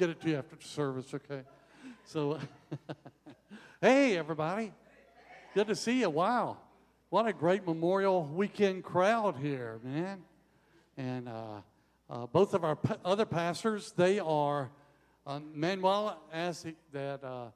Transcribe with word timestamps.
get 0.00 0.08
it 0.08 0.20
to 0.22 0.30
you 0.30 0.38
after 0.38 0.56
the 0.56 0.64
service, 0.64 1.12
okay? 1.12 1.42
So, 2.06 2.38
hey, 3.82 4.16
everybody. 4.16 4.72
Good 5.52 5.66
to 5.66 5.76
see 5.76 6.00
you. 6.00 6.08
Wow. 6.08 6.56
What 7.10 7.26
a 7.26 7.34
great 7.34 7.66
Memorial 7.66 8.24
Weekend 8.24 8.82
crowd 8.82 9.36
here, 9.36 9.78
man. 9.84 10.22
And 10.96 11.28
uh, 11.28 11.60
uh, 12.08 12.26
both 12.28 12.54
of 12.54 12.64
our 12.64 12.76
pa- 12.76 12.96
other 13.04 13.26
pastors, 13.26 13.92
they 13.94 14.18
are, 14.18 14.70
uh, 15.26 15.40
Manuel 15.52 16.18
asked 16.32 16.68
that 16.92 17.22
uh, 17.22 17.48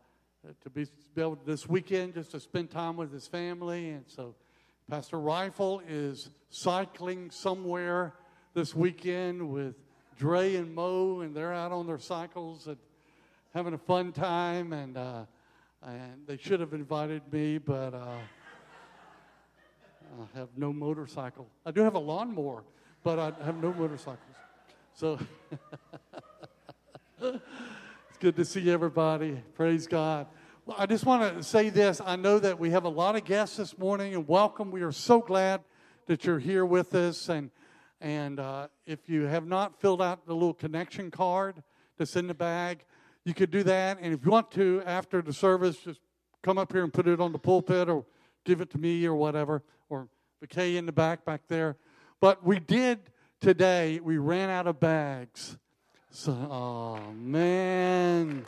to 0.65 0.69
be, 0.69 0.85
be 1.15 1.23
able 1.23 1.39
this 1.47 1.67
weekend 1.67 2.13
just 2.13 2.33
to 2.33 2.41
spend 2.41 2.71
time 2.71 2.99
with 2.99 3.11
his 3.11 3.27
family. 3.27 3.89
And 3.89 4.05
so 4.07 4.35
Pastor 4.91 5.19
Rifle 5.19 5.81
is 5.89 6.29
cycling 6.51 7.31
somewhere 7.31 8.13
this 8.53 8.75
weekend 8.75 9.49
with 9.49 9.77
Dre 10.19 10.55
and 10.57 10.75
Mo, 10.75 11.21
and 11.21 11.35
they're 11.35 11.53
out 11.53 11.73
on 11.73 11.87
their 11.87 11.99
cycles 11.99 12.67
and 12.67 12.77
having 13.53 13.75
a 13.75 13.79
fun 13.79 14.12
time. 14.12 14.73
And, 14.73 14.97
uh, 14.97 15.25
and 15.83 16.27
they 16.27 16.37
should 16.37 16.61
have 16.61 16.73
invited 16.73 17.23
me, 17.33 17.59
but 17.59 17.95
uh, 17.95 18.19
I 20.21 20.38
have 20.38 20.48
no 20.57 20.73
motorcycle. 20.73 21.48
I 21.66 21.73
do 21.73 21.80
have 21.83 21.95
a 21.95 21.98
lawnmower, 21.98 22.62
but 23.02 23.19
I 23.19 23.33
have 23.45 23.57
no 23.57 23.73
motorcycles. 23.73 24.19
So 24.95 25.19
it's 27.21 28.19
good 28.21 28.37
to 28.37 28.45
see 28.45 28.71
everybody. 28.71 29.43
Praise 29.55 29.87
God. 29.88 30.29
Well, 30.66 30.77
I 30.79 30.87
just 30.87 31.05
want 31.05 31.37
to 31.37 31.43
say 31.43 31.69
this. 31.71 32.01
I 32.01 32.16
know 32.16 32.38
that 32.38 32.59
we 32.59 32.71
have 32.71 32.85
a 32.85 32.88
lot 32.88 33.16
of 33.16 33.24
guests 33.24 33.57
this 33.57 33.77
morning, 33.77 34.15
and 34.15 34.29
welcome. 34.29 34.71
We 34.71 34.83
are 34.83 34.93
so 34.93 35.21
glad 35.21 35.62
that 36.07 36.24
you're 36.24 36.38
here 36.38 36.65
with 36.65 36.95
us. 36.95 37.29
And 37.29 37.51
and 38.05 38.39
uh, 38.39 38.69
if 38.85 39.09
you 39.09 39.23
have 39.23 39.47
not 39.47 39.81
filled 39.81 40.03
out 40.03 40.27
the 40.27 40.35
little 40.35 40.53
connection 40.53 41.11
card 41.11 41.63
that's 41.97 42.17
in 42.17 42.27
the 42.27 42.35
bag, 42.35 42.85
you 43.25 43.33
could 43.33 43.51
do 43.51 43.63
that. 43.63 43.97
And 43.99 44.13
if 44.13 44.23
you 44.27 44.30
want 44.30 44.51
to, 44.53 44.83
after 44.85 45.23
the 45.23 45.33
service, 45.33 45.79
just 45.79 46.01
come 46.43 46.59
up 46.59 46.71
here 46.71 46.85
and 46.85 46.93
put 46.93 47.09
it 47.09 47.19
on 47.19 47.33
the 47.33 47.38
pulpit 47.38 47.88
or 47.88 48.05
give 48.45 48.61
it 48.61 48.69
to 48.73 48.79
me 48.79 49.07
or 49.07 49.15
whatever, 49.15 49.63
or 49.88 50.09
McKay 50.45 50.77
in 50.77 50.85
the 50.85 50.93
back 50.93 51.24
back 51.24 51.49
there. 51.49 51.79
But 52.21 52.45
we 52.45 52.61
did 52.61 52.99
today, 53.41 54.01
we 54.01 54.18
ran 54.18 54.51
out 54.51 54.66
of 54.66 54.79
bags. 54.79 55.57
So, 56.11 56.33
oh 56.33 57.13
man. 57.15 58.46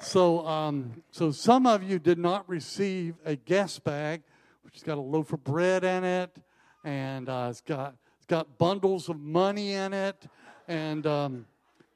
So, 0.00 0.44
um, 0.44 1.04
so 1.12 1.30
some 1.30 1.64
of 1.64 1.84
you 1.84 2.00
did 2.00 2.18
not 2.18 2.48
receive 2.48 3.14
a 3.24 3.36
guest 3.36 3.84
bag, 3.84 4.22
which 4.62 4.74
has 4.74 4.82
got 4.82 4.98
a 4.98 5.00
loaf 5.00 5.32
of 5.32 5.44
bread 5.44 5.84
in 5.84 6.02
it, 6.02 6.36
and 6.82 7.28
uh, 7.28 7.46
it's 7.50 7.60
got 7.60 7.94
got 8.28 8.58
bundles 8.58 9.08
of 9.08 9.18
money 9.18 9.72
in 9.72 9.92
it, 9.92 10.26
and 10.68 11.06
um, 11.06 11.46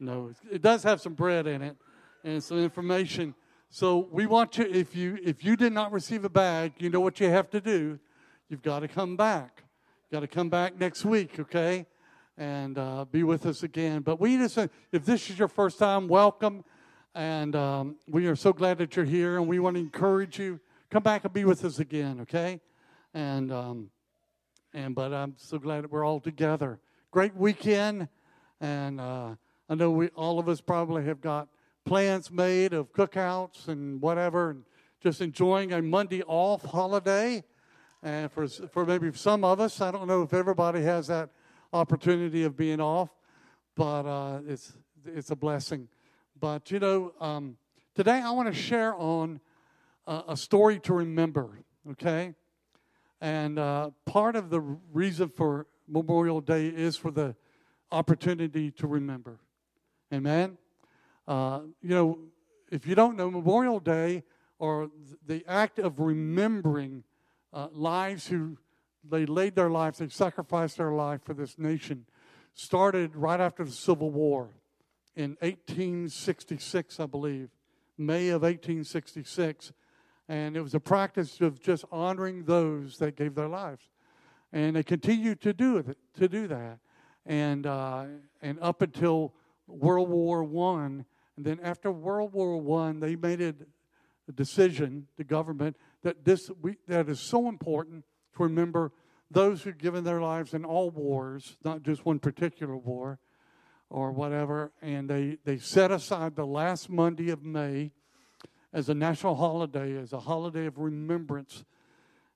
no, 0.00 0.32
it 0.50 0.62
does 0.62 0.82
have 0.82 1.00
some 1.00 1.14
bread 1.14 1.46
in 1.46 1.62
it 1.62 1.76
and 2.24 2.42
some 2.42 2.58
information. 2.58 3.34
So 3.70 4.08
we 4.10 4.26
want 4.26 4.58
you 4.58 4.64
if 4.64 4.96
you 4.96 5.18
if 5.22 5.44
you 5.44 5.56
did 5.56 5.72
not 5.72 5.92
receive 5.92 6.24
a 6.24 6.28
bag, 6.28 6.72
you 6.78 6.90
know 6.90 7.00
what 7.00 7.20
you 7.20 7.28
have 7.28 7.48
to 7.50 7.60
do. 7.60 7.98
You've 8.48 8.62
got 8.62 8.80
to 8.80 8.88
come 8.88 9.16
back. 9.16 9.62
You've 10.02 10.20
got 10.20 10.20
to 10.20 10.26
come 10.26 10.50
back 10.50 10.78
next 10.78 11.06
week, 11.06 11.40
okay? 11.40 11.86
And 12.36 12.76
uh, 12.76 13.06
be 13.10 13.22
with 13.22 13.46
us 13.46 13.62
again. 13.62 14.02
But 14.02 14.20
we 14.20 14.36
just, 14.36 14.58
if 14.90 15.06
this 15.06 15.30
is 15.30 15.38
your 15.38 15.48
first 15.48 15.78
time, 15.78 16.06
welcome. 16.06 16.62
And 17.14 17.56
um, 17.56 17.96
we 18.06 18.26
are 18.26 18.36
so 18.36 18.52
glad 18.52 18.76
that 18.78 18.94
you're 18.94 19.06
here. 19.06 19.38
And 19.38 19.48
we 19.48 19.58
want 19.58 19.76
to 19.76 19.80
encourage 19.80 20.38
you, 20.38 20.60
come 20.90 21.02
back 21.02 21.24
and 21.24 21.32
be 21.32 21.46
with 21.46 21.64
us 21.64 21.78
again, 21.78 22.20
okay? 22.20 22.60
And 23.14 23.50
um, 23.50 23.90
and 24.74 24.94
but 24.94 25.12
I'm 25.12 25.34
so 25.36 25.58
glad 25.58 25.84
that 25.84 25.90
we're 25.90 26.04
all 26.04 26.20
together. 26.20 26.78
Great 27.10 27.34
weekend, 27.36 28.08
and 28.60 29.00
uh, 29.00 29.34
I 29.68 29.74
know 29.74 29.90
we 29.90 30.08
all 30.08 30.38
of 30.38 30.48
us 30.48 30.60
probably 30.60 31.04
have 31.04 31.20
got 31.20 31.48
plans 31.84 32.30
made 32.30 32.72
of 32.72 32.92
cookouts 32.92 33.68
and 33.68 34.00
whatever, 34.00 34.50
and 34.50 34.64
just 35.02 35.20
enjoying 35.20 35.72
a 35.72 35.82
Monday 35.82 36.22
off 36.22 36.64
holiday. 36.64 37.42
And 38.02 38.30
for, 38.32 38.48
for 38.48 38.84
maybe 38.84 39.12
some 39.14 39.44
of 39.44 39.60
us, 39.60 39.80
I 39.80 39.90
don't 39.90 40.08
know 40.08 40.22
if 40.22 40.34
everybody 40.34 40.82
has 40.82 41.06
that 41.06 41.30
opportunity 41.72 42.44
of 42.44 42.56
being 42.56 42.80
off, 42.80 43.10
but 43.76 44.06
uh, 44.06 44.40
it's, 44.46 44.72
it's 45.06 45.30
a 45.30 45.36
blessing. 45.36 45.88
But, 46.38 46.70
you 46.70 46.80
know, 46.80 47.12
um, 47.20 47.56
today 47.94 48.20
I 48.20 48.30
want 48.32 48.52
to 48.52 48.60
share 48.60 48.94
on 48.96 49.40
uh, 50.06 50.22
a 50.28 50.36
story 50.36 50.80
to 50.80 50.94
remember, 50.94 51.50
okay? 51.92 52.34
And 53.22 53.56
uh, 53.56 53.90
part 54.04 54.34
of 54.34 54.50
the 54.50 54.60
reason 54.92 55.28
for 55.28 55.68
Memorial 55.86 56.40
Day 56.40 56.66
is 56.66 56.96
for 56.96 57.12
the 57.12 57.36
opportunity 57.92 58.72
to 58.72 58.88
remember. 58.88 59.38
Amen? 60.12 60.58
Uh, 61.28 61.60
you 61.80 61.94
know, 61.94 62.18
if 62.72 62.84
you 62.84 62.96
don't 62.96 63.16
know, 63.16 63.30
Memorial 63.30 63.78
Day 63.78 64.24
or 64.58 64.90
the 65.24 65.44
act 65.46 65.78
of 65.78 66.00
remembering 66.00 67.04
uh, 67.52 67.68
lives 67.72 68.26
who 68.26 68.58
they 69.08 69.24
laid 69.24 69.54
their 69.54 69.70
lives, 69.70 69.98
they 69.98 70.08
sacrificed 70.08 70.78
their 70.78 70.92
life 70.92 71.20
for 71.22 71.32
this 71.32 71.56
nation, 71.56 72.06
started 72.54 73.14
right 73.14 73.38
after 73.38 73.62
the 73.64 73.70
Civil 73.70 74.10
War 74.10 74.48
in 75.14 75.36
1866, 75.40 76.98
I 76.98 77.06
believe, 77.06 77.50
May 77.96 78.30
of 78.30 78.42
1866. 78.42 79.72
And 80.32 80.56
it 80.56 80.62
was 80.62 80.72
a 80.72 80.80
practice 80.80 81.42
of 81.42 81.60
just 81.60 81.84
honoring 81.92 82.44
those 82.44 82.96
that 82.96 83.16
gave 83.16 83.34
their 83.34 83.48
lives. 83.48 83.82
And 84.50 84.76
they 84.76 84.82
continued 84.82 85.42
to 85.42 85.52
do 85.52 85.76
it, 85.76 85.98
to 86.14 86.26
do 86.26 86.46
that. 86.46 86.78
And, 87.26 87.66
uh, 87.66 88.04
and 88.40 88.58
up 88.62 88.80
until 88.80 89.34
World 89.66 90.08
War 90.08 90.42
One, 90.42 91.04
and 91.36 91.44
then 91.44 91.60
after 91.62 91.92
World 91.92 92.32
War 92.32 92.58
One, 92.58 92.98
they 92.98 93.14
made 93.14 93.42
a 93.42 93.54
decision, 94.32 95.06
the 95.18 95.24
government, 95.24 95.76
that 96.02 96.24
this 96.24 96.50
we, 96.62 96.76
that 96.88 97.10
is 97.10 97.20
so 97.20 97.46
important 97.46 98.02
to 98.34 98.42
remember 98.42 98.90
those 99.30 99.60
who've 99.60 99.76
given 99.76 100.02
their 100.02 100.22
lives 100.22 100.54
in 100.54 100.64
all 100.64 100.88
wars, 100.88 101.58
not 101.62 101.82
just 101.82 102.06
one 102.06 102.18
particular 102.18 102.74
war 102.74 103.18
or 103.90 104.12
whatever. 104.12 104.72
And 104.80 105.10
they, 105.10 105.36
they 105.44 105.58
set 105.58 105.90
aside 105.90 106.36
the 106.36 106.46
last 106.46 106.88
Monday 106.88 107.28
of 107.28 107.44
May 107.44 107.92
as 108.72 108.88
a 108.88 108.94
national 108.94 109.34
holiday, 109.34 109.96
as 109.96 110.12
a 110.12 110.20
holiday 110.20 110.66
of 110.66 110.78
remembrance. 110.78 111.64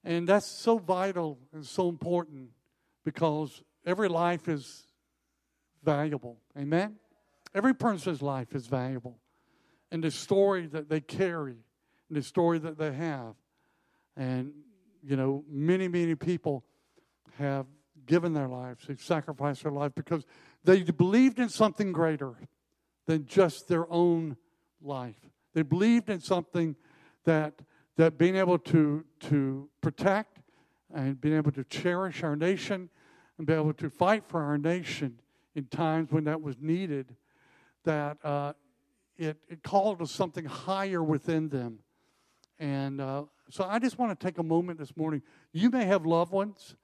And 0.05 0.29
that's 0.29 0.47
so 0.47 0.79
vital 0.79 1.39
and 1.53 1.65
so 1.65 1.89
important 1.89 2.51
because 3.05 3.63
every 3.85 4.09
life 4.09 4.49
is 4.49 4.85
valuable. 5.83 6.39
Amen? 6.59 6.97
Every 7.55 7.75
person's 7.75 8.23
life 8.23 8.55
is 8.55 8.67
valuable. 8.67 9.19
And 9.91 10.03
the 10.03 10.11
story 10.11 10.67
that 10.67 10.89
they 10.89 11.01
carry, 11.01 11.57
and 12.09 12.17
the 12.17 12.23
story 12.23 12.59
that 12.59 12.79
they 12.79 12.93
have. 12.93 13.35
And, 14.17 14.53
you 15.03 15.17
know, 15.17 15.45
many, 15.49 15.89
many 15.89 16.15
people 16.15 16.65
have 17.39 17.67
given 18.07 18.33
their 18.33 18.49
lives, 18.49 18.87
they've 18.87 19.01
sacrificed 19.01 19.63
their 19.63 19.73
life 19.73 19.93
because 19.95 20.25
they 20.65 20.83
believed 20.83 21.39
in 21.39 21.49
something 21.49 21.93
greater 21.93 22.35
than 23.07 23.27
just 23.27 23.69
their 23.69 23.91
own 23.91 24.37
life. 24.81 25.19
They 25.56 25.62
believed 25.62 26.11
in 26.11 26.21
something 26.21 26.77
that, 27.25 27.55
that 27.97 28.19
being 28.19 28.37
able 28.37 28.59
to, 28.59 29.06
to 29.21 29.71
protect 29.81 30.43
and 30.94 31.19
being 31.19 31.34
able 31.34 31.50
to 31.53 31.65
cherish 31.65 32.22
our 32.22 32.37
nation 32.37 32.91
and 33.39 33.47
be 33.47 33.55
able 33.55 33.72
to 33.72 33.89
fight 33.89 34.22
for 34.27 34.43
our 34.43 34.59
nation 34.59 35.19
in 35.55 35.65
times 35.65 36.12
when 36.12 36.25
that 36.25 36.43
was 36.43 36.56
needed, 36.61 37.17
that 37.84 38.19
uh, 38.22 38.53
it, 39.17 39.39
it 39.49 39.62
called 39.62 40.00
to 40.00 40.06
something 40.06 40.44
higher 40.44 41.03
within 41.03 41.49
them. 41.49 41.78
And 42.59 43.00
uh, 43.00 43.23
so 43.49 43.65
I 43.65 43.78
just 43.78 43.99
want 43.99 44.19
to 44.19 44.27
take 44.27 44.37
a 44.37 44.43
moment 44.43 44.78
this 44.78 44.94
morning. 44.94 45.23
You 45.55 45.71
may 45.71 45.87
have 45.87 46.05
loved 46.05 46.33
ones, 46.33 46.77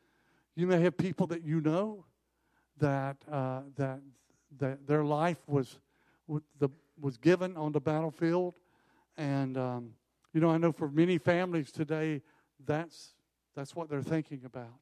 you 0.57 0.67
may 0.67 0.81
have 0.81 0.97
people 0.97 1.27
that 1.27 1.45
you 1.45 1.61
know 1.61 2.07
that 2.79 3.19
uh, 3.31 3.61
that 3.77 4.01
that 4.59 4.87
their 4.87 5.05
life 5.05 5.43
was 5.47 5.79
the, 6.59 6.71
was 6.99 7.19
given 7.19 7.57
on 7.57 7.73
the 7.73 7.81
battlefield, 7.81 8.55
and 9.17 9.57
um, 9.57 9.91
you 10.33 10.41
know 10.41 10.51
I 10.51 10.59
know 10.59 10.73
for 10.73 10.89
many 10.89 11.19
families 11.19 11.71
today 11.71 12.23
that's 12.65 13.15
that's 13.55 13.75
what 13.75 13.89
they're 13.89 14.03
thinking 14.03 14.43
about. 14.45 14.79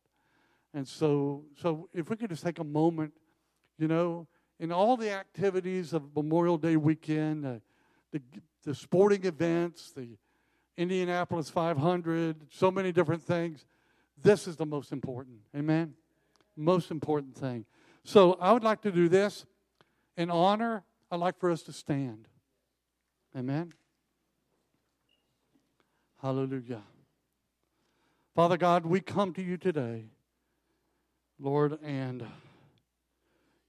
And 0.74 0.86
so 0.86 1.44
so 1.56 1.88
if 1.92 2.10
we 2.10 2.16
could 2.16 2.30
just 2.30 2.44
take 2.44 2.58
a 2.58 2.64
moment, 2.64 3.12
you 3.78 3.88
know, 3.88 4.26
in 4.58 4.72
all 4.72 4.96
the 4.96 5.10
activities 5.10 5.92
of 5.92 6.14
Memorial 6.14 6.58
Day 6.58 6.76
weekend, 6.76 7.46
uh, 7.46 7.54
the 8.12 8.20
the 8.64 8.74
sporting 8.74 9.24
events, 9.24 9.92
the 9.92 10.16
Indianapolis 10.76 11.50
500, 11.50 12.46
so 12.50 12.70
many 12.70 12.92
different 12.92 13.22
things. 13.22 13.66
This 14.22 14.46
is 14.46 14.56
the 14.56 14.66
most 14.66 14.92
important. 14.92 15.38
Amen? 15.56 15.94
Most 16.56 16.90
important 16.90 17.36
thing. 17.36 17.64
So 18.04 18.38
I 18.40 18.52
would 18.52 18.64
like 18.64 18.82
to 18.82 18.92
do 18.92 19.08
this. 19.08 19.46
In 20.16 20.30
honor, 20.30 20.84
I'd 21.10 21.20
like 21.20 21.38
for 21.38 21.50
us 21.50 21.62
to 21.64 21.72
stand. 21.72 22.28
Amen? 23.36 23.72
Hallelujah. 26.22 26.82
Father 28.34 28.58
God, 28.58 28.84
we 28.84 29.00
come 29.00 29.32
to 29.32 29.43
you 29.43 29.56
today, 29.56 30.05
Lord, 31.38 31.78
and 31.82 32.26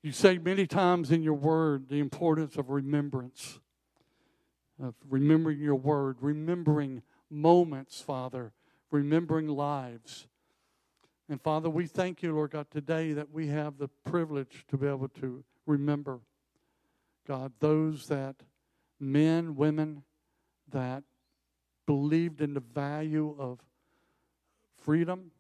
You 0.04 0.12
say 0.12 0.40
many 0.40 0.66
times 0.66 1.12
in 1.12 1.22
your 1.22 1.36
word 1.36 1.88
the 1.88 2.00
importance 2.00 2.58
of 2.58 2.70
remembrance, 2.72 3.60
of 4.82 4.96
remembering 5.08 5.60
your 5.60 5.76
word, 5.76 6.18
remembering 6.22 7.04
moments, 7.30 8.02
Father, 8.02 8.52
remembering 8.90 9.48
lives. 9.48 10.28
And 11.30 11.40
Father, 11.40 11.70
we 11.70 11.86
thank 11.86 12.24
you, 12.24 12.34
Lord 12.34 12.52
God, 12.52 12.72
today 12.72 13.14
that 13.14 13.32
we 13.32 13.48
have 13.48 13.78
the 13.78 13.90
privilege 14.04 14.66
to 14.70 14.78
be 14.78 14.88
able 14.88 15.10
to 15.10 15.44
remember, 15.68 16.20
God, 17.28 17.54
those 17.60 18.08
that 18.08 18.38
men, 19.00 19.56
women 19.56 20.04
that 20.72 21.04
believed 21.86 22.42
in 22.42 22.54
the 22.54 22.60
value 22.60 23.36
of 23.38 23.60
freedom, 24.78 25.32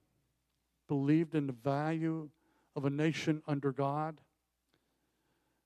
believed 0.87 1.35
in 1.35 1.47
the 1.47 1.53
value 1.53 2.29
of 2.75 2.85
a 2.85 2.89
nation 2.89 3.41
under 3.47 3.71
God. 3.71 4.19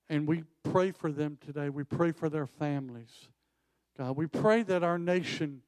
And 0.09 0.27
we 0.27 0.43
pray 0.63 0.91
for 0.91 1.11
them 1.11 1.37
today. 1.43 1.69
We 1.69 1.83
pray 1.83 2.11
for 2.11 2.29
their 2.29 2.45
families. 2.45 3.29
God, 3.97 4.17
we 4.17 4.27
pray 4.27 4.63
that 4.63 4.83
our 4.83 4.99
nation 4.99 5.61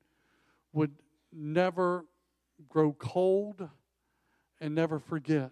would 0.74 0.92
never 1.32 2.06
grow 2.70 2.94
cold 2.94 3.68
and 4.60 4.76
never 4.76 5.00
forget. 5.00 5.52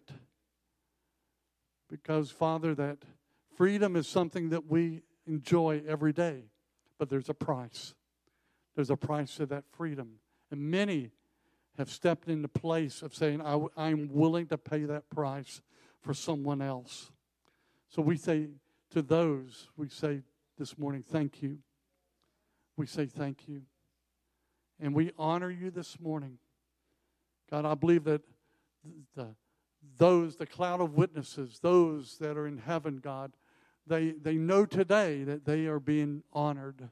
Because, 1.89 2.31
Father, 2.31 2.75
that 2.75 2.99
freedom 3.55 3.95
is 3.95 4.07
something 4.07 4.49
that 4.49 4.67
we 4.67 5.01
enjoy 5.27 5.81
every 5.87 6.13
day, 6.13 6.45
but 6.97 7.09
there's 7.09 7.29
a 7.29 7.33
price. 7.33 7.93
There's 8.75 8.89
a 8.89 8.97
price 8.97 9.35
to 9.35 9.45
that 9.47 9.63
freedom. 9.71 10.19
And 10.51 10.59
many 10.59 11.11
have 11.77 11.89
stepped 11.89 12.27
into 12.27 12.47
place 12.47 13.01
of 13.01 13.13
saying, 13.13 13.41
I, 13.41 13.89
am 13.89 14.09
willing 14.11 14.47
to 14.47 14.57
pay 14.57 14.83
that 14.83 15.09
price 15.09 15.61
for 16.01 16.13
someone 16.13 16.61
else. 16.61 17.11
So 17.89 18.01
we 18.01 18.17
say 18.17 18.49
to 18.91 19.01
those, 19.01 19.69
we 19.75 19.89
say 19.89 20.21
this 20.57 20.77
morning, 20.77 21.03
thank 21.03 21.41
you. 21.41 21.59
We 22.77 22.85
say 22.85 23.05
thank 23.05 23.47
you. 23.47 23.63
And 24.79 24.93
we 24.93 25.11
honor 25.17 25.49
you 25.49 25.71
this 25.71 25.99
morning. 25.99 26.37
God, 27.49 27.65
I 27.65 27.75
believe 27.75 28.03
that 28.05 28.21
the, 29.15 29.35
those, 29.97 30.35
the 30.35 30.45
cloud 30.45 30.81
of 30.81 30.93
witnesses, 30.95 31.59
those 31.61 32.17
that 32.19 32.37
are 32.37 32.47
in 32.47 32.57
heaven, 32.57 32.97
God, 32.97 33.33
they, 33.87 34.11
they 34.11 34.35
know 34.35 34.65
today 34.65 35.23
that 35.23 35.45
they 35.45 35.67
are 35.67 35.79
being 35.79 36.23
honored. 36.33 36.89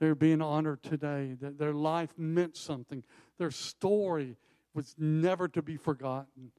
They're 0.00 0.14
being 0.14 0.42
honored 0.42 0.82
today, 0.82 1.36
that 1.40 1.58
their 1.58 1.74
life 1.74 2.10
meant 2.16 2.56
something. 2.56 3.04
Their 3.38 3.50
story 3.50 4.36
was 4.74 4.94
never 4.98 5.46
to 5.48 5.62
be 5.62 5.76
forgotten. 5.76 6.52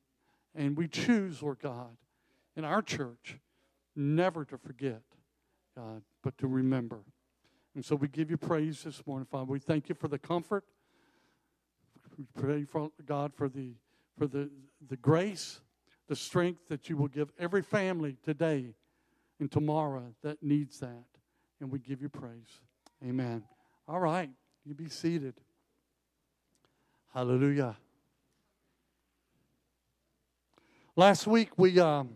And 0.55 0.77
we 0.77 0.87
choose, 0.87 1.41
Lord 1.41 1.59
God, 1.59 1.97
in 2.55 2.63
our 2.63 2.81
church, 2.81 3.39
never 3.95 4.45
to 4.45 4.57
forget, 4.57 5.01
God, 5.75 6.03
but 6.23 6.37
to 6.37 6.47
remember. 6.47 6.99
And 7.73 7.83
so 7.83 7.95
we 7.95 8.07
give 8.07 8.29
you 8.29 8.37
praise 8.37 8.83
this 8.83 9.05
morning, 9.07 9.25
Father. 9.29 9.51
We 9.51 9.59
thank 9.59 9.89
you 9.89 9.95
for 9.95 10.07
the 10.07 10.19
comfort. 10.19 10.63
We 12.17 12.25
pray 12.39 12.63
for 12.63 12.91
God 13.05 13.33
for 13.33 13.49
the 13.49 13.73
for 14.17 14.27
the, 14.27 14.51
the 14.87 14.97
grace, 14.97 15.61
the 16.07 16.15
strength 16.15 16.67
that 16.67 16.89
you 16.89 16.97
will 16.97 17.07
give 17.07 17.31
every 17.39 17.63
family 17.63 18.17
today 18.23 18.75
and 19.39 19.51
tomorrow 19.51 20.13
that 20.21 20.43
needs 20.43 20.79
that. 20.79 21.05
And 21.59 21.71
we 21.71 21.79
give 21.79 22.03
you 22.03 22.09
praise. 22.09 22.59
Amen. 23.03 23.43
All 23.87 23.99
right, 23.99 24.29
you 24.63 24.75
be 24.75 24.87
seated. 24.87 25.33
Hallelujah. 27.13 27.75
Last 30.95 31.25
week 31.25 31.49
we 31.57 31.79
um, 31.79 32.11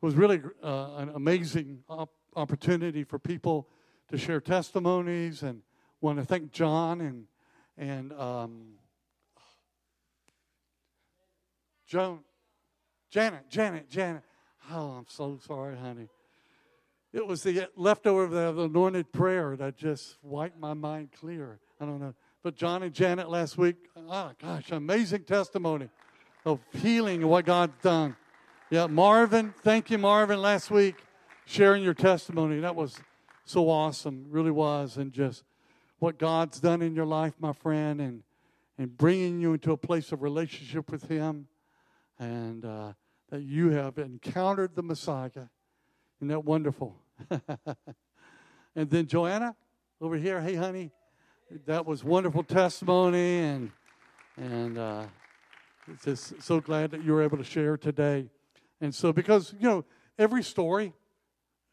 was 0.00 0.16
really 0.16 0.42
uh, 0.62 0.94
an 0.96 1.10
amazing 1.14 1.84
op- 1.88 2.12
opportunity 2.34 3.04
for 3.04 3.20
people 3.20 3.68
to 4.08 4.18
share 4.18 4.40
testimonies, 4.40 5.44
and 5.44 5.62
want 6.00 6.18
to 6.18 6.24
thank 6.24 6.50
John 6.50 7.00
and 7.00 7.26
and 7.78 8.12
um, 8.14 8.74
Joan, 11.86 12.20
Janet, 13.10 13.48
Janet, 13.48 13.88
Janet. 13.88 14.22
Oh, 14.72 14.90
I'm 14.90 15.06
so 15.08 15.38
sorry, 15.46 15.76
honey. 15.76 16.08
It 17.14 17.24
was 17.24 17.44
the 17.44 17.68
leftover 17.76 18.24
of 18.24 18.56
the 18.56 18.62
anointed 18.64 19.12
prayer 19.12 19.54
that 19.54 19.76
just 19.76 20.18
wiped 20.20 20.58
my 20.58 20.74
mind 20.74 21.10
clear. 21.12 21.60
I 21.80 21.84
don't 21.84 22.00
know. 22.00 22.12
But 22.42 22.56
John 22.56 22.82
and 22.82 22.92
Janet 22.92 23.30
last 23.30 23.56
week, 23.56 23.76
oh 23.96 24.32
gosh, 24.42 24.72
amazing 24.72 25.22
testimony 25.22 25.90
of 26.44 26.58
healing 26.72 27.22
and 27.22 27.30
what 27.30 27.44
God's 27.44 27.80
done. 27.82 28.16
Yeah, 28.68 28.88
Marvin, 28.88 29.54
thank 29.62 29.92
you, 29.92 29.98
Marvin, 29.98 30.42
last 30.42 30.72
week, 30.72 30.96
sharing 31.46 31.84
your 31.84 31.94
testimony. 31.94 32.58
That 32.58 32.74
was 32.74 32.98
so 33.44 33.70
awesome, 33.70 34.26
really 34.30 34.50
was. 34.50 34.96
And 34.96 35.12
just 35.12 35.44
what 36.00 36.18
God's 36.18 36.58
done 36.58 36.82
in 36.82 36.96
your 36.96 37.06
life, 37.06 37.34
my 37.38 37.52
friend, 37.52 38.00
and, 38.00 38.24
and 38.76 38.98
bringing 38.98 39.40
you 39.40 39.52
into 39.52 39.70
a 39.70 39.76
place 39.76 40.10
of 40.10 40.20
relationship 40.20 40.90
with 40.90 41.08
Him, 41.08 41.46
and 42.18 42.64
uh, 42.64 42.94
that 43.30 43.42
you 43.42 43.70
have 43.70 43.98
encountered 43.98 44.74
the 44.74 44.82
Messiah. 44.82 45.30
Isn't 46.18 46.28
that 46.28 46.44
wonderful? 46.44 46.96
and 48.76 48.90
then 48.90 49.06
Joanna 49.06 49.56
over 50.00 50.16
here, 50.16 50.40
hey 50.40 50.54
honey, 50.54 50.90
that 51.66 51.86
was 51.86 52.02
wonderful 52.02 52.42
testimony, 52.42 53.38
and 53.38 53.70
and 54.36 54.78
uh, 54.78 55.04
just 56.04 56.42
so 56.42 56.60
glad 56.60 56.90
that 56.90 57.04
you 57.04 57.12
were 57.12 57.22
able 57.22 57.36
to 57.38 57.44
share 57.44 57.76
today. 57.76 58.26
And 58.80 58.94
so, 58.94 59.12
because 59.12 59.54
you 59.58 59.68
know, 59.68 59.84
every 60.18 60.42
story, 60.42 60.92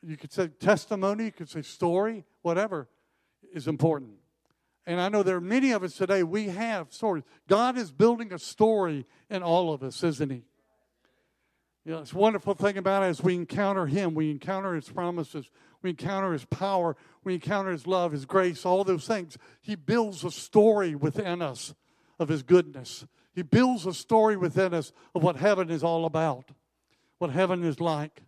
you 0.01 0.17
could 0.17 0.31
say 0.31 0.47
testimony, 0.47 1.25
you 1.25 1.31
could 1.31 1.49
say 1.49 1.61
story, 1.61 2.23
whatever, 2.41 2.87
is 3.53 3.67
important. 3.67 4.13
And 4.85 4.99
I 4.99 5.09
know 5.09 5.23
there 5.23 5.37
are 5.37 5.41
many 5.41 5.71
of 5.71 5.83
us 5.83 5.95
today, 5.95 6.23
we 6.23 6.47
have 6.47 6.91
stories. 6.91 7.23
God 7.47 7.77
is 7.77 7.91
building 7.91 8.33
a 8.33 8.39
story 8.39 9.05
in 9.29 9.43
all 9.43 9.73
of 9.73 9.83
us, 9.83 10.03
isn't 10.03 10.31
He? 10.31 10.43
You 11.85 11.93
know, 11.93 11.99
it's 11.99 12.13
a 12.13 12.17
wonderful 12.17 12.53
thing 12.53 12.77
about 12.77 13.03
it 13.03 13.09
is 13.09 13.23
we 13.23 13.33
encounter 13.33 13.87
Him, 13.87 14.13
we 14.13 14.29
encounter 14.29 14.75
His 14.75 14.87
promises, 14.87 15.49
we 15.81 15.89
encounter 15.89 16.31
His 16.31 16.45
power, 16.45 16.95
we 17.23 17.35
encounter 17.35 17.71
His 17.71 17.87
love, 17.87 18.11
His 18.11 18.25
grace, 18.25 18.65
all 18.65 18.83
those 18.83 19.07
things. 19.07 19.37
He 19.61 19.75
builds 19.75 20.23
a 20.23 20.29
story 20.29 20.93
within 20.93 21.41
us 21.41 21.73
of 22.19 22.29
His 22.29 22.43
goodness. 22.43 23.05
He 23.33 23.41
builds 23.41 23.87
a 23.87 23.93
story 23.93 24.37
within 24.37 24.73
us 24.75 24.91
of 25.15 25.23
what 25.23 25.37
heaven 25.37 25.71
is 25.71 25.83
all 25.83 26.05
about, 26.05 26.49
what 27.17 27.31
heaven 27.31 27.63
is 27.63 27.79
like. 27.79 28.21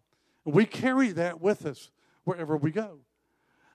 And 0.45 0.55
we 0.55 0.65
carry 0.65 1.11
that 1.11 1.39
with 1.39 1.65
us 1.65 1.91
wherever 2.23 2.57
we 2.57 2.71
go. 2.71 2.99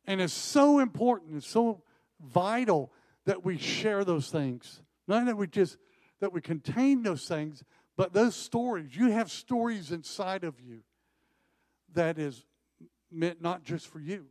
And 0.07 0.21
it's 0.21 0.33
so 0.33 0.81
important, 0.81 1.37
it's 1.37 1.47
so 1.47 1.83
vital 2.21 2.93
that 3.27 3.45
we 3.45 3.59
share 3.59 4.05
those 4.05 4.31
things. 4.31 4.81
Not 5.07 5.27
that 5.27 5.37
we 5.37 5.47
just 5.47 5.77
that 6.21 6.33
we 6.33 6.41
contain 6.41 7.03
those 7.03 7.29
things, 7.29 7.63
but 7.99 8.13
those 8.13 8.37
stories, 8.37 8.97
you 8.97 9.11
have 9.11 9.29
stories 9.29 9.91
inside 9.91 10.45
of 10.45 10.61
you 10.61 10.83
that 11.95 12.17
is 12.17 12.47
meant 13.11 13.43
not 13.43 13.65
just 13.65 13.89
for 13.89 13.99
you. 13.99 14.27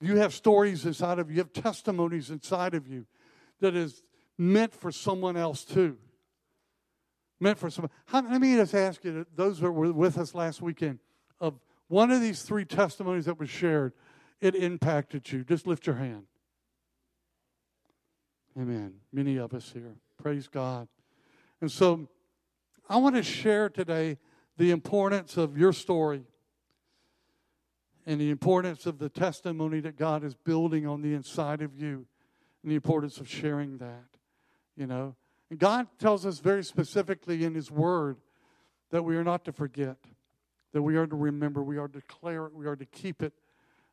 You 0.00 0.16
have 0.16 0.34
stories 0.34 0.84
inside 0.84 1.20
of 1.20 1.30
you, 1.30 1.36
you 1.36 1.40
have 1.42 1.52
testimonies 1.52 2.30
inside 2.30 2.74
of 2.74 2.88
you 2.88 3.06
that 3.60 3.76
is 3.76 4.02
meant 4.36 4.74
for 4.74 4.90
someone 4.90 5.36
else 5.36 5.64
too. 5.64 5.96
Meant 7.38 7.56
for 7.56 7.70
someone. 7.70 7.92
How, 8.06 8.20
let 8.28 8.40
me 8.40 8.56
just 8.56 8.74
ask 8.74 9.04
you, 9.04 9.24
those 9.36 9.60
that 9.60 9.70
were 9.70 9.92
with 9.92 10.18
us 10.18 10.34
last 10.34 10.60
weekend, 10.60 10.98
of 11.40 11.60
one 11.86 12.10
of 12.10 12.20
these 12.20 12.42
three 12.42 12.64
testimonies 12.64 13.26
that 13.26 13.38
was 13.38 13.48
shared, 13.48 13.92
it 14.40 14.56
impacted 14.56 15.30
you. 15.30 15.44
Just 15.44 15.68
lift 15.68 15.86
your 15.86 15.96
hand. 15.96 16.24
Amen. 18.58 18.94
Many 19.12 19.36
of 19.36 19.54
us 19.54 19.70
here. 19.72 19.94
Praise 20.20 20.48
God. 20.48 20.88
And 21.60 21.70
so 21.70 22.08
I 22.88 22.98
want 22.98 23.16
to 23.16 23.22
share 23.22 23.68
today 23.68 24.18
the 24.56 24.70
importance 24.70 25.36
of 25.36 25.56
your 25.56 25.72
story 25.72 26.24
and 28.06 28.20
the 28.20 28.30
importance 28.30 28.84
of 28.84 28.98
the 28.98 29.08
testimony 29.08 29.80
that 29.80 29.96
God 29.96 30.22
is 30.22 30.34
building 30.34 30.86
on 30.86 31.00
the 31.00 31.14
inside 31.14 31.62
of 31.62 31.74
you 31.74 32.06
and 32.62 32.70
the 32.70 32.76
importance 32.76 33.18
of 33.18 33.28
sharing 33.28 33.78
that. 33.78 34.04
You 34.76 34.86
know, 34.86 35.16
and 35.50 35.58
God 35.58 35.86
tells 35.98 36.26
us 36.26 36.40
very 36.40 36.64
specifically 36.64 37.44
in 37.44 37.54
His 37.54 37.70
Word 37.70 38.18
that 38.90 39.02
we 39.02 39.16
are 39.16 39.24
not 39.24 39.44
to 39.46 39.52
forget, 39.52 39.96
that 40.72 40.82
we 40.82 40.96
are 40.96 41.06
to 41.06 41.16
remember, 41.16 41.62
we 41.62 41.78
are 41.78 41.88
to 41.88 42.00
declare 42.00 42.46
it, 42.46 42.54
we 42.54 42.66
are 42.66 42.76
to 42.76 42.86
keep 42.86 43.22
it, 43.22 43.32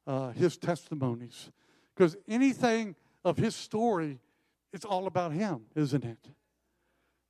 uh, 0.05 0.31
His 0.31 0.57
testimonies. 0.57 1.49
Because 1.95 2.17
anything 2.27 2.95
of 3.23 3.37
His 3.37 3.55
story, 3.55 4.19
it's 4.73 4.85
all 4.85 5.07
about 5.07 5.31
Him, 5.31 5.61
isn't 5.75 6.03
it? 6.03 6.29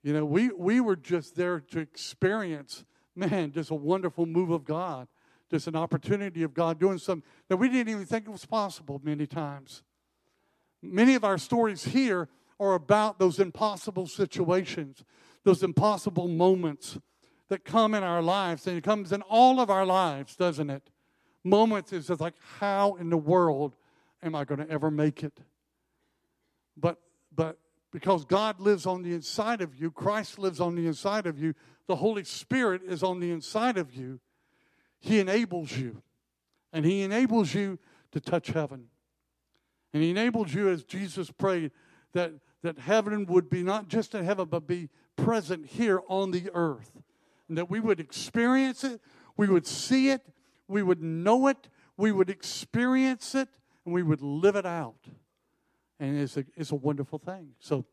You 0.03 0.13
know, 0.13 0.25
we, 0.25 0.49
we 0.49 0.81
were 0.81 0.95
just 0.95 1.35
there 1.35 1.59
to 1.59 1.79
experience, 1.79 2.85
man, 3.15 3.51
just 3.51 3.69
a 3.69 3.75
wonderful 3.75 4.25
move 4.25 4.49
of 4.49 4.65
God, 4.65 5.07
just 5.49 5.67
an 5.67 5.75
opportunity 5.75 6.43
of 6.43 6.53
God 6.53 6.79
doing 6.79 6.97
something 6.97 7.27
that 7.49 7.57
we 7.57 7.69
didn't 7.69 7.89
even 7.89 8.05
think 8.05 8.27
was 8.27 8.45
possible 8.45 8.99
many 9.03 9.27
times. 9.27 9.83
Many 10.81 11.13
of 11.15 11.23
our 11.23 11.37
stories 11.37 11.83
here 11.83 12.29
are 12.59 12.73
about 12.73 13.19
those 13.19 13.39
impossible 13.39 14.07
situations, 14.07 15.03
those 15.43 15.61
impossible 15.61 16.27
moments 16.27 16.97
that 17.49 17.65
come 17.65 17.93
in 17.93 18.01
our 18.03 18.21
lives, 18.21 18.65
and 18.65 18.77
it 18.77 18.83
comes 18.83 19.11
in 19.11 19.21
all 19.23 19.59
of 19.59 19.69
our 19.69 19.85
lives, 19.85 20.35
doesn't 20.35 20.69
it? 20.69 20.89
Moments 21.43 21.91
is 21.91 22.07
just 22.07 22.21
like, 22.21 22.35
how 22.59 22.95
in 22.95 23.09
the 23.09 23.17
world 23.17 23.75
am 24.23 24.35
I 24.35 24.45
going 24.45 24.65
to 24.65 24.69
ever 24.69 24.89
make 24.89 25.23
it? 25.23 25.39
But 26.77 26.97
but 27.33 27.57
because 27.91 28.23
God 28.25 28.59
lives 28.59 28.85
on 28.85 29.01
the 29.01 29.13
inside 29.13 29.61
of 29.61 29.75
you, 29.75 29.91
Christ 29.91 30.39
lives 30.39 30.59
on 30.59 30.75
the 30.75 30.87
inside 30.87 31.27
of 31.27 31.37
you, 31.37 31.53
the 31.87 31.97
Holy 31.97 32.23
Spirit 32.23 32.81
is 32.87 33.03
on 33.03 33.19
the 33.19 33.31
inside 33.31 33.77
of 33.77 33.93
you, 33.93 34.19
He 34.99 35.19
enables 35.19 35.77
you. 35.77 36.01
And 36.73 36.85
He 36.85 37.01
enables 37.01 37.53
you 37.53 37.79
to 38.13 38.21
touch 38.21 38.47
heaven. 38.47 38.85
And 39.93 40.01
He 40.01 40.09
enables 40.09 40.53
you, 40.53 40.69
as 40.69 40.83
Jesus 40.83 41.31
prayed, 41.31 41.71
that, 42.13 42.31
that 42.63 42.79
heaven 42.79 43.25
would 43.25 43.49
be 43.49 43.61
not 43.61 43.89
just 43.89 44.15
in 44.15 44.23
heaven, 44.23 44.47
but 44.49 44.67
be 44.67 44.89
present 45.17 45.65
here 45.65 46.01
on 46.07 46.31
the 46.31 46.49
earth. 46.53 46.91
And 47.49 47.57
that 47.57 47.69
we 47.69 47.81
would 47.81 47.99
experience 47.99 48.85
it, 48.85 49.01
we 49.35 49.47
would 49.47 49.67
see 49.67 50.09
it, 50.09 50.21
we 50.69 50.81
would 50.81 51.01
know 51.01 51.47
it, 51.47 51.67
we 51.97 52.13
would 52.13 52.29
experience 52.29 53.35
it, 53.35 53.49
and 53.85 53.93
we 53.93 54.03
would 54.03 54.21
live 54.21 54.55
it 54.55 54.65
out. 54.65 55.07
And 56.01 56.19
it's 56.19 56.35
a, 56.35 56.43
it's 56.55 56.71
a 56.71 56.75
wonderful 56.75 57.19
thing. 57.19 57.49
So 57.59 57.85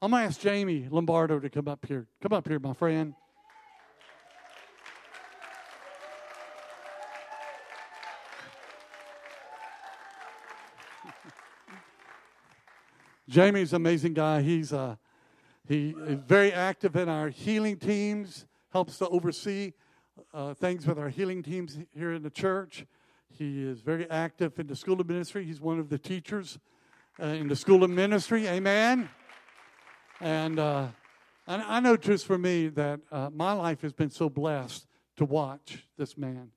I'm 0.00 0.12
going 0.12 0.22
to 0.22 0.28
ask 0.28 0.40
Jamie 0.40 0.86
Lombardo 0.88 1.40
to 1.40 1.50
come 1.50 1.66
up 1.66 1.84
here. 1.84 2.06
Come 2.22 2.32
up 2.32 2.46
here, 2.46 2.60
my 2.60 2.74
friend. 2.74 3.12
Jamie's 13.28 13.72
an 13.72 13.76
amazing 13.78 14.14
guy. 14.14 14.42
He's 14.42 14.72
uh, 14.72 14.94
he 15.66 15.88
is 16.06 16.20
very 16.20 16.52
active 16.52 16.94
in 16.94 17.08
our 17.08 17.30
healing 17.30 17.78
teams, 17.78 18.46
helps 18.72 18.98
to 18.98 19.08
oversee 19.08 19.72
uh, 20.32 20.54
things 20.54 20.86
with 20.86 21.00
our 21.00 21.08
healing 21.08 21.42
teams 21.42 21.80
here 21.98 22.12
in 22.12 22.22
the 22.22 22.30
church. 22.30 22.86
He 23.28 23.64
is 23.66 23.80
very 23.80 24.08
active 24.08 24.56
in 24.60 24.68
the 24.68 24.76
school 24.76 25.00
of 25.00 25.08
ministry. 25.08 25.44
He's 25.44 25.60
one 25.60 25.80
of 25.80 25.88
the 25.88 25.98
teachers 25.98 26.60
in 27.18 27.48
the 27.48 27.56
school 27.56 27.82
of 27.82 27.90
ministry. 27.90 28.46
Amen. 28.46 29.08
And 30.20 30.58
uh, 30.58 30.88
I, 31.46 31.76
I 31.76 31.80
know 31.80 31.96
just 31.96 32.26
for 32.26 32.38
me 32.38 32.68
that 32.68 33.00
uh, 33.10 33.30
my 33.32 33.52
life 33.52 33.82
has 33.82 33.92
been 33.92 34.10
so 34.10 34.28
blessed 34.28 34.86
to 35.16 35.24
watch 35.24 35.86
this 35.96 36.16
man 36.16 36.50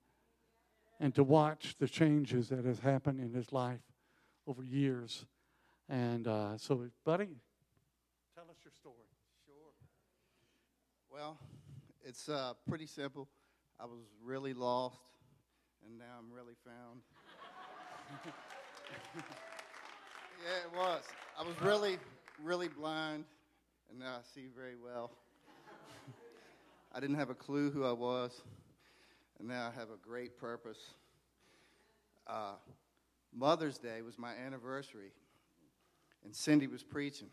and 0.99 1.15
to 1.15 1.23
watch 1.23 1.75
the 1.79 1.87
changes 1.87 2.49
that 2.49 2.65
has 2.65 2.79
happened 2.79 3.19
in 3.19 3.33
his 3.33 3.51
life 3.51 3.79
over 4.47 4.63
years. 4.63 5.25
And 5.87 6.27
uh, 6.27 6.57
so, 6.57 6.85
buddy, 7.05 7.29
tell 8.35 8.49
us 8.49 8.57
your 8.63 8.73
story. 8.73 8.95
Sure. 9.45 9.73
Well, 11.09 11.39
it's 12.03 12.27
uh, 12.27 12.53
pretty 12.67 12.85
simple. 12.85 13.27
I 13.79 13.85
was 13.85 13.99
really 14.21 14.53
lost, 14.53 14.99
and 15.85 15.97
now 15.97 16.17
I'm 16.19 16.31
really 16.33 16.55
found. 16.65 17.01
yeah, 20.43 20.65
it 20.65 20.77
was. 20.77 21.03
I 21.37 21.43
was 21.43 21.55
really, 21.61 21.97
really 22.41 22.67
blind, 22.67 23.25
and 23.89 23.99
now 23.99 24.15
I 24.17 24.19
see 24.33 24.47
very 24.55 24.75
well. 24.75 25.11
I 26.93 26.99
didn't 26.99 27.17
have 27.17 27.29
a 27.29 27.35
clue 27.35 27.71
who 27.71 27.83
I 27.83 27.91
was, 27.91 28.41
and 29.37 29.47
now 29.47 29.67
I 29.67 29.77
have 29.77 29.89
a 29.89 29.97
great 30.01 30.37
purpose. 30.37 30.79
Uh, 32.25 32.53
Mother's 33.35 33.77
Day 33.77 34.01
was 34.01 34.17
my 34.17 34.33
anniversary, 34.33 35.11
and 36.23 36.33
Cindy 36.33 36.67
was 36.67 36.83
preaching. 36.83 37.29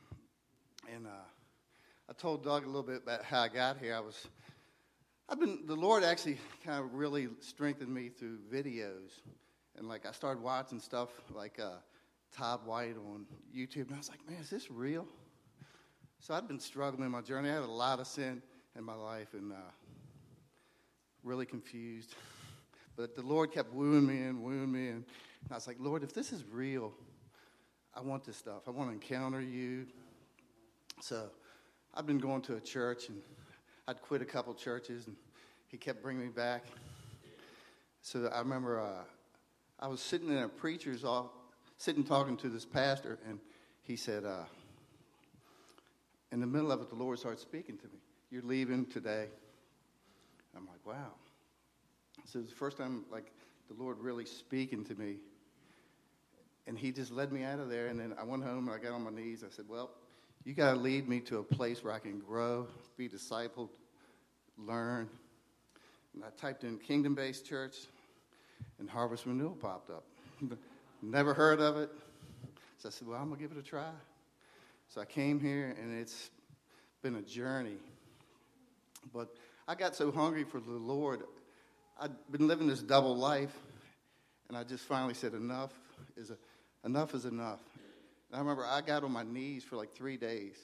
And 0.92 1.06
uh, 1.06 1.26
I 2.08 2.12
told 2.12 2.44
Doug 2.44 2.64
a 2.64 2.66
little 2.66 2.82
bit 2.82 3.02
about 3.02 3.25
how 3.25 3.42
I 3.42 3.48
got 3.48 3.78
here. 3.78 3.94
I 3.94 4.00
was, 4.00 4.26
I've 5.28 5.38
been, 5.38 5.60
the 5.66 5.76
Lord 5.76 6.02
actually 6.02 6.38
kind 6.64 6.84
of 6.84 6.94
really 6.94 7.28
strengthened 7.40 7.92
me 7.92 8.08
through 8.08 8.38
videos. 8.52 9.20
And 9.76 9.88
like 9.88 10.06
I 10.06 10.12
started 10.12 10.42
watching 10.42 10.80
stuff 10.80 11.10
like 11.34 11.58
uh, 11.60 11.76
Todd 12.33 12.61
White 12.64 12.97
on 12.97 13.26
YouTube, 13.54 13.87
and 13.87 13.95
I 13.95 13.99
was 13.99 14.09
like, 14.09 14.26
man, 14.28 14.40
is 14.40 14.50
this 14.50 14.71
real? 14.71 15.06
So 16.21 16.35
I'd 16.35 16.49
been 16.49 16.61
struggling 16.61 17.04
in 17.04 17.12
my 17.12 17.21
journey. 17.21 17.50
I 17.50 17.54
had 17.54 17.62
a 17.62 17.66
lot 17.66 18.00
of 18.00 18.06
sin 18.06 18.42
in 18.76 18.85
my 18.85 18.95
life 18.95 19.35
and 19.35 19.52
uh, 19.52 19.56
really 21.23 21.47
confused. 21.47 22.14
But 22.97 23.14
the 23.14 23.21
Lord 23.21 23.52
kept 23.52 23.75
wooing 23.75 24.06
me 24.06 24.23
and 24.23 24.42
wooing 24.42 24.73
me. 24.73 24.88
And 24.88 25.04
I 25.50 25.54
was 25.56 25.66
like, 25.66 25.76
Lord, 25.78 26.02
if 26.02 26.14
this 26.14 26.33
is 26.33 26.45
real, 26.50 26.95
I 27.95 28.00
want 28.00 28.25
this 28.25 28.38
stuff. 28.38 28.62
I 28.66 28.71
want 28.71 28.88
to 28.88 28.95
encounter 28.95 29.42
you. 29.42 29.87
So 31.02 31.28
I've 31.92 32.06
been 32.06 32.18
going 32.18 32.40
to 32.42 32.56
a 32.56 32.61
church, 32.61 33.11
and 33.11 33.21
I'd 33.87 34.00
quit 34.00 34.23
a 34.23 34.25
couple 34.25 34.54
churches, 34.54 35.09
and 35.09 35.16
he 35.68 35.76
kept 35.76 36.02
bringing 36.02 36.23
me 36.23 36.30
back. 36.30 36.64
So 38.00 38.30
I 38.35 38.38
remember 38.38 38.80
uh, 38.80 39.04
I 39.78 39.88
was 39.88 40.00
sitting 40.00 40.28
in 40.28 40.38
a 40.38 40.49
preacher's 40.49 41.04
off, 41.04 41.33
sitting 41.78 42.04
talking 42.04 42.37
to 42.38 42.49
this 42.49 42.64
pastor, 42.64 43.18
and 43.28 43.38
he 43.83 43.97
said, 43.97 44.25
uh, 44.25 44.45
in 46.33 46.40
the 46.40 46.47
middle 46.47 46.73
of 46.73 46.80
it, 46.80 46.88
the 46.88 46.97
Lord 46.97 47.18
started 47.18 47.40
speaking 47.40 47.76
to 47.78 47.85
me. 47.85 47.99
You're 48.30 48.42
leaving 48.42 48.87
today. 48.87 49.26
I'm 50.56 50.66
like, 50.66 50.85
wow. 50.85 51.12
So 52.25 52.38
it 52.38 52.42
was 52.42 52.50
the 52.50 52.56
first 52.56 52.76
time, 52.76 53.04
like, 53.11 53.33
the 53.68 53.83
Lord 53.83 53.99
really 54.00 54.25
speaking 54.25 54.85
to 54.85 54.95
me 54.95 55.16
and 56.66 56.78
he 56.78 56.90
just 56.92 57.11
led 57.12 57.33
me 57.33 57.45
out 57.45 57.59
of 57.59 57.68
there. 57.68 57.87
And 57.87 57.99
then 57.99 58.14
I 58.18 58.25
went 58.25 58.42
home 58.42 58.68
and 58.68 58.76
I 58.76 58.83
got 58.83 58.92
on 58.92 59.04
my 59.04 59.11
knees. 59.11 59.45
I 59.45 59.50
said, 59.50 59.66
Well, 59.68 59.90
you 60.45 60.54
got 60.54 60.73
to 60.73 60.78
lead 60.78 61.09
me 61.09 61.21
to 61.21 61.38
a 61.38 61.42
place 61.42 61.83
where 61.83 61.92
I 61.92 61.99
can 61.99 62.18
grow, 62.18 62.66
be 62.97 63.09
discipled, 63.09 63.71
learn. 64.59 65.09
And 66.14 66.25
I 66.25 66.28
typed 66.40 66.64
in 66.64 66.78
kingdom 66.78 67.14
based 67.14 67.47
church, 67.47 67.76
and 68.78 68.88
Harvest 68.88 69.26
Renewal 69.26 69.56
popped 69.56 69.90
up. 69.90 70.04
Never 71.02 71.34
heard 71.34 71.60
of 71.60 71.76
it. 71.76 71.90
So 72.78 72.88
I 72.88 72.92
said, 72.92 73.08
Well, 73.08 73.18
I'm 73.20 73.28
going 73.28 73.40
to 73.40 73.42
give 73.48 73.56
it 73.56 73.60
a 73.60 73.62
try. 73.62 73.90
So 74.88 75.00
I 75.00 75.04
came 75.04 75.40
here, 75.40 75.76
and 75.80 75.98
it's 75.98 76.30
been 77.02 77.16
a 77.16 77.22
journey. 77.22 77.76
But 79.12 79.28
I 79.68 79.74
got 79.74 79.94
so 79.94 80.10
hungry 80.10 80.44
for 80.44 80.60
the 80.60 80.70
Lord. 80.70 81.22
I'd 82.00 82.12
been 82.30 82.46
living 82.46 82.66
this 82.66 82.82
double 82.82 83.16
life, 83.16 83.56
and 84.48 84.56
I 84.56 84.64
just 84.64 84.84
finally 84.84 85.14
said, 85.14 85.34
Enough 85.34 85.72
is 86.16 86.30
a 86.30 86.36
enough 86.84 87.14
is 87.14 87.24
enough. 87.24 87.60
And 88.30 88.36
I 88.36 88.38
remember 88.38 88.64
I 88.64 88.80
got 88.80 89.04
on 89.04 89.12
my 89.12 89.22
knees 89.22 89.64
for 89.64 89.76
like 89.76 89.92
three 89.92 90.16
days. 90.16 90.56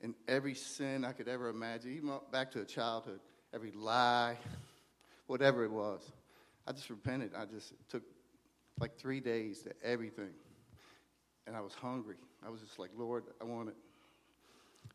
And 0.00 0.14
every 0.28 0.54
sin 0.54 1.04
I 1.04 1.12
could 1.12 1.28
ever 1.28 1.48
imagine, 1.48 1.92
even 1.96 2.10
back 2.30 2.50
to 2.52 2.60
a 2.60 2.64
childhood, 2.64 3.20
every 3.54 3.70
lie, 3.70 4.36
whatever 5.26 5.64
it 5.64 5.70
was, 5.70 6.00
I 6.66 6.72
just 6.72 6.90
repented. 6.90 7.32
I 7.34 7.46
just 7.46 7.72
took 7.88 8.02
like 8.78 8.96
three 8.98 9.20
days 9.20 9.62
to 9.62 9.72
everything. 9.82 10.32
And 11.46 11.56
I 11.56 11.60
was 11.60 11.74
hungry. 11.74 12.16
I 12.44 12.50
was 12.50 12.60
just 12.60 12.78
like, 12.78 12.90
Lord, 12.96 13.24
I 13.40 13.44
want 13.44 13.68
it. 13.68 13.76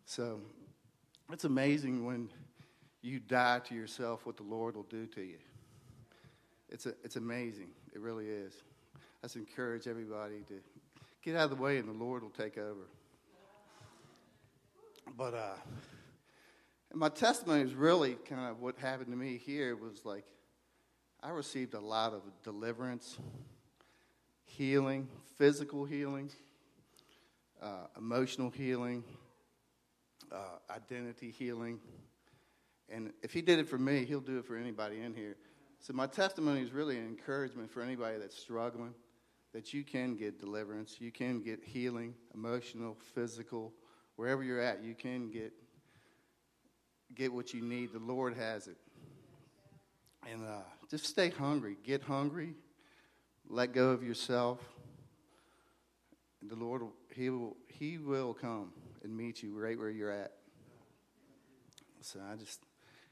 So 0.05 0.39
it's 1.31 1.45
amazing 1.45 2.05
when 2.05 2.29
you 3.01 3.19
die 3.19 3.59
to 3.59 3.75
yourself 3.75 4.25
what 4.25 4.37
the 4.37 4.43
Lord 4.43 4.75
will 4.75 4.83
do 4.83 5.05
to 5.07 5.21
you. 5.21 5.37
It's, 6.69 6.85
a, 6.85 6.93
it's 7.03 7.15
amazing. 7.15 7.69
It 7.93 8.01
really 8.01 8.27
is. 8.27 8.53
Let's 9.21 9.35
encourage 9.35 9.87
everybody 9.87 10.43
to 10.47 10.55
get 11.21 11.35
out 11.35 11.45
of 11.45 11.57
the 11.57 11.61
way 11.61 11.77
and 11.77 11.87
the 11.87 12.03
Lord 12.03 12.23
will 12.23 12.29
take 12.29 12.57
over. 12.57 12.87
But 15.17 15.33
uh, 15.33 15.55
my 16.93 17.09
testimony 17.09 17.63
is 17.63 17.73
really 17.73 18.15
kind 18.27 18.49
of 18.49 18.61
what 18.61 18.77
happened 18.77 19.11
to 19.11 19.17
me 19.17 19.37
here 19.37 19.75
was 19.75 20.05
like 20.05 20.25
I 21.21 21.29
received 21.31 21.73
a 21.73 21.79
lot 21.79 22.13
of 22.13 22.21
deliverance, 22.43 23.17
healing, 24.59 25.07
physical 25.37 25.85
healing, 25.85 26.29
uh, 27.61 27.87
emotional 27.97 28.49
healing, 28.49 29.05
uh, 30.33 30.57
identity 30.69 31.31
healing. 31.31 31.79
And 32.89 33.13
if 33.23 33.31
he 33.31 33.41
did 33.41 33.59
it 33.59 33.69
for 33.69 33.77
me, 33.77 34.03
he'll 34.03 34.19
do 34.19 34.37
it 34.37 34.45
for 34.45 34.57
anybody 34.57 34.99
in 34.99 35.13
here. 35.13 35.37
So 35.79 35.93
my 35.93 36.07
testimony 36.07 36.61
is 36.61 36.73
really 36.73 36.97
an 36.97 37.05
encouragement 37.07 37.71
for 37.71 37.81
anybody 37.81 38.17
that's 38.17 38.37
struggling 38.37 38.93
that 39.53 39.73
you 39.73 39.85
can 39.85 40.17
get 40.17 40.41
deliverance, 40.41 40.97
you 40.99 41.13
can 41.13 41.41
get 41.41 41.63
healing, 41.63 42.13
emotional, 42.35 42.97
physical, 43.15 43.71
wherever 44.17 44.43
you're 44.43 44.59
at, 44.59 44.83
you 44.83 44.93
can 44.93 45.31
get 45.31 45.53
get 47.15 47.31
what 47.31 47.53
you 47.53 47.61
need. 47.61 47.93
The 47.93 47.99
Lord 47.99 48.35
has 48.35 48.67
it. 48.67 48.77
And 50.29 50.45
uh, 50.45 50.63
just 50.91 51.05
stay 51.05 51.29
hungry. 51.29 51.77
Get 51.81 52.03
hungry. 52.03 52.55
Let 53.49 53.73
go 53.73 53.89
of 53.89 54.03
yourself. 54.03 54.59
The 56.41 56.55
Lord, 56.55 56.83
He 57.13 57.29
will, 57.29 57.57
He 57.67 57.97
will 57.97 58.33
come 58.33 58.71
and 59.03 59.15
meet 59.15 59.43
you 59.43 59.57
right 59.59 59.77
where 59.77 59.89
you're 59.89 60.11
at. 60.11 60.33
So 62.01 62.19
I 62.31 62.35
just, 62.35 62.61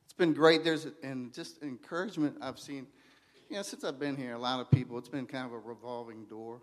it's 0.06 0.14
been 0.14 0.34
great. 0.34 0.64
There's 0.64 0.88
and 1.04 1.34
just 1.34 1.62
encouragement 1.62 2.38
I've 2.42 2.60
seen 2.60 2.88
you 3.50 3.56
know, 3.56 3.62
since 3.62 3.84
I've 3.84 4.00
been 4.00 4.18
here, 4.18 4.34
a 4.34 4.40
lot 4.40 4.60
of 4.60 4.70
people, 4.70 4.98
it's 4.98 5.10
been 5.10 5.26
kind 5.26 5.46
of 5.46 5.54
a 5.54 5.60
revolving 5.60 6.26
door. 6.26 6.62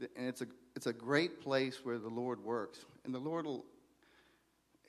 And 0.00 0.26
it's 0.28 0.42
a, 0.42 0.46
it's 0.74 0.86
a 0.86 0.92
great 0.92 1.40
place 1.40 1.80
where 1.84 1.98
the 1.98 2.08
Lord 2.08 2.42
works. 2.44 2.84
And 3.04 3.14
the 3.14 3.18
Lord 3.18 3.46
will, 3.46 3.64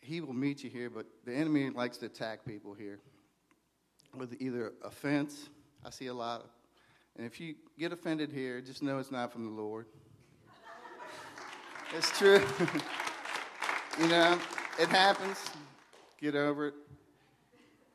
He 0.01 0.19
will 0.19 0.34
meet 0.34 0.63
you 0.63 0.69
here, 0.69 0.89
but 0.89 1.05
the 1.25 1.34
enemy 1.34 1.69
likes 1.69 1.98
to 1.98 2.07
attack 2.07 2.46
people 2.46 2.74
here. 2.74 3.00
with 4.15 4.36
either 4.41 4.74
offense. 4.84 5.50
I 5.86 5.91
see 5.91 6.07
a 6.07 6.13
lot. 6.13 6.41
Of, 6.41 6.50
and 7.17 7.25
if 7.25 7.39
you 7.39 7.55
get 7.79 7.91
offended 7.91 8.31
here, 8.31 8.62
just 8.62 8.83
know 8.83 9.00
it's 9.00 9.12
not 9.12 9.31
from 9.31 9.45
the 9.45 9.62
Lord. 9.62 9.88
it's 11.95 12.15
true. 12.17 12.41
you 14.00 14.07
know, 14.07 14.39
it 14.79 14.88
happens. 14.89 15.43
Get 16.21 16.36
over 16.36 16.67
it. 16.67 16.74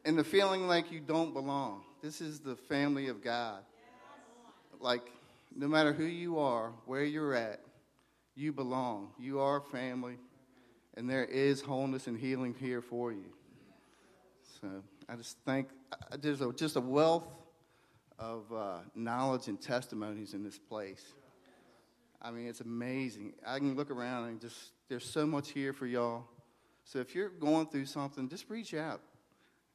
And 0.04 0.18
the 0.18 0.24
feeling 0.24 0.66
like 0.66 0.90
you 0.90 0.98
don't 0.98 1.32
belong. 1.32 1.82
This 2.02 2.20
is 2.20 2.40
the 2.40 2.56
family 2.56 3.06
of 3.06 3.22
God. 3.22 3.62
Like, 4.80 5.02
no 5.54 5.68
matter 5.68 5.92
who 5.92 6.04
you 6.04 6.40
are, 6.40 6.72
where 6.86 7.04
you're 7.04 7.34
at, 7.34 7.60
you 8.34 8.52
belong. 8.52 9.10
You 9.20 9.38
are 9.38 9.60
family, 9.60 10.16
and 10.96 11.08
there 11.08 11.24
is 11.24 11.60
wholeness 11.60 12.08
and 12.08 12.18
healing 12.18 12.56
here 12.58 12.82
for 12.82 13.12
you. 13.12 13.32
So 14.60 14.68
I 15.08 15.14
just 15.14 15.38
think 15.44 15.68
there's 16.18 16.40
a, 16.40 16.52
just 16.52 16.74
a 16.74 16.80
wealth 16.80 17.28
of 18.18 18.52
uh, 18.52 18.78
knowledge 18.94 19.48
and 19.48 19.60
testimonies 19.60 20.34
in 20.34 20.42
this 20.42 20.58
place. 20.58 21.02
I 22.20 22.30
mean, 22.30 22.46
it's 22.46 22.60
amazing. 22.60 23.32
I 23.46 23.58
can 23.58 23.74
look 23.74 23.90
around 23.90 24.28
and 24.28 24.40
just, 24.40 24.56
there's 24.88 25.04
so 25.04 25.26
much 25.26 25.50
here 25.50 25.72
for 25.72 25.86
y'all. 25.86 26.24
So 26.84 26.98
if 26.98 27.14
you're 27.14 27.28
going 27.28 27.66
through 27.66 27.86
something, 27.86 28.28
just 28.28 28.48
reach 28.48 28.74
out. 28.74 29.00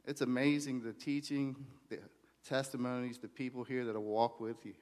It's 0.05 0.21
amazing 0.21 0.81
the 0.81 0.93
teaching, 0.93 1.55
the 1.89 1.99
testimonies, 2.47 3.17
the 3.17 3.27
people 3.27 3.63
here 3.63 3.83
that'll 3.85 4.01
walk 4.03 4.39
with 4.39 4.65
you. 4.65 4.73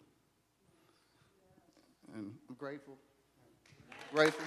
And 2.13 2.33
I'm 2.47 2.55
grateful. 2.55 2.97
Grateful. 4.13 4.45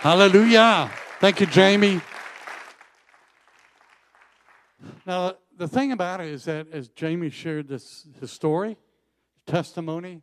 Hallelujah. 0.00 0.90
Thank 1.20 1.40
you, 1.40 1.46
Jamie. 1.46 2.00
Now, 5.10 5.34
the 5.56 5.66
thing 5.66 5.90
about 5.90 6.20
it 6.20 6.28
is 6.28 6.44
that 6.44 6.68
as 6.72 6.86
Jamie 6.86 7.30
shared 7.30 7.66
this 7.66 8.06
his 8.20 8.30
story, 8.30 8.76
testimony, 9.44 10.22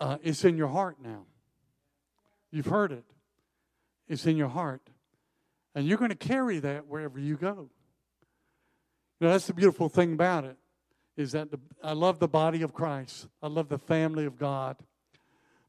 uh, 0.00 0.16
it's 0.22 0.46
in 0.46 0.56
your 0.56 0.68
heart 0.68 0.96
now. 0.98 1.26
You've 2.50 2.64
heard 2.64 2.90
it. 2.90 3.04
It's 4.08 4.24
in 4.24 4.38
your 4.38 4.48
heart. 4.48 4.80
And 5.74 5.86
you're 5.86 5.98
going 5.98 6.08
to 6.08 6.16
carry 6.16 6.58
that 6.60 6.86
wherever 6.86 7.18
you 7.18 7.36
go. 7.36 7.68
Know, 9.20 9.28
that's 9.28 9.46
the 9.46 9.52
beautiful 9.52 9.90
thing 9.90 10.14
about 10.14 10.44
it 10.44 10.56
is 11.18 11.32
that 11.32 11.50
the, 11.50 11.60
I 11.82 11.92
love 11.92 12.18
the 12.18 12.26
body 12.26 12.62
of 12.62 12.72
Christ. 12.72 13.28
I 13.42 13.48
love 13.48 13.68
the 13.68 13.76
family 13.76 14.24
of 14.24 14.38
God. 14.38 14.78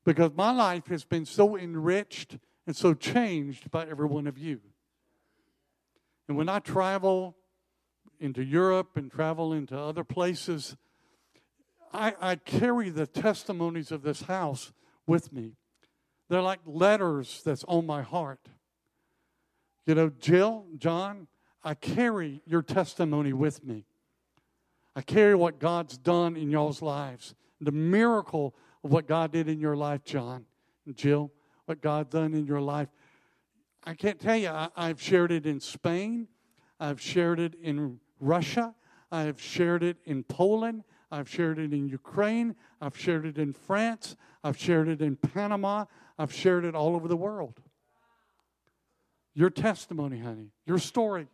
Because 0.05 0.31
my 0.33 0.51
life 0.51 0.87
has 0.87 1.03
been 1.03 1.25
so 1.25 1.57
enriched 1.57 2.37
and 2.65 2.73
so 2.73 2.93
changed 2.93 3.69
by 3.69 3.85
every 3.85 4.07
one 4.07 4.27
of 4.27 4.37
you. 4.37 4.61
And 6.29 6.37
when 6.37 6.47
I 6.47 6.59
travel 6.59 7.35
into 8.25 8.43
Europe 8.43 8.97
and 8.97 9.09
travel 9.09 9.53
into 9.53 9.77
other 9.77 10.03
places, 10.03 10.75
I, 11.93 12.13
I 12.19 12.35
carry 12.35 12.89
the 12.89 13.07
testimonies 13.07 13.91
of 13.91 14.01
this 14.01 14.23
house 14.23 14.73
with 15.07 15.31
me. 15.31 15.53
They're 16.27 16.41
like 16.41 16.59
letters 16.65 17.41
that's 17.45 17.63
on 17.67 17.85
my 17.85 18.01
heart. 18.01 18.49
You 19.85 19.95
know, 19.95 20.09
Jill, 20.19 20.65
John, 20.77 21.27
I 21.63 21.73
carry 21.75 22.41
your 22.45 22.61
testimony 22.61 23.33
with 23.33 23.63
me. 23.63 23.85
I 24.95 25.01
carry 25.01 25.35
what 25.35 25.59
God's 25.59 25.97
done 25.97 26.35
in 26.35 26.49
y'all's 26.49 26.81
lives. 26.81 27.35
The 27.61 27.71
miracle 27.71 28.55
of 28.83 28.91
what 28.91 29.07
God 29.07 29.31
did 29.31 29.47
in 29.47 29.59
your 29.59 29.75
life, 29.75 30.03
John 30.03 30.45
and 30.85 30.95
Jill, 30.95 31.31
what 31.65 31.81
God 31.81 32.09
done 32.09 32.33
in 32.33 32.45
your 32.45 32.61
life. 32.61 32.89
I 33.83 33.93
can't 33.93 34.19
tell 34.19 34.35
you, 34.35 34.49
I, 34.49 34.69
I've 34.75 35.01
shared 35.01 35.31
it 35.31 35.45
in 35.45 35.59
Spain, 35.59 36.27
I've 36.79 36.99
shared 36.99 37.39
it 37.39 37.55
in 37.61 37.99
Russia, 38.19 38.73
I've 39.11 39.41
shared 39.41 39.83
it 39.83 39.97
in 40.05 40.23
Poland, 40.23 40.83
I've 41.11 41.29
shared 41.29 41.59
it 41.59 41.73
in 41.73 41.87
Ukraine, 41.87 42.55
I've 42.81 42.97
shared 42.97 43.25
it 43.25 43.37
in 43.37 43.53
France, 43.53 44.15
I've 44.43 44.57
shared 44.57 44.87
it 44.87 45.01
in 45.01 45.15
Panama, 45.15 45.85
I've 46.17 46.33
shared 46.33 46.65
it 46.65 46.75
all 46.75 46.95
over 46.95 47.07
the 47.07 47.17
world. 47.17 47.59
Your 49.33 49.49
testimony, 49.49 50.19
honey, 50.19 50.51
your 50.65 50.79
story. 50.79 51.27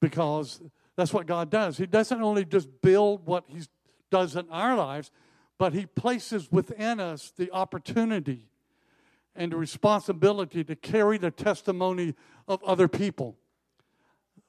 Because 0.00 0.60
that's 0.96 1.12
what 1.12 1.26
God 1.26 1.50
does. 1.50 1.78
He 1.78 1.86
doesn't 1.86 2.20
only 2.20 2.44
just 2.44 2.68
build 2.82 3.26
what 3.26 3.44
He 3.46 3.62
does 4.10 4.36
in 4.36 4.48
our 4.50 4.76
lives, 4.76 5.10
but 5.58 5.72
He 5.72 5.86
places 5.86 6.50
within 6.50 7.00
us 7.00 7.32
the 7.36 7.50
opportunity 7.52 8.42
and 9.34 9.52
the 9.52 9.56
responsibility 9.56 10.62
to 10.64 10.76
carry 10.76 11.18
the 11.18 11.30
testimony 11.30 12.14
of 12.46 12.62
other 12.64 12.88
people. 12.88 13.36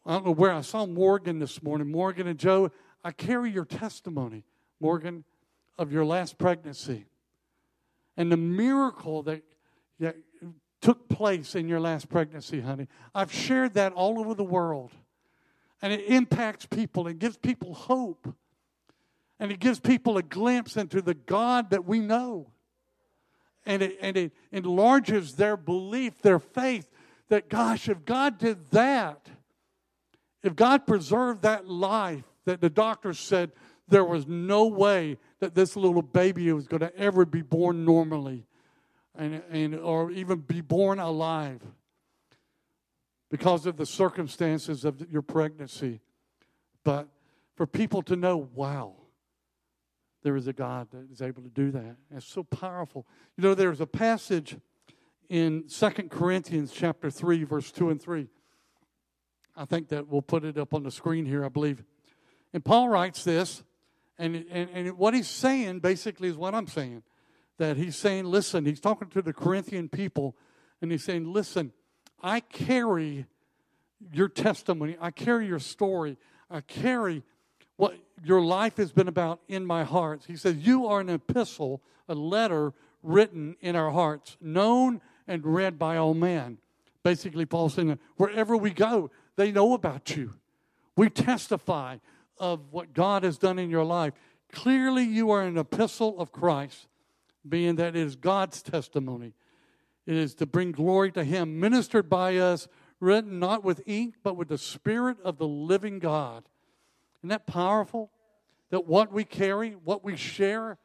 I 0.05 0.13
don't 0.13 0.25
know 0.25 0.31
where 0.31 0.51
I 0.51 0.61
saw 0.61 0.85
Morgan 0.85 1.39
this 1.39 1.63
morning. 1.63 1.89
Morgan 1.89 2.27
and 2.27 2.37
Joe, 2.37 2.71
I 3.03 3.11
carry 3.11 3.51
your 3.51 3.65
testimony, 3.65 4.43
Morgan, 4.79 5.23
of 5.77 5.91
your 5.91 6.05
last 6.05 6.37
pregnancy 6.37 7.05
and 8.17 8.31
the 8.31 8.37
miracle 8.37 9.23
that, 9.23 9.41
that 9.99 10.15
took 10.81 11.09
place 11.09 11.55
in 11.55 11.67
your 11.67 11.79
last 11.79 12.09
pregnancy, 12.09 12.61
honey. 12.61 12.87
I've 13.13 13.31
shared 13.31 13.73
that 13.73 13.93
all 13.93 14.19
over 14.19 14.33
the 14.33 14.43
world. 14.43 14.91
And 15.81 15.91
it 15.91 16.05
impacts 16.05 16.65
people, 16.65 17.07
it 17.07 17.19
gives 17.19 17.37
people 17.37 17.73
hope. 17.73 18.33
And 19.39 19.51
it 19.51 19.59
gives 19.59 19.79
people 19.79 20.17
a 20.17 20.23
glimpse 20.23 20.77
into 20.77 21.01
the 21.01 21.13
God 21.13 21.71
that 21.71 21.85
we 21.85 21.99
know. 21.99 22.51
And 23.65 23.81
it, 23.81 23.97
and 23.99 24.15
it 24.15 24.31
enlarges 24.51 25.35
their 25.35 25.57
belief, 25.57 26.21
their 26.21 26.39
faith 26.39 26.89
that, 27.27 27.49
gosh, 27.49 27.89
if 27.89 28.05
God 28.05 28.37
did 28.37 28.69
that, 28.71 29.27
if 30.45 30.55
God 30.55 30.85
preserved 30.85 31.41
that 31.41 31.67
life 31.67 32.23
that 32.45 32.61
the 32.61 32.69
doctors 32.69 33.19
said 33.19 33.51
there 33.87 34.03
was 34.03 34.27
no 34.27 34.67
way 34.67 35.17
that 35.39 35.55
this 35.55 35.75
little 35.75 36.01
baby 36.01 36.51
was 36.51 36.67
going 36.67 36.81
to 36.81 36.95
ever 36.97 37.25
be 37.25 37.41
born 37.41 37.85
normally 37.85 38.45
and, 39.15 39.41
and, 39.49 39.75
or 39.75 40.11
even 40.11 40.39
be 40.39 40.61
born 40.61 40.99
alive 40.99 41.61
because 43.29 43.65
of 43.65 43.77
the 43.77 43.85
circumstances 43.85 44.85
of 44.85 45.05
your 45.11 45.21
pregnancy. 45.21 46.01
But 46.83 47.07
for 47.55 47.65
people 47.65 48.01
to 48.03 48.15
know, 48.15 48.49
wow, 48.53 48.93
there 50.23 50.35
is 50.35 50.47
a 50.47 50.53
God 50.53 50.87
that 50.91 51.11
is 51.11 51.21
able 51.21 51.43
to 51.43 51.49
do 51.49 51.71
that. 51.71 51.95
It's 52.15 52.25
so 52.25 52.43
powerful. 52.43 53.05
You 53.37 53.43
know, 53.43 53.55
there's 53.55 53.81
a 53.81 53.87
passage 53.87 54.57
in 55.29 55.67
Second 55.67 56.11
Corinthians 56.11 56.71
chapter 56.71 57.09
3, 57.09 57.43
verse 57.43 57.71
2 57.71 57.89
and 57.89 58.01
3. 58.01 58.27
I 59.55 59.65
think 59.65 59.89
that 59.89 60.07
we'll 60.07 60.21
put 60.21 60.43
it 60.43 60.57
up 60.57 60.73
on 60.73 60.83
the 60.83 60.91
screen 60.91 61.25
here, 61.25 61.45
I 61.45 61.49
believe. 61.49 61.83
And 62.53 62.63
Paul 62.63 62.89
writes 62.89 63.23
this, 63.23 63.63
and, 64.17 64.45
and, 64.49 64.69
and 64.73 64.97
what 64.97 65.13
he's 65.13 65.27
saying 65.27 65.79
basically 65.79 66.29
is 66.29 66.37
what 66.37 66.55
I'm 66.55 66.67
saying. 66.67 67.03
That 67.57 67.77
he's 67.77 67.95
saying, 67.95 68.25
listen, 68.25 68.65
he's 68.65 68.81
talking 68.81 69.09
to 69.09 69.21
the 69.21 69.31
Corinthian 69.31 69.87
people, 69.87 70.35
and 70.81 70.91
he's 70.91 71.03
saying, 71.03 71.31
listen, 71.31 71.71
I 72.21 72.41
carry 72.41 73.27
your 74.11 74.27
testimony, 74.27 74.97
I 74.99 75.11
carry 75.11 75.47
your 75.47 75.59
story, 75.59 76.17
I 76.49 76.61
carry 76.61 77.23
what 77.77 77.97
your 78.23 78.41
life 78.41 78.77
has 78.77 78.91
been 78.91 79.07
about 79.07 79.39
in 79.47 79.65
my 79.65 79.83
heart. 79.83 80.23
He 80.27 80.35
says, 80.35 80.57
You 80.57 80.87
are 80.87 80.99
an 81.01 81.09
epistle, 81.09 81.81
a 82.07 82.15
letter 82.15 82.73
written 83.03 83.55
in 83.61 83.75
our 83.75 83.91
hearts, 83.91 84.37
known 84.41 85.01
and 85.27 85.45
read 85.45 85.77
by 85.77 85.97
all 85.97 86.13
men. 86.13 86.57
Basically, 87.03 87.45
Paul's 87.45 87.75
saying, 87.75 87.99
wherever 88.17 88.57
we 88.57 88.71
go, 88.71 89.11
they 89.35 89.51
know 89.51 89.73
about 89.73 90.15
you. 90.15 90.33
We 90.95 91.09
testify 91.09 91.97
of 92.37 92.71
what 92.71 92.93
God 92.93 93.23
has 93.23 93.37
done 93.37 93.59
in 93.59 93.69
your 93.69 93.83
life. 93.83 94.13
Clearly, 94.51 95.03
you 95.03 95.31
are 95.31 95.41
an 95.41 95.57
epistle 95.57 96.19
of 96.19 96.31
Christ, 96.31 96.87
being 97.47 97.75
that 97.75 97.95
it 97.95 98.01
is 98.01 98.15
God's 98.15 98.61
testimony. 98.61 99.33
It 100.05 100.15
is 100.15 100.35
to 100.35 100.45
bring 100.45 100.71
glory 100.71 101.11
to 101.13 101.23
Him, 101.23 101.59
ministered 101.59 102.09
by 102.09 102.37
us, 102.37 102.67
written 102.99 103.39
not 103.39 103.63
with 103.63 103.81
ink, 103.85 104.15
but 104.23 104.37
with 104.37 104.47
the 104.47 104.57
Spirit 104.57 105.17
of 105.23 105.37
the 105.37 105.47
living 105.47 105.99
God. 105.99 106.47
Isn't 107.19 107.29
that 107.29 107.47
powerful? 107.47 108.11
That 108.69 108.87
what 108.87 109.11
we 109.11 109.23
carry, 109.23 109.71
what 109.71 110.03
we 110.03 110.15
share, 110.15 110.77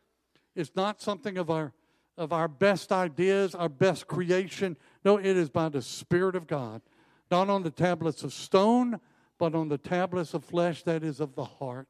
is 0.54 0.72
not 0.74 1.00
something 1.00 1.38
of 1.38 1.50
our 1.50 1.72
of 2.20 2.34
our 2.34 2.48
best 2.48 2.92
ideas, 2.92 3.54
our 3.54 3.70
best 3.70 4.06
creation. 4.06 4.76
No, 5.06 5.16
it 5.16 5.24
is 5.24 5.48
by 5.48 5.70
the 5.70 5.80
Spirit 5.80 6.36
of 6.36 6.46
God, 6.46 6.82
not 7.30 7.48
on 7.48 7.62
the 7.62 7.70
tablets 7.70 8.22
of 8.22 8.32
stone, 8.32 9.00
but 9.38 9.54
on 9.54 9.68
the 9.68 9.78
tablets 9.78 10.34
of 10.34 10.44
flesh 10.44 10.82
that 10.82 11.02
is 11.02 11.20
of 11.20 11.34
the 11.34 11.44
heart. 11.44 11.88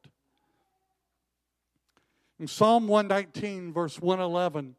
In 2.38 2.46
Psalm 2.46 2.88
119, 2.88 3.72
verse 3.72 4.00
111, 4.00 4.74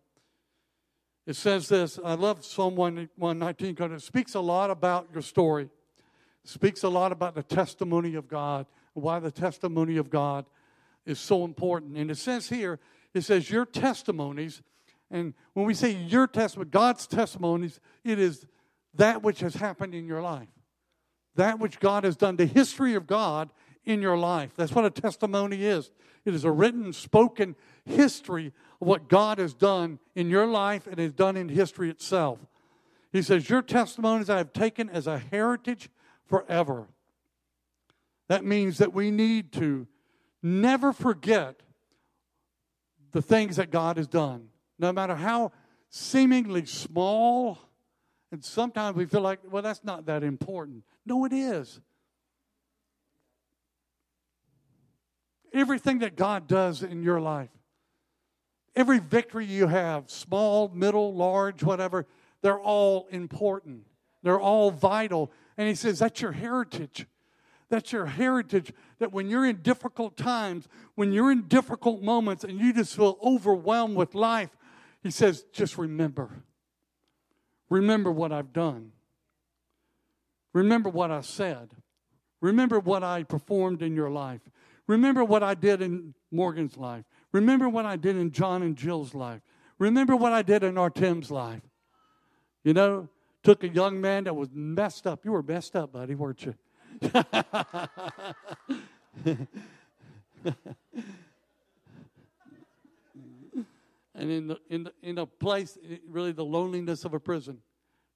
it 1.28 1.36
says 1.36 1.69
this. 1.69 2.00
I 2.04 2.15
love 2.15 2.43
Psalm 2.43 2.76
119 2.76 3.76
because 3.76 3.91
it 3.91 4.06
speaks 4.06 4.34
a 4.34 4.39
lot 4.39 4.71
about 4.71 5.10
your 5.13 5.21
story. 5.21 5.69
It 6.43 6.50
speaks 6.50 6.84
a 6.84 6.89
lot 6.89 7.12
about 7.12 7.36
the 7.36 7.43
testimony 7.43 8.15
of 8.15 8.28
God, 8.28 8.65
why 8.93 9.19
the 9.19 9.32
testimony 9.32 9.97
of 9.97 10.10
God 10.10 10.45
is 11.06 11.19
so 11.19 11.43
important. 11.45 11.97
And 11.97 12.10
it 12.10 12.17
says 12.17 12.50
here, 12.50 12.80
it 13.13 13.21
says, 13.21 13.52
Your 13.52 13.65
testimonies, 13.65 14.62
and 15.12 15.34
when 15.54 15.65
we 15.65 15.74
say 15.74 15.91
your 15.91 16.26
testimony, 16.26 16.69
God's 16.71 17.06
testimonies, 17.06 17.80
it 18.04 18.17
is 18.17 18.47
that 18.95 19.23
which 19.23 19.39
has 19.39 19.56
happened 19.56 19.93
in 19.95 20.06
your 20.06 20.21
life. 20.21 20.49
that 21.36 21.60
which 21.60 21.80
God 21.80 22.04
has 22.04 22.17
done, 22.17 22.36
the 22.36 22.45
history 22.45 22.93
of 22.93 23.08
God 23.08 23.49
in 23.86 24.01
your 24.01 24.17
life. 24.17 24.51
That's 24.56 24.73
what 24.73 24.84
a 24.84 24.89
testimony 24.89 25.63
is. 25.63 25.89
It 26.25 26.36
is 26.36 26.43
a 26.43 26.51
written, 26.51 26.91
spoken 26.91 27.56
history 27.86 28.47
of 28.82 28.88
what 28.88 29.08
God 29.08 29.38
has 29.38 29.54
done 29.54 29.99
in 30.13 30.30
your 30.30 30.45
life 30.45 30.88
and 30.88 30.99
has 30.99 31.13
done 31.13 31.38
in 31.38 31.47
history 31.47 31.89
itself. 31.89 32.39
He 33.12 33.21
says, 33.21 33.49
Your 33.49 33.62
testimonies 33.62 34.30
I 34.30 34.38
have 34.38 34.54
taken 34.54 34.89
as 34.89 35.08
a 35.08 35.17
heritage 35.17 35.89
forever. 36.25 36.89
That 38.27 38.43
means 38.43 38.77
that 38.77 38.93
we 38.93 39.10
need 39.10 39.51
to 39.54 39.88
never 40.43 40.93
forget 40.93 41.62
the 43.13 43.21
things 43.21 43.56
that 43.56 43.71
God 43.71 43.97
has 43.97 44.08
done, 44.08 44.49
no 44.80 44.91
matter 44.91 45.15
how 45.15 45.54
seemingly 45.89 46.65
small. 46.65 47.58
And 48.32 48.44
sometimes 48.44 48.96
we 48.96 49.06
feel 49.06 49.22
like, 49.22 49.39
well, 49.50 49.62
that's 49.62 49.84
not 49.84 50.06
that 50.06 50.24
important. 50.24 50.84
No, 51.06 51.26
it 51.26 51.34
is. 51.34 51.82
Everything 55.54 56.00
that 56.00 56.15
God 56.15 56.48
does 56.48 56.82
in 56.82 57.04
your 57.04 57.20
life, 57.20 57.50
every 58.74 59.00
victory 59.00 59.46
you 59.46 59.67
have, 59.67 60.10
small, 60.10 60.70
middle, 60.74 61.13
large, 61.13 61.62
whatever, 61.62 62.08
they're 62.41 62.60
all 62.60 63.08
important. 63.12 63.86
They're 64.24 64.39
all 64.39 64.72
vital. 64.72 65.32
And 65.58 65.67
He 65.67 65.76
says, 65.76 66.00
that's 66.00 66.22
your 66.22 66.32
heritage. 66.32 67.06
That's 67.70 67.91
your 67.91 68.06
heritage. 68.06 68.72
That 69.00 69.12
when 69.12 69.30
you're 69.30 69.46
in 69.46 69.62
difficult 69.62 70.15
times, 70.15 70.70
when 70.96 71.12
you're 71.12 71.32
in 71.32 71.48
difficult 71.48 72.02
moments 72.02 72.44
and 72.44 72.60
you 72.60 72.74
just 72.74 72.96
feel 72.96 73.17
overwhelmed 73.24 73.96
with 73.96 74.15
life, 74.15 74.56
he 75.02 75.10
says, 75.10 75.46
just 75.52 75.78
remember. 75.78 76.44
Remember 77.71 78.12
what 78.12 78.31
I've 78.34 78.51
done. 78.51 78.91
Remember 80.53 80.89
what 80.89 81.10
I 81.10 81.21
said. 81.21 81.69
Remember 82.41 82.81
what 82.81 83.01
I 83.01 83.23
performed 83.23 83.81
in 83.81 83.95
your 83.95 84.10
life. 84.10 84.41
Remember 84.88 85.23
what 85.23 85.41
I 85.41 85.53
did 85.53 85.81
in 85.81 86.13
Morgan's 86.31 86.75
life. 86.75 87.05
Remember 87.31 87.69
what 87.69 87.86
I 87.86 87.95
did 87.95 88.17
in 88.17 88.31
John 88.31 88.62
and 88.62 88.75
Jill's 88.75 89.15
life. 89.15 89.39
Remember 89.79 90.17
what 90.17 90.34
I 90.34 90.41
did 90.41 90.63
in 90.63 90.77
Artem's 90.77 91.31
life. 91.31 91.62
You 92.65 92.73
know, 92.73 93.07
took 93.41 93.63
a 93.63 93.69
young 93.69 94.01
man 94.01 94.25
that 94.25 94.36
was 94.36 94.49
messed 94.51 95.07
up. 95.07 95.23
You 95.23 95.31
were 95.31 95.41
messed 95.41 95.77
up, 95.77 95.93
buddy, 95.93 96.13
weren't 96.13 96.45
you? 96.45 96.55
and 104.13 104.30
in 104.30 104.47
the, 104.47 104.60
in 104.69 104.84
the, 104.84 104.93
in 105.02 105.17
a 105.17 105.26
place, 105.26 105.78
really 106.08 106.32
the 106.32 106.45
loneliness 106.45 107.06
of 107.06 107.13
a 107.13 107.19
prison, 107.19 107.60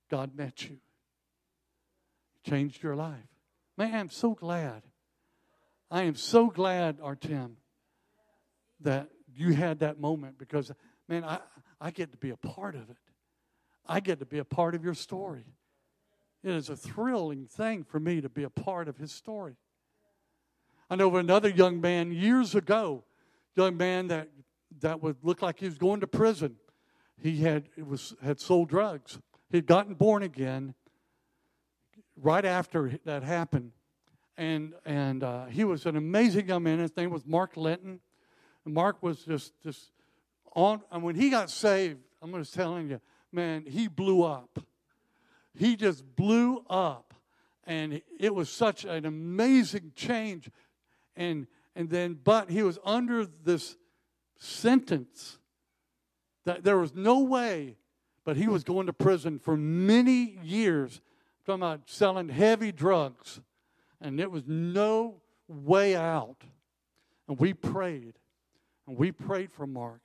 God 0.10 0.36
met 0.36 0.68
you. 0.68 0.78
Changed 2.44 2.84
your 2.84 2.96
life. 2.96 3.28
Man, 3.78 3.94
I'm 3.94 4.10
so 4.10 4.34
glad. 4.34 4.84
I 5.90 6.04
am 6.04 6.16
so 6.16 6.50
glad, 6.50 7.00
Artem, 7.02 7.58
that 8.82 9.10
you 9.34 9.54
had 9.54 9.80
that 9.80 10.00
moment 10.00 10.38
because, 10.38 10.72
man, 11.08 11.24
I, 11.24 11.40
I 11.80 11.92
get 11.92 12.12
to 12.12 12.18
be 12.18 12.30
a 12.30 12.38
part 12.38 12.76
of 12.76 12.90
it. 12.90 12.98
I 13.88 14.00
get 14.00 14.20
to 14.20 14.26
be 14.26 14.40
a 14.40 14.46
part 14.46 14.76
of 14.76 14.84
your 14.84 14.94
story. 14.94 15.46
It 16.44 16.52
is 16.52 16.70
a 16.70 16.76
thrilling 16.76 17.48
thing 17.48 17.84
for 17.84 18.00
me 18.00 18.22
to 18.22 18.30
be 18.30 18.44
a 18.44 18.50
part 18.50 18.88
of 18.88 18.98
his 18.98 19.12
story. 19.12 19.56
I 20.90 20.96
know 20.96 21.08
of 21.08 21.16
another 21.16 21.50
young 21.50 21.82
man 21.82 22.12
years 22.12 22.54
ago, 22.54 23.04
young 23.56 23.78
man 23.78 24.08
that 24.08 24.30
that 24.82 25.02
would 25.02 25.18
look 25.24 25.42
like 25.42 25.60
he 25.60 25.66
was 25.66 25.78
going 25.78 26.02
to 26.02 26.08
prison. 26.08 26.56
He 27.22 27.38
had 27.38 27.70
was 27.78 28.16
had 28.24 28.40
sold 28.40 28.70
drugs. 28.70 29.20
He'd 29.50 29.66
gotten 29.66 29.94
born 29.94 30.24
again 30.24 30.74
right 32.18 32.44
after 32.44 33.00
that 33.06 33.24
happened, 33.24 33.72
and 34.38 34.74
and 34.86 35.24
uh, 35.24 35.46
he 35.46 35.64
was 35.64 35.86
an 35.86 35.96
amazing 35.96 36.48
young 36.48 36.64
man. 36.64 36.80
His 36.80 36.96
name 36.98 37.10
was 37.10 37.26
Mark 37.26 37.56
Linton. 37.56 38.00
Mark 38.66 39.02
was 39.02 39.20
just 39.20 39.54
just 39.62 39.92
on. 40.54 40.82
And 40.92 41.04
when 41.04 41.16
he 41.16 41.30
got 41.30 41.50
saved, 41.50 42.00
I'm 42.22 42.34
just 42.34 42.54
telling 42.54 42.90
you, 42.90 43.00
man, 43.32 43.66
he 43.66 43.88
blew 43.88 44.24
up 44.24 44.60
he 45.58 45.76
just 45.76 46.16
blew 46.16 46.64
up. 46.70 47.14
And 47.64 48.02
it 48.20 48.36
was 48.36 48.50
such 48.50 48.86
an 48.86 49.06
amazing 49.06 49.94
change. 49.96 50.50
And, 51.16 51.48
and 51.76 51.90
then, 51.90 52.20
but 52.24 52.50
he 52.50 52.62
was 52.62 52.78
under 52.86 53.26
this 53.26 53.76
sentence 54.38 55.40
that 56.46 56.64
there 56.64 56.78
was 56.78 56.94
no 56.94 57.20
way, 57.20 57.78
but 58.24 58.38
he 58.38 58.48
was 58.48 58.64
going 58.64 58.88
to 58.88 58.94
prison 58.94 59.40
for 59.40 59.58
many 59.58 60.38
years. 60.44 61.02
talking 61.46 61.62
about 61.62 61.82
selling 61.90 62.30
heavy 62.30 62.72
drugs. 62.72 63.42
And 64.02 64.20
there 64.20 64.30
was 64.30 64.44
no 64.46 65.22
way 65.48 65.96
out. 65.96 66.44
And 67.28 67.40
we 67.40 67.54
prayed. 67.54 68.14
And 68.88 68.98
we 68.98 69.12
prayed 69.12 69.52
for 69.52 69.66
Mark. 69.66 70.02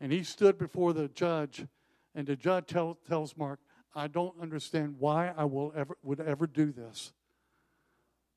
And 0.00 0.12
he 0.12 0.24
stood 0.24 0.58
before 0.58 0.92
the 0.92 1.08
judge. 1.08 1.66
And 2.14 2.26
the 2.26 2.36
judge 2.36 2.66
tell, 2.66 2.98
tells 3.06 3.36
Mark, 3.36 3.60
I 3.94 4.08
don't 4.08 4.34
understand 4.40 4.96
why 4.98 5.32
I 5.36 5.44
will 5.44 5.72
ever 5.74 5.96
would 6.02 6.20
ever 6.20 6.46
do 6.46 6.72
this. 6.72 7.12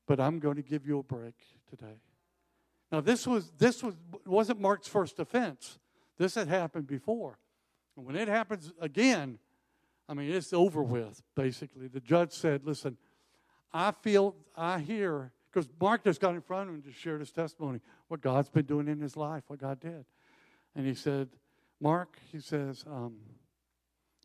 But 0.06 0.18
I'm 0.18 0.38
going 0.38 0.56
to 0.56 0.62
give 0.62 0.86
you 0.86 0.98
a 0.98 1.02
break 1.02 1.34
today. 1.68 2.00
Now 2.90 3.00
this 3.00 3.26
was 3.26 3.52
this 3.58 3.82
was 3.82 3.94
wasn't 4.26 4.60
Mark's 4.60 4.88
first 4.88 5.18
offense. 5.18 5.78
This 6.18 6.34
had 6.34 6.48
happened 6.48 6.86
before. 6.86 7.38
And 7.96 8.06
when 8.06 8.16
it 8.16 8.28
happens 8.28 8.72
again, 8.80 9.38
I 10.08 10.14
mean 10.14 10.30
it's 10.30 10.52
over 10.52 10.82
with, 10.82 11.22
basically. 11.34 11.88
The 11.88 12.00
judge 12.00 12.32
said, 12.32 12.64
listen, 12.64 12.96
I 13.72 13.92
feel 13.92 14.34
I 14.56 14.80
hear 14.80 15.32
because 15.52 15.68
Mark 15.80 16.04
just 16.04 16.20
got 16.20 16.34
in 16.34 16.40
front 16.40 16.62
of 16.62 16.68
him 16.68 16.74
and 16.76 16.84
just 16.84 16.98
shared 16.98 17.20
his 17.20 17.32
testimony, 17.32 17.80
what 18.08 18.20
God's 18.20 18.48
been 18.48 18.66
doing 18.66 18.88
in 18.88 19.00
his 19.00 19.16
life, 19.16 19.44
what 19.48 19.58
God 19.58 19.80
did. 19.80 20.04
And 20.76 20.86
he 20.86 20.94
said, 20.94 21.28
Mark, 21.80 22.18
he 22.30 22.38
says, 22.38 22.84
um, 22.86 23.16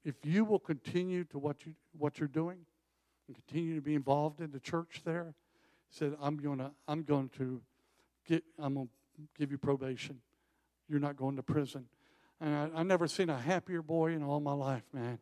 if 0.04 0.16
you 0.24 0.46
will 0.46 0.60
continue 0.60 1.24
to 1.26 1.40
what 1.40 1.66
you 1.66 1.74
what 1.98 2.20
you're 2.20 2.28
doing 2.28 2.60
and 3.28 3.36
continue 3.36 3.76
to 3.76 3.82
be 3.82 3.96
involved 3.96 4.40
in 4.40 4.52
the 4.52 4.60
church 4.60 5.02
there, 5.04 5.34
he 5.90 5.98
said 5.98 6.16
I'm 6.22 6.38
to 6.40 6.72
I'm 6.88 7.04
going 7.04 7.30
to 7.38 7.62
get 8.28 8.44
I'm 8.60 8.76
going 8.76 8.88
to 8.88 9.22
give 9.38 9.52
you 9.52 9.58
probation. 9.58 10.20
You're 10.88 11.00
not 11.00 11.16
going 11.16 11.36
to 11.38 11.44
prison. 11.44 11.86
And 12.42 12.56
I, 12.56 12.80
I've 12.80 12.86
never 12.86 13.08
seen 13.08 13.30
a 13.30 13.38
happier 13.38 13.82
boy 13.82 14.12
in 14.12 14.24
all 14.24 14.40
my 14.40 14.54
life, 14.54 14.84
man. 14.94 15.20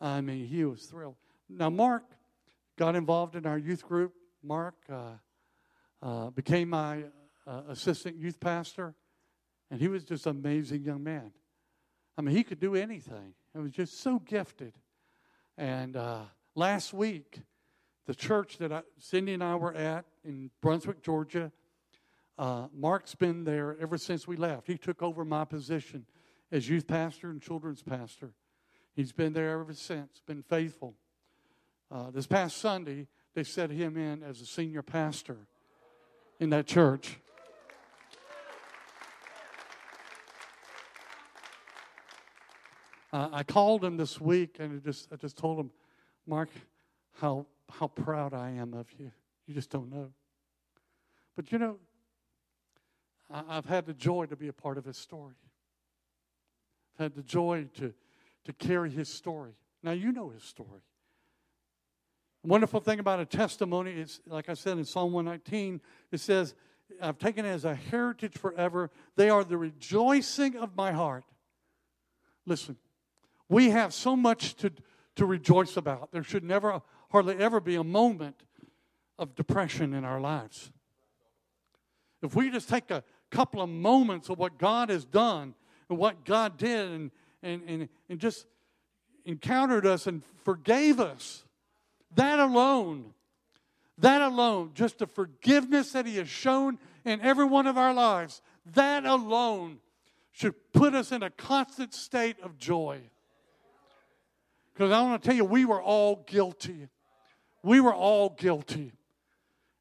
I 0.00 0.20
mean, 0.20 0.46
he 0.46 0.64
was 0.64 0.82
thrilled. 0.82 1.16
Now, 1.48 1.68
Mark 1.68 2.04
got 2.76 2.96
involved 2.96 3.36
in 3.36 3.46
our 3.46 3.58
youth 3.58 3.86
group. 3.86 4.14
Mark 4.42 4.74
uh, 4.90 5.12
uh, 6.02 6.30
became 6.30 6.70
my 6.70 7.04
uh, 7.46 7.62
assistant 7.68 8.16
youth 8.16 8.40
pastor, 8.40 8.94
and 9.70 9.80
he 9.80 9.88
was 9.88 10.04
just 10.04 10.26
an 10.26 10.36
amazing 10.38 10.82
young 10.82 11.02
man. 11.02 11.32
I 12.16 12.22
mean, 12.22 12.34
he 12.34 12.42
could 12.42 12.60
do 12.60 12.74
anything. 12.74 13.34
He 13.52 13.58
was 13.60 13.72
just 13.72 14.00
so 14.00 14.18
gifted. 14.18 14.72
And 15.58 15.96
uh, 15.96 16.22
last 16.54 16.94
week, 16.94 17.40
the 18.06 18.14
church 18.14 18.58
that 18.58 18.72
I, 18.72 18.82
Cindy 18.98 19.34
and 19.34 19.44
I 19.44 19.56
were 19.56 19.74
at 19.74 20.06
in 20.24 20.50
Brunswick, 20.62 21.02
Georgia, 21.02 21.52
uh, 22.40 22.68
Mark's 22.74 23.14
been 23.14 23.44
there 23.44 23.76
ever 23.82 23.98
since 23.98 24.26
we 24.26 24.34
left. 24.34 24.66
He 24.66 24.78
took 24.78 25.02
over 25.02 25.26
my 25.26 25.44
position 25.44 26.06
as 26.50 26.70
youth 26.70 26.86
pastor 26.86 27.28
and 27.28 27.42
children's 27.42 27.82
pastor. 27.82 28.32
He's 28.96 29.12
been 29.12 29.34
there 29.34 29.60
ever 29.60 29.74
since, 29.74 30.22
been 30.26 30.42
faithful. 30.42 30.94
Uh, 31.90 32.10
this 32.10 32.26
past 32.26 32.56
Sunday, 32.56 33.08
they 33.34 33.44
set 33.44 33.70
him 33.70 33.98
in 33.98 34.22
as 34.22 34.40
a 34.40 34.46
senior 34.46 34.80
pastor 34.80 35.36
in 36.40 36.48
that 36.48 36.66
church. 36.66 37.18
Uh, 43.12 43.28
I 43.32 43.42
called 43.42 43.84
him 43.84 43.98
this 43.98 44.18
week 44.18 44.56
and 44.58 44.80
I 44.80 44.82
just, 44.82 45.12
I 45.12 45.16
just 45.16 45.36
told 45.36 45.60
him, 45.60 45.70
Mark, 46.26 46.48
how, 47.20 47.44
how 47.70 47.88
proud 47.88 48.32
I 48.32 48.52
am 48.52 48.72
of 48.72 48.86
you. 48.98 49.10
You 49.46 49.52
just 49.52 49.68
don't 49.68 49.92
know. 49.92 50.10
But 51.36 51.52
you 51.52 51.58
know, 51.58 51.76
I've 53.32 53.66
had 53.66 53.86
the 53.86 53.94
joy 53.94 54.26
to 54.26 54.36
be 54.36 54.48
a 54.48 54.52
part 54.52 54.76
of 54.76 54.84
his 54.84 54.96
story. 54.96 55.34
I've 56.94 57.04
had 57.04 57.14
the 57.14 57.22
joy 57.22 57.68
to, 57.74 57.94
to 58.44 58.52
carry 58.52 58.90
his 58.90 59.08
story. 59.08 59.52
Now, 59.82 59.92
you 59.92 60.12
know 60.12 60.30
his 60.30 60.42
story. 60.42 60.80
Wonderful 62.42 62.80
thing 62.80 62.98
about 62.98 63.20
a 63.20 63.26
testimony 63.26 63.92
is, 63.92 64.20
like 64.26 64.48
I 64.48 64.54
said 64.54 64.78
in 64.78 64.84
Psalm 64.84 65.12
119, 65.12 65.80
it 66.10 66.20
says, 66.20 66.54
I've 67.00 67.18
taken 67.18 67.44
it 67.44 67.50
as 67.50 67.64
a 67.64 67.74
heritage 67.74 68.36
forever. 68.36 68.90
They 69.16 69.30
are 69.30 69.44
the 69.44 69.56
rejoicing 69.56 70.56
of 70.56 70.74
my 70.74 70.92
heart. 70.92 71.24
Listen, 72.46 72.76
we 73.48 73.70
have 73.70 73.92
so 73.92 74.16
much 74.16 74.54
to, 74.56 74.72
to 75.16 75.26
rejoice 75.26 75.76
about. 75.76 76.10
There 76.12 76.22
should 76.22 76.42
never, 76.42 76.80
hardly 77.10 77.36
ever 77.36 77.60
be 77.60 77.76
a 77.76 77.84
moment 77.84 78.42
of 79.18 79.34
depression 79.34 79.92
in 79.92 80.04
our 80.04 80.20
lives. 80.20 80.72
If 82.22 82.34
we 82.34 82.50
just 82.50 82.68
take 82.68 82.90
a 82.90 83.04
couple 83.30 83.62
of 83.62 83.68
moments 83.68 84.28
of 84.28 84.38
what 84.38 84.58
God 84.58 84.90
has 84.90 85.04
done 85.04 85.54
and 85.88 85.98
what 85.98 86.24
God 86.24 86.56
did 86.56 86.88
and, 86.90 87.10
and, 87.42 87.62
and, 87.66 87.88
and 88.08 88.18
just 88.18 88.46
encountered 89.24 89.86
us 89.86 90.06
and 90.06 90.22
forgave 90.44 90.98
us, 91.00 91.44
that 92.16 92.38
alone, 92.38 93.12
That 93.98 94.22
alone, 94.22 94.70
just 94.74 94.98
the 94.98 95.06
forgiveness 95.06 95.92
that 95.92 96.06
He 96.06 96.16
has 96.16 96.28
shown 96.28 96.78
in 97.04 97.20
every 97.20 97.44
one 97.44 97.66
of 97.66 97.76
our 97.76 97.92
lives, 97.92 98.40
that 98.74 99.04
alone 99.04 99.78
should 100.32 100.54
put 100.72 100.94
us 100.94 101.12
in 101.12 101.22
a 101.22 101.28
constant 101.28 101.92
state 101.92 102.36
of 102.42 102.56
joy. 102.56 103.00
Because 104.72 104.90
I 104.90 105.02
want 105.02 105.22
to 105.22 105.28
tell 105.28 105.36
you, 105.36 105.44
we 105.44 105.66
were 105.66 105.82
all 105.82 106.24
guilty. 106.26 106.88
We 107.62 107.80
were 107.80 107.92
all 107.92 108.30
guilty. 108.30 108.92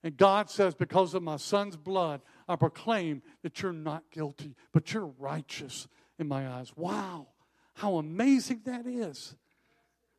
And 0.04 0.16
God 0.16 0.50
says, 0.50 0.76
because 0.76 1.14
of 1.14 1.24
my 1.24 1.38
son's 1.38 1.76
blood, 1.76 2.22
I 2.48 2.56
proclaim 2.56 3.22
that 3.44 3.62
you're 3.62 3.74
not 3.74 4.04
guilty, 4.12 4.56
but 4.72 4.94
you're 4.94 5.12
righteous 5.20 5.88
in 6.18 6.28
my 6.28 6.48
eyes. 6.48 6.72
Wow, 6.76 7.28
how 7.74 7.98
amazing 7.98 8.62
that 8.66 8.88
is. 8.88 9.36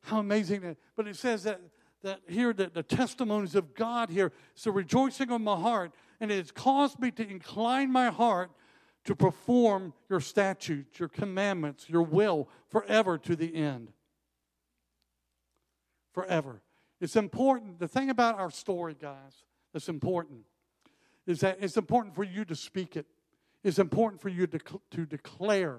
How 0.02 0.18
amazing 0.18 0.60
that. 0.62 0.76
But 0.96 1.08
it 1.08 1.16
says 1.16 1.44
that, 1.44 1.60
that 2.02 2.20
here, 2.28 2.52
that 2.52 2.74
the 2.74 2.82
testimonies 2.82 3.54
of 3.54 3.74
God 3.74 4.10
here, 4.10 4.32
the 4.62 4.70
rejoicing 4.70 5.30
of 5.30 5.40
my 5.40 5.56
heart, 5.56 5.92
and 6.20 6.30
it 6.30 6.36
has 6.36 6.52
caused 6.52 6.98
me 7.00 7.10
to 7.12 7.28
incline 7.28 7.90
my 7.90 8.10
heart 8.10 8.50
to 9.04 9.14
perform 9.16 9.94
your 10.10 10.20
statutes, 10.20 10.98
your 10.98 11.08
commandments, 11.08 11.88
your 11.88 12.02
will 12.02 12.48
forever 12.68 13.16
to 13.16 13.34
the 13.34 13.54
end. 13.54 13.92
Forever. 16.12 16.60
It's 17.00 17.16
important. 17.16 17.78
The 17.78 17.88
thing 17.88 18.10
about 18.10 18.38
our 18.38 18.50
story, 18.50 18.94
guys, 19.00 19.44
that's 19.72 19.88
important 19.88 20.40
is 21.26 21.40
that 21.40 21.58
it's 21.60 21.76
important 21.76 22.14
for 22.14 22.24
you 22.24 22.44
to 22.44 22.54
speak 22.54 22.96
it. 22.96 23.06
It's 23.62 23.78
important 23.78 24.20
for 24.20 24.28
you 24.28 24.46
to, 24.46 24.58
to 24.92 25.06
declare 25.06 25.78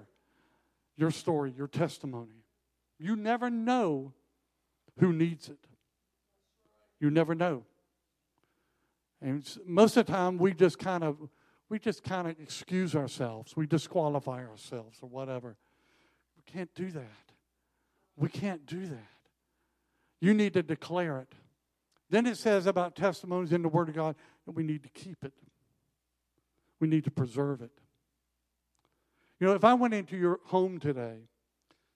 your 0.97 1.11
story, 1.11 1.53
your 1.57 1.67
testimony. 1.67 2.45
You 2.99 3.15
never 3.15 3.49
know 3.49 4.13
who 4.99 5.11
needs 5.11 5.49
it. 5.49 5.57
You 6.99 7.09
never 7.09 7.33
know. 7.33 7.63
And 9.21 9.47
most 9.65 9.97
of 9.97 10.05
the 10.05 10.11
time, 10.11 10.37
we 10.37 10.53
just 10.53 10.79
kind 10.79 11.03
of 11.03 11.17
we 11.69 11.79
just 11.79 12.03
kind 12.03 12.27
of 12.27 12.37
excuse 12.39 12.95
ourselves. 12.95 13.55
We 13.55 13.65
disqualify 13.65 14.45
ourselves 14.45 14.99
or 15.01 15.07
whatever. 15.09 15.55
We 16.35 16.43
can't 16.51 16.73
do 16.75 16.91
that. 16.91 17.31
We 18.17 18.27
can't 18.27 18.65
do 18.65 18.85
that. 18.87 19.07
You 20.19 20.33
need 20.33 20.53
to 20.53 20.63
declare 20.63 21.19
it. 21.19 21.33
Then 22.11 22.27
it 22.27 22.37
says 22.37 22.67
about 22.67 22.95
testimonies 22.95 23.53
in 23.53 23.61
the 23.61 23.69
Word 23.69 23.87
of 23.87 23.95
God 23.95 24.15
that 24.45 24.51
we 24.51 24.63
need 24.63 24.83
to 24.83 24.89
keep 24.89 25.23
it, 25.23 25.33
we 26.79 26.87
need 26.87 27.05
to 27.05 27.11
preserve 27.11 27.61
it. 27.61 27.71
You 29.39 29.47
know, 29.47 29.53
if 29.53 29.63
I 29.63 29.73
went 29.73 29.93
into 29.93 30.17
your 30.17 30.39
home 30.45 30.77
today, 30.77 31.21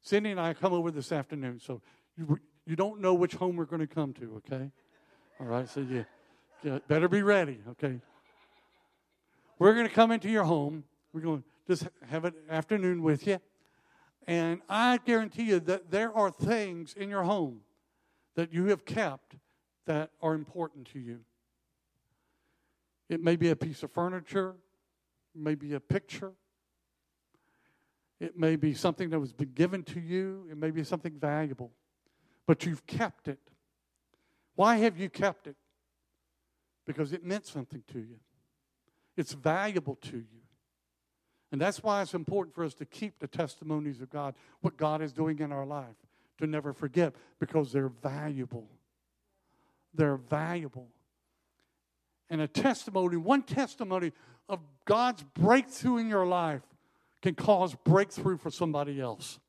Cindy 0.02 0.32
and 0.32 0.40
I 0.40 0.54
come 0.54 0.74
over 0.74 0.90
this 0.90 1.12
afternoon, 1.12 1.60
so 1.60 1.82
you, 2.18 2.40
you 2.66 2.76
don't 2.76 3.02
know 3.02 3.14
which 3.14 3.36
home 3.36 3.58
we're 3.58 3.66
going 3.66 3.86
to 3.86 3.94
come 3.94 4.14
to, 4.14 4.42
okay? 4.48 4.72
All 5.40 5.48
right, 5.48 5.70
so 5.70 5.82
you, 5.82 6.06
you 6.64 6.82
better 6.88 7.10
be 7.10 7.22
ready, 7.22 7.60
okay? 7.72 8.00
We're 9.60 9.74
going 9.74 9.88
to 9.88 9.94
come 9.94 10.12
into 10.12 10.30
your 10.30 10.46
home. 10.46 10.86
We're 11.14 11.22
going 11.22 11.42
to 11.42 11.48
just 11.68 11.88
have 12.10 12.26
an 12.26 12.34
afternoon 12.50 13.04
with 13.04 13.28
you. 13.28 13.40
And 14.28 14.62
I 14.70 14.98
guarantee 15.06 15.44
you 15.44 15.60
that 15.62 15.92
there 15.92 16.12
are 16.16 16.32
things 16.32 16.94
in 16.98 17.10
your 17.10 17.24
home 17.24 17.62
that 18.36 18.54
you 18.54 18.68
have 18.68 18.86
kept 18.86 19.36
that 19.86 20.12
are 20.22 20.34
important 20.34 20.88
to 20.94 21.00
you. 21.00 21.20
It 23.10 23.22
may 23.22 23.36
be 23.36 23.50
a 23.50 23.56
piece 23.56 23.84
of 23.84 23.92
furniture, 23.92 24.56
it 25.36 25.42
may 25.42 25.56
be 25.56 25.74
a 25.74 25.80
picture, 25.80 26.34
it 28.20 28.38
may 28.38 28.56
be 28.56 28.74
something 28.74 29.10
that 29.10 29.20
was 29.20 29.34
been 29.34 29.52
given 29.54 29.84
to 29.84 30.00
you, 30.00 30.48
it 30.50 30.58
may 30.58 30.72
be 30.72 30.84
something 30.84 31.14
valuable, 31.20 31.72
but 32.48 32.66
you've 32.66 32.86
kept 32.88 33.28
it. 33.28 33.40
Why 34.56 34.78
have 34.78 34.98
you 34.98 35.10
kept 35.10 35.48
it? 35.48 35.56
Because 36.86 37.14
it 37.14 37.24
meant 37.24 37.46
something 37.46 37.84
to 37.92 38.00
you. 38.00 38.20
It's 39.18 39.34
valuable 39.34 39.96
to 39.96 40.18
you. 40.18 40.42
And 41.52 41.62
that's 41.62 41.84
why 41.84 42.02
it's 42.02 42.14
important 42.14 42.56
for 42.56 42.64
us 42.64 42.74
to 42.76 42.86
keep 42.86 43.20
the 43.20 43.28
testimonies 43.28 44.02
of 44.02 44.10
God, 44.10 44.36
what 44.62 44.78
God 44.78 45.02
is 45.02 45.14
doing 45.14 45.40
in 45.40 45.52
our 45.52 45.66
life, 45.66 45.96
to 46.40 46.48
never 46.48 46.74
forget, 46.74 47.14
because 47.40 47.72
they're 47.72 47.90
valuable. 47.90 48.68
They're 49.96 50.18
valuable. 50.18 50.88
And 52.30 52.42
a 52.42 52.48
testimony, 52.48 53.18
one 53.18 53.44
testimony 53.44 54.12
of 54.50 54.60
God's 54.86 55.24
breakthrough 55.24 55.98
in 55.98 56.10
your 56.10 56.26
life 56.26 56.64
can 57.22 57.36
cause 57.36 57.76
breakthrough 57.84 58.38
for 58.38 58.52
somebody 58.52 59.00
else. 59.00 59.40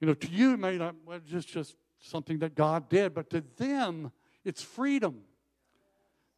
You 0.00 0.06
know, 0.06 0.14
to 0.14 0.28
you, 0.28 0.54
it 0.54 0.58
may 0.58 0.78
not, 0.78 0.94
well, 1.04 1.20
just, 1.28 1.48
just 1.48 1.74
something 2.00 2.38
that 2.38 2.54
God 2.54 2.88
did, 2.88 3.14
but 3.14 3.30
to 3.30 3.42
them, 3.56 4.12
it's 4.44 4.62
freedom. 4.62 5.22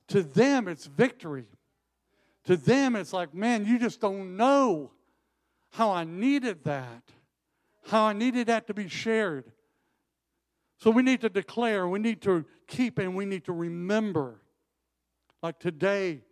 To 0.09 0.23
them, 0.23 0.69
it's 0.69 0.87
victory. 0.87 1.47
To 2.45 2.57
them, 2.57 2.97
it's 2.97 3.13
like, 3.13 3.35
man, 3.35 3.67
you 3.67 3.79
just 3.79 4.01
don't 4.01 4.37
know 4.37 4.93
how 5.73 5.91
I 5.91 6.05
needed 6.05 6.65
that, 6.65 7.03
how 7.87 8.05
I 8.05 8.13
needed 8.13 8.47
that 8.49 8.67
to 8.67 8.75
be 8.75 8.89
shared. 8.89 9.53
So 10.79 10.91
we 10.91 11.03
need 11.03 11.21
to 11.21 11.29
declare, 11.29 11.87
we 11.87 11.99
need 11.99 12.23
to 12.23 12.45
keep, 12.67 12.99
and 12.99 13.15
we 13.15 13.27
need 13.27 13.45
to 13.45 13.53
remember. 13.53 14.41
Like 15.43 15.59
today, 15.59 16.23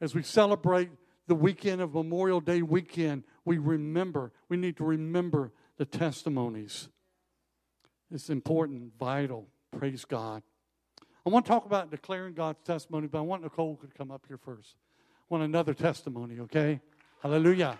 as 0.00 0.14
we 0.14 0.22
celebrate 0.22 0.90
the 1.26 1.34
weekend 1.34 1.80
of 1.80 1.94
Memorial 1.94 2.40
Day 2.40 2.62
weekend, 2.62 3.24
we 3.44 3.58
remember, 3.58 4.32
we 4.48 4.56
need 4.56 4.76
to 4.76 4.84
remember 4.84 5.52
the 5.76 5.84
testimonies. 5.84 6.88
It's 8.12 8.30
important, 8.30 8.92
vital. 8.98 9.48
Praise 9.76 10.04
God. 10.04 10.42
I 11.24 11.30
want 11.30 11.44
to 11.44 11.50
talk 11.50 11.66
about 11.66 11.90
declaring 11.90 12.34
God's 12.34 12.62
testimony, 12.62 13.08
but 13.08 13.18
I 13.18 13.22
want 13.22 13.42
Nicole 13.42 13.76
to 13.76 13.88
come 13.98 14.12
up 14.12 14.24
here 14.28 14.38
first. 14.38 14.76
I 15.00 15.24
want 15.28 15.42
another 15.42 15.74
testimony, 15.74 16.38
okay? 16.40 16.80
Hallelujah. 17.20 17.78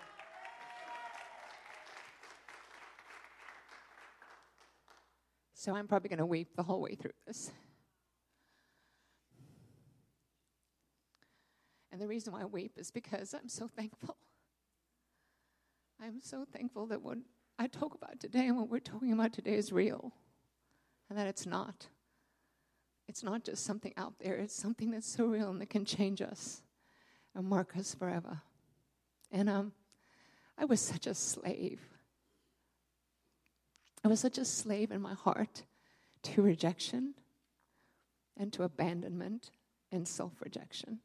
So 5.67 5.75
I'm 5.75 5.85
probably 5.85 6.07
going 6.07 6.19
to 6.19 6.25
weep 6.25 6.55
the 6.55 6.63
whole 6.63 6.79
way 6.79 6.95
through 6.95 7.11
this. 7.25 7.51
And 11.91 11.99
the 11.99 12.07
reason 12.07 12.31
why 12.31 12.43
I 12.43 12.45
weep 12.45 12.77
is 12.77 12.89
because 12.89 13.33
I'm 13.33 13.49
so 13.49 13.67
thankful. 13.67 14.15
I'm 16.01 16.21
so 16.21 16.45
thankful 16.53 16.85
that 16.85 17.01
what 17.01 17.17
I 17.59 17.67
talk 17.67 17.95
about 17.95 18.17
today 18.21 18.47
and 18.47 18.55
what 18.55 18.69
we're 18.69 18.79
talking 18.79 19.11
about 19.11 19.33
today 19.33 19.55
is 19.55 19.73
real 19.73 20.13
and 21.09 21.19
that 21.19 21.27
it's 21.27 21.45
not. 21.45 21.87
It's 23.09 23.21
not 23.21 23.43
just 23.43 23.65
something 23.65 23.91
out 23.97 24.13
there, 24.23 24.35
it's 24.35 24.55
something 24.55 24.91
that's 24.91 25.05
so 25.05 25.25
real 25.25 25.49
and 25.49 25.59
that 25.59 25.69
can 25.69 25.83
change 25.83 26.21
us 26.21 26.61
and 27.35 27.45
mark 27.45 27.75
us 27.75 27.93
forever. 27.93 28.39
And 29.33 29.49
um, 29.49 29.73
I 30.57 30.63
was 30.63 30.79
such 30.79 31.07
a 31.07 31.13
slave. 31.13 31.81
I 34.03 34.07
was 34.07 34.19
such 34.19 34.37
a 34.37 34.45
slave 34.45 34.91
in 34.91 35.01
my 35.01 35.13
heart 35.13 35.63
to 36.23 36.41
rejection 36.41 37.13
and 38.37 38.53
to 38.53 38.63
abandonment 38.63 39.51
and 39.91 40.07
self 40.07 40.33
rejection 40.41 40.99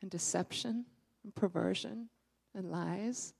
and 0.00 0.10
deception 0.10 0.86
and 1.24 1.34
perversion 1.34 2.08
and 2.54 2.70
lies. 2.70 3.34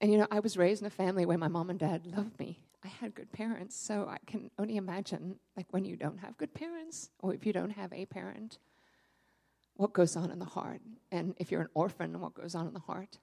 And 0.00 0.12
you 0.12 0.18
know, 0.18 0.26
I 0.30 0.40
was 0.40 0.56
raised 0.56 0.82
in 0.82 0.86
a 0.86 0.90
family 0.90 1.26
where 1.26 1.38
my 1.38 1.48
mom 1.48 1.70
and 1.70 1.78
dad 1.78 2.06
loved 2.06 2.38
me 2.38 2.60
I 2.86 2.88
had 2.88 3.16
good 3.16 3.32
parents, 3.32 3.74
so 3.74 4.06
I 4.08 4.18
can 4.26 4.48
only 4.60 4.76
imagine, 4.76 5.40
like, 5.56 5.66
when 5.70 5.84
you 5.84 5.96
don't 5.96 6.18
have 6.18 6.36
good 6.36 6.54
parents, 6.54 7.10
or 7.18 7.34
if 7.34 7.44
you 7.44 7.52
don't 7.52 7.70
have 7.70 7.92
a 7.92 8.06
parent, 8.06 8.58
what 9.74 9.92
goes 9.92 10.14
on 10.14 10.30
in 10.30 10.38
the 10.38 10.44
heart, 10.44 10.80
and 11.10 11.34
if 11.38 11.50
you're 11.50 11.62
an 11.62 11.68
orphan, 11.74 12.20
what 12.20 12.34
goes 12.34 12.54
on 12.54 12.68
in 12.68 12.74
the 12.74 12.78
heart. 12.78 13.18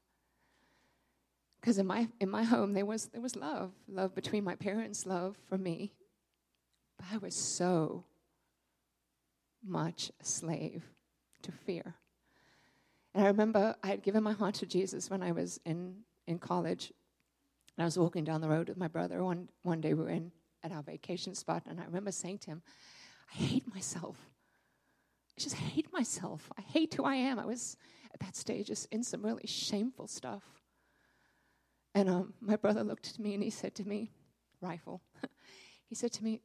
Because 1.63 1.77
in 1.77 1.87
my 1.87 2.09
in 2.19 2.29
my 2.29 2.43
home, 2.43 2.73
there 2.73 2.85
was 2.85 3.05
there 3.05 3.21
was 3.21 3.37
love, 3.37 3.71
love 3.87 4.13
between 4.13 4.43
my 4.43 4.53
parents, 4.53 5.05
love 5.05 5.37
for 5.47 5.57
me, 5.57 5.93
but 6.97 7.05
I 7.13 7.17
was 7.19 7.33
so 7.33 8.03
much 9.65 10.11
a 10.19 10.25
slave 10.25 10.83
to 11.41 11.53
fear. 11.53 11.95
And 13.13 13.23
I 13.23 13.27
remember 13.27 13.77
I 13.81 13.87
had 13.87 14.03
given 14.03 14.23
my 14.23 14.33
heart 14.33 14.55
to 14.55 14.65
Jesus 14.65 15.09
when 15.09 15.23
I 15.23 15.31
was 15.31 15.57
in 15.63 15.99
in 16.27 16.37
college 16.37 16.91
and 17.77 17.83
I 17.83 17.85
was 17.85 17.97
walking 17.97 18.25
down 18.25 18.41
the 18.41 18.49
road 18.49 18.67
with 18.67 18.77
my 18.77 18.89
brother 18.89 19.23
one, 19.23 19.47
one 19.61 19.79
day. 19.79 19.93
We 19.93 20.03
were 20.03 20.09
in 20.09 20.33
at 20.63 20.73
our 20.73 20.83
vacation 20.83 21.33
spot, 21.33 21.63
and 21.65 21.79
I 21.79 21.85
remember 21.85 22.11
saying 22.11 22.39
to 22.39 22.47
him, 22.47 22.61
I 23.31 23.37
hate 23.37 23.73
myself. 23.73 24.17
I 25.37 25.39
just 25.39 25.55
hate 25.55 25.93
myself. 25.93 26.51
I 26.57 26.61
hate 26.61 26.93
who 26.93 27.05
I 27.05 27.15
am. 27.15 27.39
I 27.39 27.45
was 27.45 27.77
at 28.13 28.19
that 28.19 28.35
stage 28.35 28.67
just 28.67 28.87
in 28.91 29.01
some 29.01 29.23
really 29.23 29.47
shameful 29.47 30.07
stuff. 30.07 30.43
And 31.95 32.09
um, 32.09 32.33
my 32.41 32.55
brother 32.55 32.83
looked 32.83 33.09
at 33.09 33.19
me 33.19 33.33
and 33.33 33.43
he 33.43 33.49
said 33.49 33.75
to 33.75 33.87
me, 33.87 34.11
Rifle, 34.61 35.01
he 35.89 35.95
said 35.95 36.11
to 36.13 36.23
me, 36.23 36.41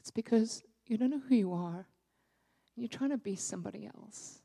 It's 0.00 0.10
because 0.10 0.62
you 0.86 0.96
don't 0.96 1.10
know 1.10 1.22
who 1.28 1.34
you 1.34 1.52
are. 1.52 1.86
You're 2.74 2.88
trying 2.88 3.10
to 3.10 3.18
be 3.18 3.36
somebody 3.36 3.86
else. 3.86 4.40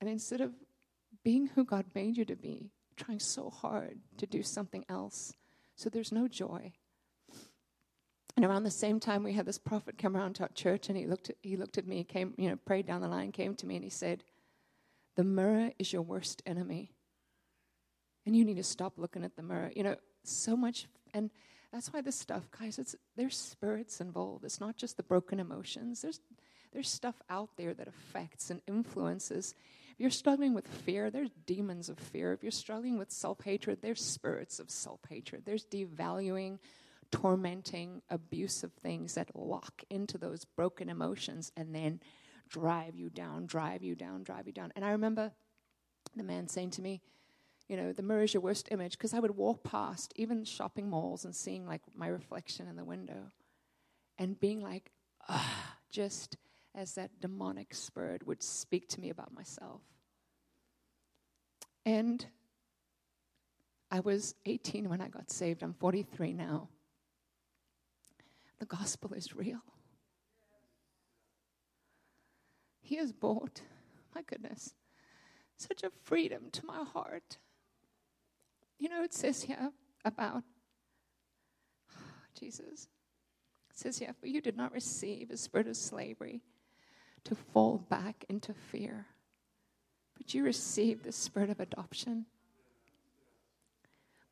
And 0.00 0.08
instead 0.08 0.40
of 0.40 0.52
being 1.22 1.46
who 1.48 1.64
God 1.64 1.86
made 1.94 2.16
you 2.16 2.24
to 2.24 2.36
be, 2.36 2.72
trying 2.96 3.20
so 3.20 3.50
hard 3.50 3.98
to 4.18 4.26
do 4.26 4.42
something 4.42 4.84
else. 4.88 5.34
So 5.76 5.88
there's 5.88 6.12
no 6.12 6.28
joy. 6.28 6.72
And 8.36 8.44
around 8.44 8.64
the 8.64 8.70
same 8.70 8.98
time, 8.98 9.22
we 9.22 9.34
had 9.34 9.46
this 9.46 9.58
prophet 9.58 9.98
come 9.98 10.16
around 10.16 10.34
to 10.36 10.44
our 10.44 10.48
church, 10.50 10.88
and 10.88 10.96
he 10.96 11.06
looked 11.06 11.30
at, 11.30 11.36
he 11.42 11.56
looked 11.56 11.78
at 11.78 11.86
me, 11.86 12.02
came, 12.02 12.34
you 12.38 12.48
know, 12.48 12.56
prayed 12.56 12.86
down 12.86 13.02
the 13.02 13.08
line, 13.08 13.30
came 13.30 13.54
to 13.56 13.66
me, 13.66 13.76
and 13.76 13.84
he 13.84 13.90
said, 13.90 14.24
The 15.16 15.24
mirror 15.24 15.70
is 15.78 15.92
your 15.92 16.02
worst 16.02 16.42
enemy. 16.46 16.92
And 18.24 18.36
you 18.36 18.44
need 18.44 18.56
to 18.56 18.62
stop 18.62 18.98
looking 18.98 19.24
at 19.24 19.36
the 19.36 19.42
mirror. 19.42 19.72
You 19.74 19.82
know, 19.82 19.96
so 20.24 20.56
much, 20.56 20.86
and 21.12 21.30
that's 21.72 21.92
why 21.92 22.02
this 22.02 22.18
stuff, 22.18 22.48
guys, 22.58 22.78
it's, 22.78 22.94
there's 23.16 23.36
spirits 23.36 24.00
involved. 24.00 24.44
It's 24.44 24.60
not 24.60 24.76
just 24.76 24.96
the 24.96 25.02
broken 25.02 25.40
emotions. 25.40 26.02
There's, 26.02 26.20
there's 26.72 26.88
stuff 26.88 27.16
out 27.28 27.50
there 27.56 27.74
that 27.74 27.88
affects 27.88 28.50
and 28.50 28.60
influences. 28.68 29.54
If 29.92 30.00
you're 30.00 30.10
struggling 30.10 30.54
with 30.54 30.66
fear, 30.66 31.10
there's 31.10 31.30
demons 31.46 31.88
of 31.88 31.98
fear. 31.98 32.32
If 32.32 32.42
you're 32.42 32.52
struggling 32.52 32.98
with 32.98 33.10
self 33.10 33.42
hatred, 33.42 33.78
there's 33.82 34.04
spirits 34.04 34.58
of 34.58 34.70
self 34.70 35.00
hatred. 35.08 35.42
There's 35.44 35.66
devaluing, 35.66 36.58
tormenting, 37.10 38.02
abusive 38.10 38.72
things 38.74 39.14
that 39.14 39.34
lock 39.34 39.82
into 39.90 40.18
those 40.18 40.44
broken 40.44 40.88
emotions 40.88 41.52
and 41.56 41.74
then 41.74 42.00
drive 42.48 42.96
you 42.96 43.10
down, 43.10 43.46
drive 43.46 43.82
you 43.82 43.94
down, 43.94 44.22
drive 44.22 44.46
you 44.46 44.52
down. 44.52 44.72
And 44.76 44.84
I 44.84 44.92
remember 44.92 45.32
the 46.16 46.22
man 46.22 46.48
saying 46.48 46.70
to 46.72 46.82
me, 46.82 47.00
you 47.72 47.78
know, 47.78 47.90
the 47.90 48.02
mirror 48.02 48.22
is 48.22 48.34
your 48.34 48.42
worst 48.42 48.68
image, 48.70 48.98
because 48.98 49.14
I 49.14 49.18
would 49.18 49.34
walk 49.34 49.64
past 49.64 50.12
even 50.16 50.44
shopping 50.44 50.90
malls 50.90 51.24
and 51.24 51.34
seeing 51.34 51.66
like 51.66 51.80
my 51.96 52.06
reflection 52.06 52.68
in 52.68 52.76
the 52.76 52.84
window 52.84 53.30
and 54.18 54.38
being 54.38 54.60
like, 54.60 54.90
ah, 55.26 55.78
just 55.90 56.36
as 56.74 56.96
that 56.96 57.18
demonic 57.18 57.72
spirit 57.72 58.26
would 58.26 58.42
speak 58.42 58.90
to 58.90 59.00
me 59.00 59.08
about 59.08 59.32
myself. 59.32 59.80
And 61.86 62.26
I 63.90 64.00
was 64.00 64.34
18 64.44 64.90
when 64.90 65.00
I 65.00 65.08
got 65.08 65.30
saved. 65.30 65.62
I'm 65.62 65.72
43 65.72 66.34
now. 66.34 66.68
The 68.58 68.66
gospel 68.66 69.14
is 69.14 69.34
real. 69.34 69.62
He 72.82 72.96
has 72.96 73.12
brought, 73.12 73.62
my 74.14 74.20
goodness, 74.20 74.74
such 75.56 75.82
a 75.82 75.90
freedom 76.04 76.50
to 76.52 76.66
my 76.66 76.84
heart. 76.84 77.38
You 78.82 78.88
know, 78.88 79.04
it 79.04 79.14
says 79.14 79.44
here 79.44 79.70
about 80.04 80.42
Jesus. 82.36 82.88
It 83.70 83.78
says 83.78 83.98
here, 83.98 84.12
for 84.20 84.26
you 84.26 84.40
did 84.40 84.56
not 84.56 84.72
receive 84.72 85.30
a 85.30 85.36
spirit 85.36 85.68
of 85.68 85.76
slavery 85.76 86.40
to 87.22 87.36
fall 87.36 87.78
back 87.88 88.24
into 88.28 88.52
fear, 88.52 89.06
but 90.18 90.34
you 90.34 90.42
received 90.42 91.04
the 91.04 91.12
spirit 91.12 91.48
of 91.48 91.60
adoption 91.60 92.26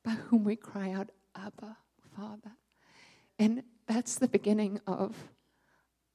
by 0.02 0.10
whom 0.10 0.42
we 0.42 0.56
cry 0.56 0.90
out, 0.90 1.10
Abba, 1.36 1.76
Father. 2.16 2.50
And 3.38 3.62
that's 3.86 4.16
the 4.16 4.26
beginning 4.26 4.80
of, 4.84 5.14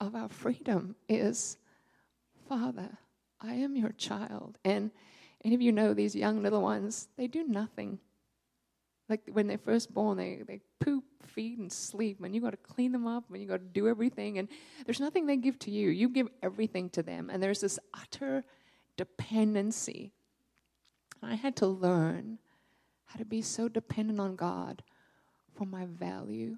of 0.01 0.13
our 0.13 0.27
freedom 0.27 0.97
is, 1.07 1.55
Father, 2.49 2.97
I 3.39 3.53
am 3.53 3.77
your 3.77 3.93
child. 3.93 4.57
And 4.65 4.91
any 5.45 5.55
of 5.55 5.61
you 5.61 5.71
know 5.71 5.93
these 5.93 6.17
young 6.17 6.43
little 6.43 6.61
ones, 6.61 7.07
they 7.15 7.27
do 7.27 7.47
nothing. 7.47 7.99
Like 9.07 9.21
when 9.31 9.47
they're 9.47 9.57
first 9.57 9.93
born, 9.93 10.17
they, 10.17 10.41
they 10.47 10.61
poop, 10.79 11.03
feed, 11.21 11.59
and 11.59 11.71
sleep. 11.71 12.23
And 12.23 12.33
you 12.33 12.41
got 12.41 12.51
to 12.51 12.57
clean 12.57 12.91
them 12.91 13.05
up, 13.05 13.25
and 13.29 13.41
you 13.41 13.47
got 13.47 13.57
to 13.57 13.63
do 13.63 13.87
everything. 13.87 14.39
And 14.39 14.47
there's 14.85 14.99
nothing 14.99 15.25
they 15.25 15.37
give 15.37 15.59
to 15.59 15.71
you. 15.71 15.89
You 15.89 16.09
give 16.09 16.27
everything 16.41 16.89
to 16.91 17.03
them. 17.03 17.29
And 17.29 17.41
there's 17.41 17.61
this 17.61 17.79
utter 17.93 18.43
dependency. 18.97 20.11
I 21.21 21.35
had 21.35 21.55
to 21.57 21.67
learn 21.67 22.39
how 23.05 23.19
to 23.19 23.25
be 23.25 23.41
so 23.41 23.67
dependent 23.67 24.19
on 24.19 24.35
God 24.35 24.83
for 25.55 25.65
my 25.65 25.85
value 25.85 26.57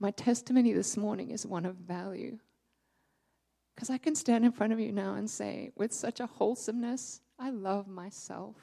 my 0.00 0.10
testimony 0.12 0.72
this 0.72 0.96
morning 0.96 1.30
is 1.30 1.44
one 1.44 1.66
of 1.66 1.74
value. 1.76 2.38
Because 3.74 3.90
I 3.90 3.98
can 3.98 4.14
stand 4.14 4.44
in 4.44 4.52
front 4.52 4.72
of 4.72 4.80
you 4.80 4.92
now 4.92 5.14
and 5.14 5.28
say, 5.28 5.70
with 5.76 5.92
such 5.92 6.20
a 6.20 6.26
wholesomeness, 6.26 7.20
I 7.38 7.50
love 7.50 7.88
myself. 7.88 8.56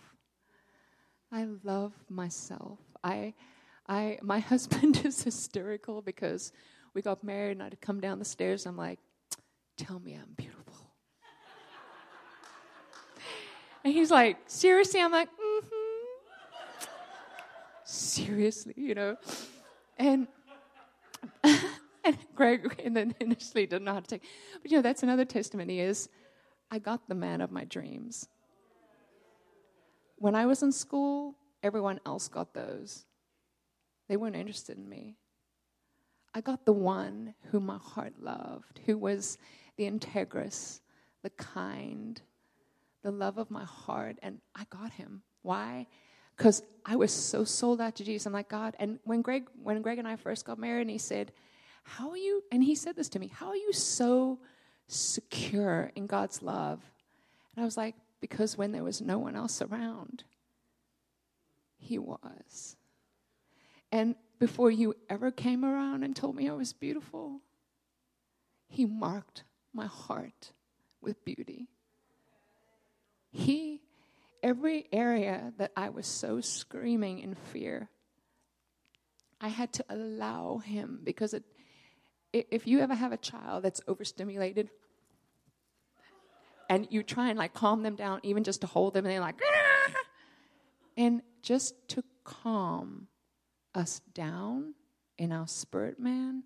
I 1.35 1.47
love 1.65 1.91
myself. 2.09 2.79
I, 3.03 3.33
I, 3.89 4.19
my 4.21 4.39
husband 4.51 5.05
is 5.05 5.21
hysterical 5.21 6.01
because 6.01 6.53
we 6.93 7.01
got 7.01 7.25
married 7.25 7.57
and 7.57 7.63
I'd 7.63 7.81
come 7.81 7.99
down 7.99 8.19
the 8.19 8.25
stairs. 8.25 8.65
I'm 8.65 8.77
like, 8.77 8.99
tell 9.75 9.99
me 9.99 10.13
I'm 10.13 10.33
beautiful. 10.37 10.93
and 13.83 13.93
he's 13.93 14.11
like, 14.11 14.37
seriously? 14.47 15.01
I'm 15.01 15.11
like, 15.11 15.27
mm-hmm. 15.27 15.67
Seriously, 17.83 18.73
you 18.77 18.95
know? 18.95 19.17
And 19.97 20.27
and 21.43 22.17
Greg 22.33 22.81
and 22.83 22.95
then 22.95 23.13
initially 23.19 23.65
didn't 23.65 23.83
know 23.83 23.93
how 23.93 23.99
to 23.99 24.07
take. 24.07 24.23
But 24.61 24.71
you 24.71 24.77
know, 24.77 24.81
that's 24.81 25.03
another 25.03 25.25
testimony 25.25 25.81
is 25.81 26.07
I 26.71 26.79
got 26.79 27.09
the 27.09 27.15
man 27.15 27.41
of 27.41 27.51
my 27.51 27.65
dreams. 27.65 28.29
When 30.25 30.33
I 30.33 30.47
was 30.47 30.63
in 30.63 30.71
school, 30.71 31.35
everyone 31.61 31.99
else 32.03 32.27
got 32.27 32.55
those. 32.55 33.05
They 34.09 34.17
weren't 34.17 34.35
interested 34.35 34.75
in 34.75 34.89
me. 34.89 35.17
I 36.33 36.41
got 36.41 36.65
the 36.65 36.73
one 36.73 37.35
whom 37.51 37.67
my 37.67 37.77
heart 37.77 38.13
loved, 38.19 38.79
who 38.87 38.97
was 38.97 39.37
the 39.77 39.83
integrous, 39.83 40.79
the 41.21 41.29
kind, 41.29 42.19
the 43.03 43.11
love 43.11 43.37
of 43.37 43.51
my 43.51 43.65
heart, 43.65 44.17
and 44.23 44.39
I 44.55 44.63
got 44.71 44.93
him. 44.93 45.21
Why? 45.43 45.85
because 46.35 46.63
I 46.83 46.95
was 46.95 47.11
so 47.11 47.43
sold 47.43 47.79
out 47.79 47.95
to 47.97 48.03
Jesus. 48.03 48.25
I'm 48.25 48.33
like, 48.33 48.49
God. 48.49 48.75
And 48.79 48.97
when 49.03 49.21
Greg, 49.21 49.47
when 49.61 49.79
Greg 49.83 49.99
and 49.99 50.07
I 50.07 50.15
first 50.15 50.43
got 50.43 50.57
married, 50.57 50.81
and 50.81 50.89
he 50.89 50.97
said, 50.97 51.33
How 51.83 52.09
are 52.09 52.17
you? 52.17 52.43
And 52.51 52.63
he 52.63 52.73
said 52.73 52.95
this 52.95 53.09
to 53.09 53.19
me, 53.19 53.27
How 53.27 53.49
are 53.49 53.55
you 53.55 53.71
so 53.71 54.39
secure 54.87 55.91
in 55.95 56.07
God's 56.07 56.41
love? 56.41 56.81
And 57.55 57.61
I 57.61 57.65
was 57.65 57.77
like, 57.77 57.93
Because 58.27 58.57
when 58.57 58.71
there 58.71 58.83
was 58.83 59.03
no 59.03 59.19
one 59.19 59.35
else 59.35 59.61
around, 59.61 60.23
He 61.77 61.99
was. 61.99 62.75
And 63.91 64.15
before 64.39 64.71
you 64.71 64.95
ever 65.07 65.29
came 65.29 65.63
around 65.63 66.01
and 66.01 66.15
told 66.15 66.35
me 66.35 66.49
I 66.49 66.53
was 66.53 66.73
beautiful, 66.73 67.41
He 68.67 68.83
marked 68.83 69.43
my 69.73 69.85
heart 69.85 70.53
with 71.01 71.23
beauty. 71.23 71.67
He 73.29 73.83
every 74.41 74.87
area 74.91 75.53
that 75.59 75.71
I 75.77 75.89
was 75.89 76.07
so 76.07 76.41
screaming 76.41 77.19
in 77.19 77.35
fear, 77.35 77.89
I 79.39 79.49
had 79.49 79.71
to 79.73 79.85
allow 79.87 80.57
him 80.57 81.01
because 81.03 81.35
it, 81.35 81.43
if 82.33 82.65
you 82.65 82.79
ever 82.79 82.95
have 82.95 83.11
a 83.11 83.17
child 83.17 83.61
that's 83.61 83.81
overstimulated 83.87 84.71
and 86.69 86.87
you 86.89 87.03
try 87.03 87.29
and 87.29 87.37
like 87.37 87.53
calm 87.53 87.83
them 87.83 87.95
down, 87.95 88.19
even 88.23 88.43
just 88.43 88.61
to 88.61 88.67
hold 88.67 88.93
them, 88.93 89.05
and 89.05 89.13
they're 89.13 89.19
like, 89.19 89.39
ah! 89.43 89.93
and 90.97 91.21
just 91.41 91.75
to 91.89 92.03
calm 92.23 93.07
us 93.73 94.01
down 94.13 94.73
in 95.17 95.31
our 95.31 95.47
spirit 95.47 95.99
man 95.99 96.43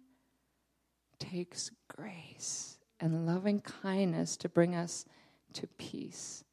takes 1.20 1.72
grace 1.88 2.78
and 3.00 3.26
loving 3.26 3.60
kindness 3.60 4.38
to 4.38 4.50
bring 4.50 4.76
us 4.76 5.06
to 5.54 5.68
peace. 5.78 6.44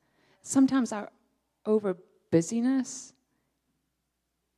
Sometimes 0.42 0.92
our 0.92 1.10
over 1.64 1.96
busyness, 2.30 3.12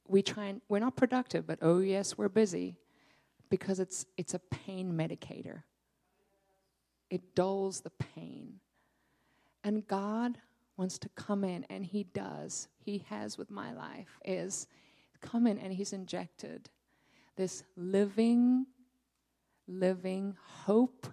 we 0.07 0.23
try 0.23 0.47
and 0.47 0.61
we're 0.69 0.79
not 0.79 0.97
productive, 0.97 1.47
but 1.47 1.59
oh 1.63 1.79
yes, 1.79 2.17
we're 2.17 2.29
busy 2.29 2.77
because 3.51 3.81
it's 3.81 4.07
it's 4.17 4.35
a 4.35 4.39
pain 4.39 4.93
medicator. 4.93 5.63
It 7.11 7.35
dulls 7.35 7.81
the 7.81 7.91
pain. 7.91 8.61
And 9.65 9.87
God 9.87 10.39
wants 10.77 10.99
to 10.99 11.09
come 11.11 11.45
in 11.45 11.65
and 11.65 11.85
he 11.85 12.05
does. 12.05 12.69
He 12.79 13.05
has 13.09 13.37
with 13.37 13.51
my 13.51 13.73
life 13.73 14.19
is 14.25 14.67
come 15.21 15.47
in 15.47 15.59
and 15.59 15.73
he's 15.73 15.93
injected 15.93 16.71
this 17.37 17.63
living 17.77 18.67
living 19.69 20.35
hope 20.65 21.07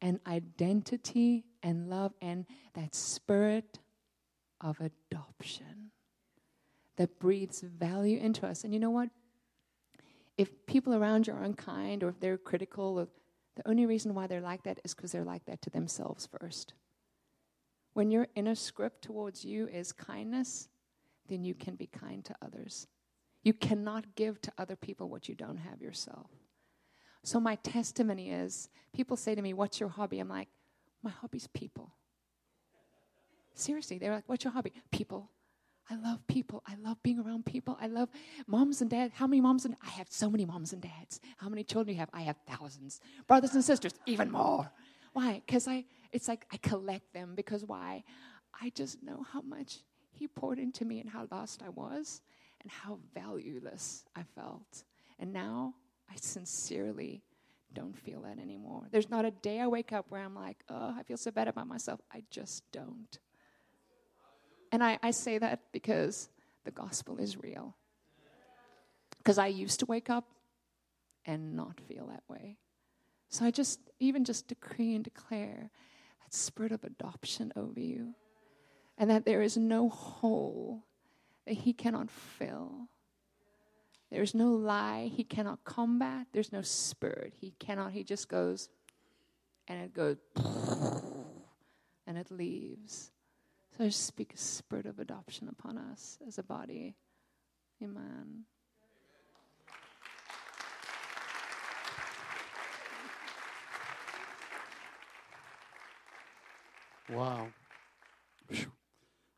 and 0.00 0.20
identity 0.26 1.44
and 1.62 1.90
love 1.90 2.12
and 2.22 2.46
that 2.74 2.94
spirit 2.94 3.78
of 4.60 4.80
adoption 4.80 5.90
that 6.96 7.18
breathes 7.18 7.60
value 7.60 8.18
into 8.18 8.46
us. 8.46 8.64
And 8.64 8.72
you 8.72 8.80
know 8.80 8.90
what? 8.90 9.10
If 10.36 10.66
people 10.66 10.94
around 10.94 11.26
you 11.26 11.34
are 11.34 11.42
unkind 11.42 12.02
or 12.02 12.08
if 12.08 12.20
they're 12.20 12.38
critical, 12.38 13.08
the 13.56 13.68
only 13.68 13.86
reason 13.86 14.14
why 14.14 14.28
they're 14.28 14.40
like 14.40 14.62
that 14.62 14.80
is 14.84 14.94
because 14.94 15.12
they're 15.12 15.24
like 15.24 15.44
that 15.46 15.60
to 15.62 15.70
themselves 15.70 16.28
first. 16.40 16.74
When 17.98 18.12
your 18.12 18.28
inner 18.36 18.54
script 18.54 19.02
towards 19.02 19.44
you 19.44 19.66
is 19.66 19.90
kindness, 19.90 20.68
then 21.26 21.42
you 21.42 21.52
can 21.52 21.74
be 21.74 21.88
kind 21.88 22.24
to 22.26 22.34
others. 22.40 22.86
You 23.42 23.52
cannot 23.52 24.14
give 24.14 24.40
to 24.42 24.52
other 24.56 24.76
people 24.76 25.08
what 25.08 25.28
you 25.28 25.34
don't 25.34 25.56
have 25.56 25.82
yourself. 25.82 26.30
So, 27.24 27.40
my 27.40 27.56
testimony 27.56 28.30
is 28.30 28.68
people 28.92 29.16
say 29.16 29.34
to 29.34 29.42
me, 29.42 29.52
What's 29.52 29.80
your 29.80 29.88
hobby? 29.88 30.20
I'm 30.20 30.28
like, 30.28 30.46
My 31.02 31.10
hobby's 31.10 31.48
people. 31.48 31.92
Seriously, 33.54 33.98
they're 33.98 34.14
like, 34.14 34.28
What's 34.28 34.44
your 34.44 34.52
hobby? 34.52 34.74
People. 34.92 35.32
I 35.90 35.96
love 35.96 36.24
people. 36.28 36.62
I 36.68 36.76
love 36.76 37.02
being 37.02 37.18
around 37.18 37.46
people. 37.46 37.76
I 37.80 37.88
love 37.88 38.10
moms 38.46 38.80
and 38.80 38.88
dads. 38.88 39.12
How 39.16 39.26
many 39.26 39.40
moms 39.40 39.64
and 39.64 39.74
I 39.84 39.90
have 39.90 40.06
so 40.08 40.30
many 40.30 40.44
moms 40.44 40.72
and 40.72 40.80
dads. 40.80 41.18
How 41.36 41.48
many 41.48 41.64
children 41.64 41.86
do 41.86 41.92
you 41.94 41.98
have? 41.98 42.10
I 42.12 42.20
have 42.20 42.36
thousands. 42.46 43.00
Brothers 43.26 43.54
and 43.54 43.64
sisters, 43.64 43.94
even 44.06 44.30
more. 44.30 44.70
Why? 45.14 45.42
Because 45.44 45.66
I 45.66 45.84
it's 46.12 46.28
like 46.28 46.46
I 46.52 46.56
collect 46.58 47.12
them 47.12 47.34
because 47.34 47.64
why? 47.64 48.04
I 48.60 48.70
just 48.70 49.02
know 49.02 49.24
how 49.32 49.42
much 49.42 49.78
he 50.10 50.26
poured 50.26 50.58
into 50.58 50.84
me 50.84 51.00
and 51.00 51.08
how 51.08 51.28
lost 51.30 51.62
I 51.64 51.68
was 51.68 52.20
and 52.60 52.70
how 52.70 52.98
valueless 53.14 54.04
I 54.16 54.22
felt. 54.34 54.84
And 55.18 55.32
now 55.32 55.74
I 56.10 56.16
sincerely 56.16 57.22
don't 57.72 57.96
feel 57.96 58.22
that 58.22 58.38
anymore. 58.38 58.86
There's 58.90 59.10
not 59.10 59.24
a 59.24 59.30
day 59.30 59.60
I 59.60 59.66
wake 59.66 59.92
up 59.92 60.06
where 60.08 60.22
I'm 60.22 60.34
like, 60.34 60.64
oh, 60.68 60.94
I 60.98 61.02
feel 61.02 61.16
so 61.16 61.30
bad 61.30 61.48
about 61.48 61.66
myself. 61.66 62.00
I 62.12 62.24
just 62.30 62.64
don't. 62.72 63.18
And 64.72 64.82
I, 64.82 64.98
I 65.02 65.10
say 65.10 65.38
that 65.38 65.60
because 65.72 66.28
the 66.64 66.70
gospel 66.70 67.18
is 67.18 67.36
real. 67.36 67.76
Because 69.18 69.38
I 69.38 69.48
used 69.48 69.80
to 69.80 69.86
wake 69.86 70.10
up 70.10 70.24
and 71.26 71.54
not 71.54 71.80
feel 71.80 72.06
that 72.06 72.22
way. 72.28 72.56
So 73.28 73.44
I 73.44 73.50
just, 73.50 73.80
even 74.00 74.24
just 74.24 74.48
decree 74.48 74.94
and 74.94 75.04
declare 75.04 75.70
that 76.28 76.36
spirit 76.36 76.72
of 76.72 76.84
adoption 76.84 77.52
over 77.56 77.80
you. 77.80 78.14
And 78.98 79.10
that 79.10 79.24
there 79.24 79.42
is 79.42 79.56
no 79.56 79.88
hole 79.88 80.84
that 81.46 81.54
he 81.54 81.72
cannot 81.72 82.10
fill. 82.10 82.88
There's 84.10 84.34
no 84.34 84.52
lie 84.52 85.10
he 85.14 85.24
cannot 85.24 85.64
combat. 85.64 86.26
There's 86.32 86.52
no 86.52 86.62
spirit 86.62 87.34
he 87.40 87.54
cannot. 87.58 87.92
He 87.92 88.02
just 88.02 88.28
goes 88.28 88.68
and 89.68 89.80
it 89.80 89.94
goes 89.94 90.16
and 92.06 92.18
it 92.18 92.30
leaves. 92.30 93.12
So 93.76 93.84
I 93.84 93.90
speak 93.90 94.34
a 94.34 94.38
spirit 94.38 94.86
of 94.86 94.98
adoption 94.98 95.48
upon 95.48 95.78
us 95.78 96.18
as 96.26 96.38
a 96.38 96.42
body. 96.42 96.96
Amen. 97.82 98.44
Wow. 107.10 107.48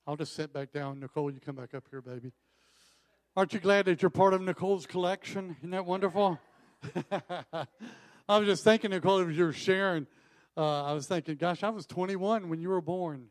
I'll 0.04 0.16
just 0.16 0.34
sit 0.34 0.52
back 0.52 0.72
down. 0.72 0.98
Nicole, 0.98 1.30
you 1.30 1.38
come 1.38 1.54
back 1.54 1.72
up 1.72 1.84
here, 1.88 2.00
baby. 2.00 2.32
Aren't 3.36 3.52
you 3.52 3.60
glad 3.60 3.84
that 3.84 4.02
you're 4.02 4.10
part 4.10 4.34
of 4.34 4.42
Nicole's 4.42 4.86
collection? 4.86 5.54
Isn't 5.60 5.70
that 5.70 5.86
wonderful? 5.86 6.40
I 8.28 8.38
was 8.38 8.48
just 8.48 8.64
thinking, 8.64 8.90
Nicole, 8.90 9.20
as 9.20 9.36
you 9.36 9.44
were 9.44 9.52
sharing, 9.52 10.08
uh, 10.56 10.84
I 10.84 10.92
was 10.94 11.06
thinking, 11.06 11.36
gosh, 11.36 11.62
I 11.62 11.68
was 11.68 11.86
21 11.86 12.48
when 12.48 12.60
you 12.60 12.70
were 12.70 12.80
born. 12.80 13.26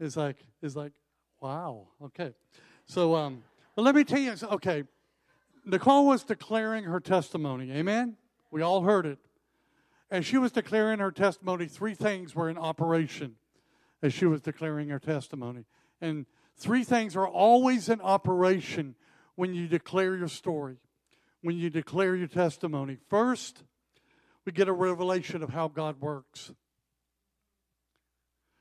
It's 0.00 0.16
like, 0.16 0.38
it's 0.62 0.74
like, 0.74 0.92
wow. 1.40 1.86
Okay. 2.02 2.32
So, 2.86 3.14
um, 3.14 3.44
let 3.76 3.94
me 3.94 4.02
tell 4.02 4.18
you, 4.18 4.34
okay, 4.42 4.82
Nicole 5.64 6.08
was 6.08 6.24
declaring 6.24 6.84
her 6.84 6.98
testimony. 6.98 7.70
Amen? 7.70 8.16
We 8.50 8.62
all 8.62 8.82
heard 8.82 9.06
it. 9.06 9.20
As 10.10 10.26
she 10.26 10.38
was 10.38 10.50
declaring 10.50 10.98
her 10.98 11.12
testimony, 11.12 11.66
three 11.66 11.94
things 11.94 12.34
were 12.34 12.50
in 12.50 12.58
operation 12.58 13.36
as 14.02 14.14
she 14.14 14.26
was 14.26 14.40
declaring 14.40 14.88
her 14.88 14.98
testimony. 14.98 15.64
And 16.00 16.26
three 16.56 16.84
things 16.84 17.16
are 17.16 17.28
always 17.28 17.88
in 17.88 18.00
operation 18.00 18.94
when 19.34 19.54
you 19.54 19.68
declare 19.68 20.16
your 20.16 20.28
story, 20.28 20.76
when 21.42 21.56
you 21.56 21.70
declare 21.70 22.16
your 22.16 22.28
testimony. 22.28 22.96
First, 23.08 23.64
we 24.44 24.52
get 24.52 24.68
a 24.68 24.72
revelation 24.72 25.42
of 25.42 25.50
how 25.50 25.68
God 25.68 26.00
works. 26.00 26.52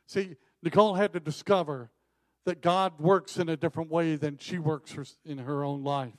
See, 0.07 0.35
Nicole 0.61 0.95
had 0.95 1.13
to 1.13 1.19
discover 1.19 1.91
that 2.45 2.61
God 2.61 2.99
works 2.99 3.37
in 3.37 3.49
a 3.49 3.57
different 3.57 3.91
way 3.91 4.15
than 4.15 4.37
she 4.37 4.57
works 4.57 4.95
in 5.23 5.37
her 5.39 5.63
own 5.63 5.83
life. 5.83 6.17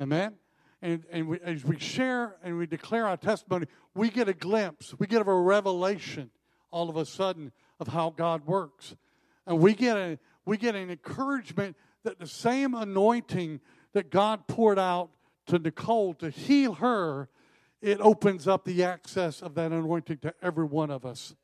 Amen? 0.00 0.34
And, 0.80 1.04
and 1.12 1.28
we, 1.28 1.38
as 1.40 1.64
we 1.64 1.78
share 1.78 2.36
and 2.42 2.58
we 2.58 2.66
declare 2.66 3.06
our 3.06 3.16
testimony, 3.16 3.66
we 3.94 4.10
get 4.10 4.28
a 4.28 4.32
glimpse, 4.32 4.94
we 4.98 5.06
get 5.06 5.20
a 5.20 5.24
revelation 5.24 6.30
all 6.72 6.90
of 6.90 6.96
a 6.96 7.06
sudden 7.06 7.52
of 7.78 7.88
how 7.88 8.10
God 8.10 8.46
works. 8.46 8.96
And 9.46 9.60
we 9.60 9.74
get, 9.74 9.96
a, 9.96 10.18
we 10.44 10.56
get 10.56 10.74
an 10.74 10.90
encouragement 10.90 11.76
that 12.02 12.18
the 12.18 12.26
same 12.26 12.74
anointing 12.74 13.60
that 13.92 14.10
God 14.10 14.46
poured 14.48 14.78
out 14.78 15.10
to 15.46 15.58
Nicole 15.58 16.14
to 16.14 16.30
heal 16.30 16.74
her, 16.74 17.28
it 17.80 18.00
opens 18.00 18.48
up 18.48 18.64
the 18.64 18.84
access 18.84 19.42
of 19.42 19.54
that 19.54 19.72
anointing 19.72 20.18
to 20.18 20.34
every 20.42 20.64
one 20.64 20.90
of 20.90 21.04
us. 21.04 21.34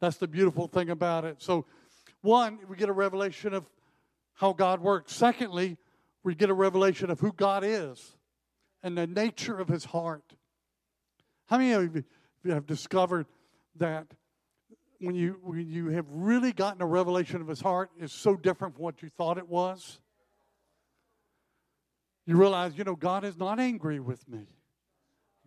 That's 0.00 0.16
the 0.16 0.28
beautiful 0.28 0.68
thing 0.68 0.90
about 0.90 1.24
it. 1.24 1.36
So, 1.42 1.64
one, 2.20 2.58
we 2.68 2.76
get 2.76 2.88
a 2.88 2.92
revelation 2.92 3.54
of 3.54 3.68
how 4.34 4.52
God 4.52 4.80
works. 4.80 5.14
Secondly, 5.14 5.76
we 6.22 6.34
get 6.34 6.50
a 6.50 6.54
revelation 6.54 7.08
of 7.08 7.20
who 7.20 7.32
God 7.32 7.62
is 7.64 8.16
and 8.82 8.98
the 8.98 9.06
nature 9.06 9.58
of 9.58 9.68
his 9.68 9.84
heart. 9.86 10.34
How 11.46 11.58
many 11.58 11.72
of 11.72 11.94
you 12.44 12.50
have 12.50 12.66
discovered 12.66 13.26
that 13.76 14.08
when 15.06 15.14
you 15.14 15.38
when 15.42 15.68
you 15.68 15.88
have 15.90 16.06
really 16.10 16.52
gotten 16.52 16.82
a 16.82 16.86
revelation 16.86 17.40
of 17.40 17.48
his 17.48 17.60
heart 17.60 17.90
is 17.98 18.12
so 18.12 18.36
different 18.36 18.74
from 18.74 18.82
what 18.82 19.02
you 19.02 19.08
thought 19.08 19.38
it 19.38 19.48
was. 19.48 20.00
You 22.26 22.36
realize, 22.36 22.76
you 22.76 22.82
know, 22.82 22.96
God 22.96 23.24
is 23.24 23.38
not 23.38 23.60
angry 23.60 24.00
with 24.00 24.28
me. 24.28 24.48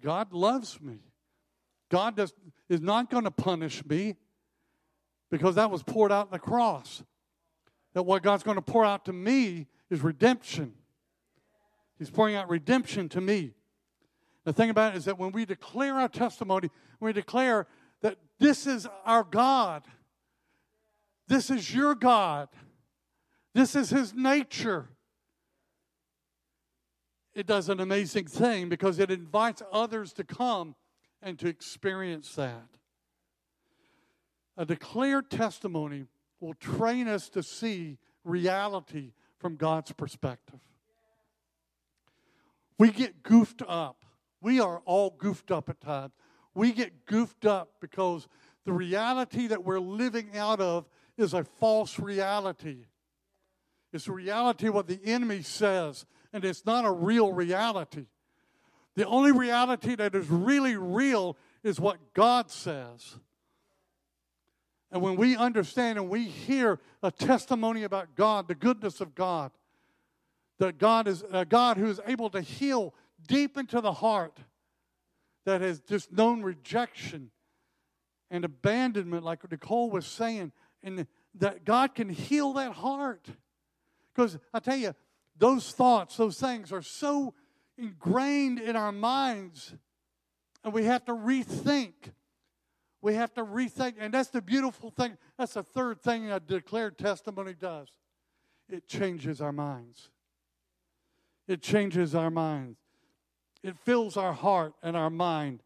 God 0.01 0.31
loves 0.31 0.79
me. 0.79 0.99
God 1.89 2.15
does, 2.15 2.33
is 2.69 2.79
not 2.79 3.09
going 3.09 3.25
to 3.25 3.31
punish 3.31 3.85
me 3.85 4.15
because 5.29 5.55
that 5.55 5.69
was 5.69 5.83
poured 5.83 6.11
out 6.11 6.27
in 6.27 6.31
the 6.31 6.39
cross. 6.39 7.03
That 7.93 8.03
what 8.03 8.23
God's 8.23 8.43
going 8.43 8.55
to 8.55 8.61
pour 8.61 8.85
out 8.85 9.05
to 9.05 9.13
me 9.13 9.67
is 9.89 10.01
redemption. 10.01 10.73
He's 11.97 12.09
pouring 12.09 12.35
out 12.35 12.47
redemption 12.47 13.09
to 13.09 13.19
me. 13.19 13.51
The 14.45 14.53
thing 14.53 14.69
about 14.69 14.93
it 14.93 14.97
is 14.97 15.05
that 15.05 15.19
when 15.19 15.33
we 15.33 15.45
declare 15.45 15.95
our 15.95 16.07
testimony, 16.07 16.69
when 16.99 17.09
we 17.09 17.13
declare 17.13 17.67
this 18.39 18.65
is 18.65 18.87
our 19.05 19.23
God. 19.23 19.83
This 21.27 21.49
is 21.49 21.73
your 21.73 21.93
God. 21.93 22.49
This 23.53 23.75
is 23.75 23.89
His 23.89 24.13
nature. 24.13 24.89
It 27.33 27.45
does 27.45 27.69
an 27.69 27.79
amazing 27.79 28.27
thing 28.27 28.69
because 28.69 28.99
it 28.99 29.11
invites 29.11 29.61
others 29.71 30.13
to 30.13 30.23
come 30.23 30.75
and 31.21 31.37
to 31.39 31.47
experience 31.47 32.33
that. 32.35 32.69
A 34.57 34.65
declared 34.65 35.29
testimony 35.29 36.05
will 36.39 36.53
train 36.53 37.07
us 37.07 37.29
to 37.29 37.43
see 37.43 37.97
reality 38.23 39.13
from 39.37 39.55
God's 39.55 39.91
perspective. 39.91 40.59
We 42.77 42.91
get 42.91 43.23
goofed 43.23 43.61
up. 43.67 44.05
We 44.41 44.59
are 44.59 44.81
all 44.85 45.11
goofed 45.17 45.51
up 45.51 45.69
at 45.69 45.81
times 45.81 46.13
we 46.53 46.71
get 46.71 47.05
goofed 47.05 47.45
up 47.45 47.73
because 47.79 48.27
the 48.65 48.73
reality 48.73 49.47
that 49.47 49.63
we're 49.63 49.79
living 49.79 50.37
out 50.37 50.59
of 50.59 50.87
is 51.17 51.33
a 51.33 51.43
false 51.43 51.99
reality. 51.99 52.85
It's 53.91 54.07
a 54.07 54.11
reality 54.11 54.69
what 54.69 54.87
the 54.87 54.99
enemy 55.03 55.41
says, 55.41 56.05
and 56.31 56.45
it's 56.45 56.65
not 56.65 56.85
a 56.85 56.91
real 56.91 57.33
reality. 57.33 58.05
The 58.95 59.05
only 59.05 59.31
reality 59.31 59.95
that 59.95 60.13
is 60.15 60.29
really 60.29 60.75
real 60.75 61.37
is 61.63 61.79
what 61.79 62.13
God 62.13 62.51
says. 62.51 63.17
And 64.91 65.01
when 65.01 65.15
we 65.15 65.35
understand 65.35 65.97
and 65.97 66.09
we 66.09 66.23
hear 66.23 66.79
a 67.03 67.11
testimony 67.11 67.83
about 67.83 68.15
God, 68.15 68.47
the 68.47 68.55
goodness 68.55 69.01
of 69.01 69.15
God, 69.15 69.51
that 70.57 70.77
God 70.77 71.07
is 71.07 71.23
a 71.31 71.45
God 71.45 71.77
who 71.77 71.87
is 71.87 72.01
able 72.05 72.29
to 72.31 72.41
heal 72.41 72.93
deep 73.27 73.57
into 73.57 73.81
the 73.81 73.93
heart, 73.93 74.39
that 75.45 75.61
has 75.61 75.79
just 75.81 76.11
known 76.11 76.41
rejection 76.41 77.31
and 78.31 78.45
abandonment, 78.45 79.23
like 79.23 79.49
Nicole 79.49 79.89
was 79.89 80.05
saying, 80.05 80.51
and 80.83 81.07
that 81.35 81.65
God 81.65 81.95
can 81.95 82.09
heal 82.09 82.53
that 82.53 82.73
heart. 82.73 83.27
Because 84.13 84.37
I 84.53 84.59
tell 84.59 84.75
you, 84.75 84.93
those 85.37 85.71
thoughts, 85.71 86.17
those 86.17 86.39
things 86.39 86.71
are 86.71 86.81
so 86.81 87.33
ingrained 87.77 88.59
in 88.59 88.75
our 88.75 88.91
minds, 88.91 89.73
and 90.63 90.73
we 90.73 90.83
have 90.85 91.05
to 91.05 91.13
rethink. 91.13 91.93
We 93.01 93.13
have 93.13 93.33
to 93.35 93.45
rethink, 93.45 93.95
and 93.97 94.13
that's 94.13 94.29
the 94.29 94.41
beautiful 94.41 94.91
thing. 94.91 95.17
That's 95.37 95.53
the 95.53 95.63
third 95.63 96.01
thing 96.01 96.29
a 96.29 96.39
declared 96.39 96.97
testimony 96.97 97.53
does 97.53 97.87
it 98.69 98.87
changes 98.87 99.41
our 99.41 99.51
minds. 99.51 100.09
It 101.47 101.61
changes 101.61 102.13
our 102.13 102.29
minds. 102.29 102.77
It 103.63 103.77
fills 103.77 104.17
our 104.17 104.33
heart 104.33 104.73
and 104.81 104.95
our 104.95 105.09
mind 105.09 105.61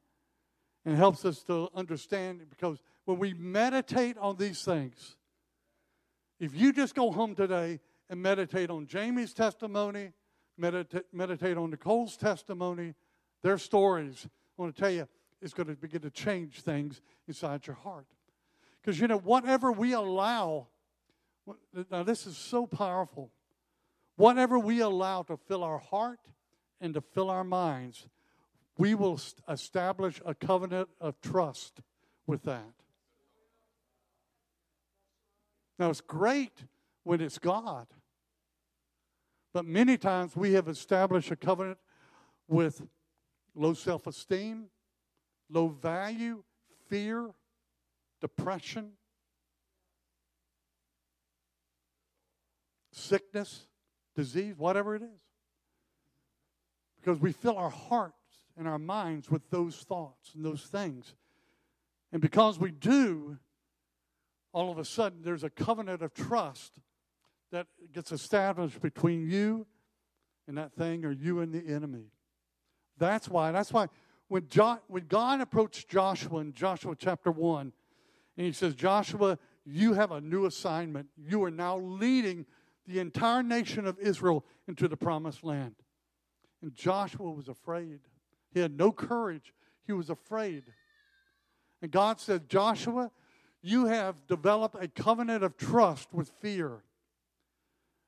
and 0.85 0.97
helps 0.97 1.25
us 1.25 1.43
to 1.43 1.69
understand 1.75 2.45
because 2.49 2.81
when 3.05 3.19
we 3.19 3.33
meditate 3.33 4.17
on 4.17 4.37
these 4.37 4.63
things, 4.63 5.17
if 6.39 6.55
you 6.55 6.73
just 6.73 6.95
go 6.95 7.11
home 7.11 7.35
today 7.35 7.79
and 8.09 8.21
meditate 8.21 8.69
on 8.69 8.87
Jamie's 8.87 9.33
testimony, 9.33 10.11
medita- 10.59 11.03
meditate 11.13 11.57
on 11.57 11.69
Nicole's 11.69 12.17
testimony, 12.17 12.95
their 13.41 13.57
stories, 13.57 14.27
I 14.57 14.61
want 14.61 14.75
to 14.75 14.81
tell 14.81 14.91
you, 14.91 15.07
it's 15.41 15.53
going 15.53 15.67
to 15.67 15.75
begin 15.75 16.01
to 16.01 16.09
change 16.09 16.61
things 16.61 17.01
inside 17.27 17.67
your 17.67 17.75
heart. 17.75 18.07
Because, 18.81 18.99
you 18.99 19.07
know, 19.07 19.19
whatever 19.19 19.71
we 19.71 19.93
allow 19.93 20.67
Now, 21.91 22.03
this 22.03 22.25
is 22.25 22.37
so 22.37 22.65
powerful. 22.65 23.31
Whatever 24.15 24.59
we 24.59 24.79
allow 24.79 25.23
to 25.23 25.37
fill 25.37 25.63
our 25.63 25.79
heart 25.79 26.19
and 26.83 26.93
to 26.93 27.01
fill 27.01 27.29
our 27.29 27.45
minds, 27.45 28.07
we 28.77 28.93
will 28.93 29.17
establish 29.49 30.21
a 30.25 30.35
covenant 30.35 30.89
of 30.99 31.19
trust 31.21 31.79
with 32.27 32.43
that. 32.43 32.73
Now, 35.79 35.89
it's 35.89 36.01
great 36.01 36.65
when 37.03 37.21
it's 37.21 37.39
God, 37.39 37.87
but 39.53 39.65
many 39.65 39.97
times 39.97 40.35
we 40.35 40.53
have 40.53 40.67
established 40.67 41.31
a 41.31 41.37
covenant 41.37 41.77
with 42.49 42.81
low 43.55 43.73
self 43.73 44.05
esteem, 44.05 44.65
low 45.49 45.69
value, 45.69 46.43
fear, 46.89 47.29
depression, 48.19 48.91
sickness, 52.91 53.67
disease, 54.17 54.55
whatever 54.57 54.95
it 54.95 55.01
is. 55.01 55.22
Because 57.03 57.19
we 57.19 57.33
fill 57.33 57.57
our 57.57 57.69
hearts 57.69 58.15
and 58.57 58.67
our 58.67 58.79
minds 58.79 59.29
with 59.29 59.49
those 59.49 59.75
thoughts 59.75 60.31
and 60.35 60.45
those 60.45 60.61
things. 60.63 61.15
And 62.13 62.21
because 62.21 62.59
we 62.59 62.71
do, 62.71 63.37
all 64.53 64.71
of 64.71 64.77
a 64.77 64.85
sudden 64.85 65.19
there's 65.21 65.43
a 65.43 65.49
covenant 65.49 66.01
of 66.01 66.13
trust 66.13 66.79
that 67.51 67.67
gets 67.91 68.11
established 68.11 68.81
between 68.81 69.29
you 69.29 69.65
and 70.47 70.57
that 70.57 70.73
thing 70.73 71.03
or 71.03 71.11
you 71.11 71.41
and 71.41 71.53
the 71.53 71.65
enemy. 71.67 72.05
That's 72.97 73.27
why. 73.27 73.51
That's 73.51 73.73
why 73.73 73.87
when, 74.29 74.47
jo- 74.47 74.79
when 74.87 75.05
God 75.07 75.41
approached 75.41 75.89
Joshua 75.89 76.39
in 76.39 76.53
Joshua 76.53 76.95
chapter 76.97 77.31
1, 77.31 77.73
and 78.37 78.45
he 78.45 78.53
says, 78.53 78.75
Joshua, 78.75 79.37
you 79.65 79.93
have 79.93 80.11
a 80.11 80.21
new 80.21 80.45
assignment. 80.45 81.07
You 81.17 81.43
are 81.43 81.51
now 81.51 81.77
leading 81.77 82.45
the 82.87 82.99
entire 82.99 83.43
nation 83.43 83.85
of 83.85 83.99
Israel 83.99 84.45
into 84.67 84.87
the 84.87 84.97
promised 84.97 85.43
land. 85.43 85.75
And 86.63 86.73
Joshua 86.73 87.29
was 87.29 87.49
afraid. 87.49 87.99
He 88.53 88.61
had 88.61 88.77
no 88.77 88.91
courage. 88.91 89.53
He 89.85 89.91
was 89.91 90.09
afraid. 90.09 90.63
And 91.81 91.91
God 91.91 92.21
said, 92.21 92.49
Joshua, 92.49 93.11
you 93.61 93.87
have 93.87 94.15
developed 94.27 94.77
a 94.81 94.87
covenant 94.87 95.43
of 95.43 95.57
trust 95.57 96.13
with 96.13 96.31
fear. 96.39 96.81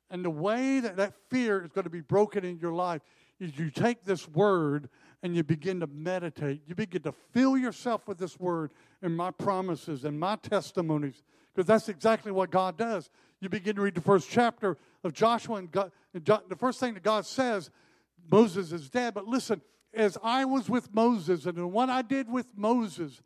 And 0.09 0.23
the 0.23 0.29
way 0.29 0.79
that 0.79 0.95
that 0.95 1.13
fear 1.29 1.63
is 1.65 1.71
going 1.71 1.83
to 1.83 1.89
be 1.89 1.99
broken 1.99 2.45
in 2.45 2.57
your 2.59 2.71
life 2.71 3.01
is 3.41 3.59
you 3.59 3.69
take 3.69 4.05
this 4.05 4.25
word 4.29 4.87
and 5.21 5.35
you 5.35 5.43
begin 5.43 5.81
to 5.81 5.87
meditate. 5.87 6.61
You 6.65 6.75
begin 6.75 7.01
to 7.01 7.11
fill 7.33 7.57
yourself 7.57 8.07
with 8.07 8.17
this 8.17 8.39
word 8.39 8.71
and 9.01 9.17
my 9.17 9.31
promises 9.31 10.05
and 10.05 10.17
my 10.17 10.37
testimonies. 10.37 11.23
Because 11.53 11.67
that's 11.67 11.89
exactly 11.89 12.31
what 12.31 12.51
God 12.51 12.77
does. 12.77 13.09
You 13.41 13.49
begin 13.49 13.75
to 13.75 13.81
read 13.81 13.95
the 13.95 14.01
first 14.01 14.29
chapter 14.29 14.77
of 15.03 15.11
Joshua, 15.11 15.57
and, 15.57 15.69
God, 15.69 15.91
and 16.13 16.25
the 16.25 16.55
first 16.55 16.79
thing 16.79 16.93
that 16.93 17.03
God 17.03 17.25
says, 17.25 17.69
Moses 18.29 18.71
is 18.71 18.89
dead. 18.89 19.13
But 19.13 19.27
listen, 19.27 19.61
as 19.93 20.17
I 20.23 20.45
was 20.45 20.69
with 20.69 20.93
Moses 20.93 21.45
and 21.45 21.71
what 21.71 21.89
I 21.89 22.01
did 22.01 22.29
with 22.29 22.47
Moses, 22.55 23.21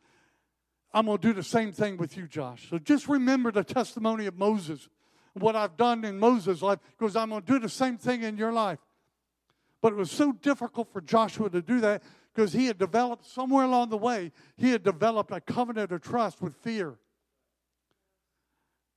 I'm 0.93 1.05
going 1.05 1.17
to 1.17 1.27
do 1.27 1.33
the 1.33 1.43
same 1.43 1.71
thing 1.71 1.97
with 1.97 2.17
you, 2.17 2.27
Josh. 2.27 2.67
So 2.69 2.79
just 2.79 3.07
remember 3.07 3.51
the 3.51 3.63
testimony 3.63 4.25
of 4.25 4.37
Moses, 4.37 4.89
what 5.33 5.55
I've 5.55 5.77
done 5.77 6.03
in 6.03 6.19
Moses' 6.19 6.61
life, 6.61 6.79
because 6.97 7.15
I'm 7.15 7.29
going 7.29 7.41
to 7.43 7.51
do 7.53 7.59
the 7.59 7.69
same 7.69 7.97
thing 7.97 8.23
in 8.23 8.37
your 8.37 8.51
life. 8.51 8.79
But 9.81 9.93
it 9.93 9.95
was 9.95 10.11
so 10.11 10.33
difficult 10.33 10.91
for 10.91 11.01
Joshua 11.01 11.49
to 11.49 11.61
do 11.61 11.79
that 11.81 12.03
because 12.33 12.53
he 12.53 12.65
had 12.65 12.77
developed, 12.77 13.25
somewhere 13.25 13.65
along 13.65 13.89
the 13.89 13.97
way, 13.97 14.31
he 14.57 14.71
had 14.71 14.83
developed 14.83 15.31
a 15.31 15.41
covenant 15.41 15.91
of 15.91 16.01
trust 16.01 16.41
with 16.41 16.55
fear. 16.55 16.95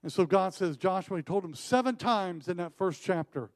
And 0.03 0.13
so 0.13 0.27
God 0.27 0.55
says, 0.55 0.77
Joshua, 0.77 1.19
he 1.19 1.23
told 1.23 1.45
him 1.45 1.55
seven 1.55 1.97
times 1.97 2.49
in 2.49 2.57
that 2.57 2.77
first 2.77 3.03
chapter, 3.03 3.51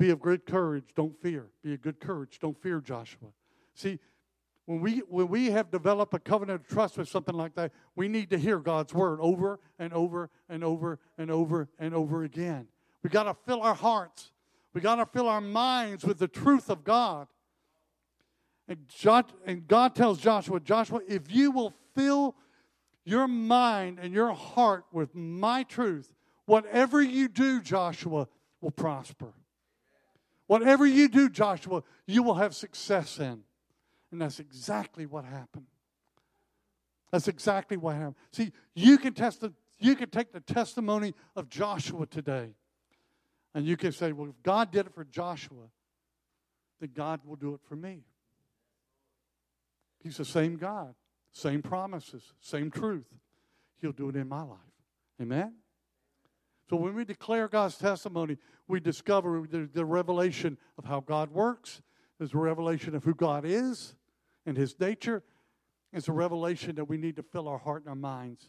be 0.00 0.10
of 0.10 0.18
great 0.20 0.46
courage, 0.46 0.84
don't 0.96 1.20
fear. 1.20 1.46
Be 1.62 1.74
of 1.74 1.82
good 1.82 2.00
courage, 2.00 2.38
don't 2.40 2.60
fear, 2.60 2.80
Joshua. 2.80 3.28
See, 3.74 3.98
when 4.66 4.80
we, 4.80 4.98
when 5.08 5.28
we 5.28 5.50
have 5.50 5.70
developed 5.70 6.14
a 6.14 6.18
covenant 6.18 6.62
of 6.62 6.68
trust 6.68 6.98
with 6.98 7.08
something 7.08 7.34
like 7.34 7.54
that, 7.54 7.72
we 7.94 8.08
need 8.08 8.30
to 8.30 8.38
hear 8.38 8.58
God's 8.58 8.92
word 8.94 9.18
over 9.20 9.60
and 9.78 9.92
over 9.92 10.30
and 10.48 10.64
over 10.64 10.98
and 11.18 11.30
over 11.30 11.68
and 11.78 11.94
over 11.94 12.24
again. 12.24 12.66
We 13.02 13.10
got 13.10 13.24
to 13.24 13.36
fill 13.46 13.62
our 13.62 13.74
hearts 13.74 14.32
we 14.72 14.80
got 14.80 14.96
to 14.96 15.06
fill 15.06 15.28
our 15.28 15.40
minds 15.40 16.04
with 16.04 16.18
the 16.18 16.28
truth 16.28 16.70
of 16.70 16.84
God. 16.84 17.26
And, 18.68 18.78
and 19.46 19.66
God 19.66 19.96
tells 19.96 20.20
Joshua, 20.20 20.60
Joshua, 20.60 21.00
if 21.08 21.30
you 21.34 21.50
will 21.50 21.74
fill 21.94 22.36
your 23.04 23.26
mind 23.26 23.98
and 24.00 24.14
your 24.14 24.32
heart 24.32 24.84
with 24.92 25.14
my 25.14 25.64
truth, 25.64 26.12
whatever 26.46 27.02
you 27.02 27.26
do, 27.28 27.60
Joshua, 27.60 28.28
will 28.60 28.70
prosper. 28.70 29.32
Whatever 30.50 30.84
you 30.84 31.08
do, 31.08 31.28
Joshua, 31.28 31.84
you 32.08 32.24
will 32.24 32.34
have 32.34 32.56
success 32.56 33.20
in. 33.20 33.44
And 34.10 34.20
that's 34.20 34.40
exactly 34.40 35.06
what 35.06 35.24
happened. 35.24 35.66
That's 37.12 37.28
exactly 37.28 37.76
what 37.76 37.94
happened. 37.94 38.16
See, 38.32 38.50
you 38.74 38.98
can 38.98 39.14
test 39.14 39.42
the, 39.42 39.52
you 39.78 39.94
can 39.94 40.10
take 40.10 40.32
the 40.32 40.40
testimony 40.40 41.14
of 41.36 41.48
Joshua 41.48 42.04
today 42.04 42.48
and 43.54 43.64
you 43.64 43.76
can 43.76 43.92
say, 43.92 44.10
well, 44.10 44.28
if 44.28 44.42
God 44.42 44.72
did 44.72 44.86
it 44.86 44.92
for 44.92 45.04
Joshua, 45.04 45.70
then 46.80 46.90
God 46.96 47.20
will 47.24 47.36
do 47.36 47.54
it 47.54 47.60
for 47.68 47.76
me. 47.76 48.00
He's 50.02 50.16
the 50.16 50.24
same 50.24 50.56
God, 50.56 50.96
same 51.30 51.62
promises, 51.62 52.24
same 52.40 52.72
truth. 52.72 53.06
He'll 53.80 53.92
do 53.92 54.08
it 54.08 54.16
in 54.16 54.28
my 54.28 54.42
life. 54.42 54.58
Amen? 55.22 55.54
So 56.70 56.76
when 56.76 56.94
we 56.94 57.04
declare 57.04 57.48
God's 57.48 57.76
testimony, 57.76 58.38
we 58.68 58.78
discover 58.78 59.44
the, 59.50 59.68
the 59.72 59.84
revelation 59.84 60.56
of 60.78 60.84
how 60.84 61.00
God 61.00 61.32
works. 61.32 61.82
There's 62.16 62.32
a 62.32 62.38
revelation 62.38 62.94
of 62.94 63.02
who 63.02 63.12
God 63.12 63.44
is 63.44 63.96
and 64.46 64.56
his 64.56 64.78
nature. 64.78 65.24
It's 65.92 66.06
a 66.06 66.12
revelation 66.12 66.76
that 66.76 66.84
we 66.84 66.96
need 66.96 67.16
to 67.16 67.24
fill 67.24 67.48
our 67.48 67.58
heart 67.58 67.82
and 67.82 67.88
our 67.88 67.96
minds 67.96 68.48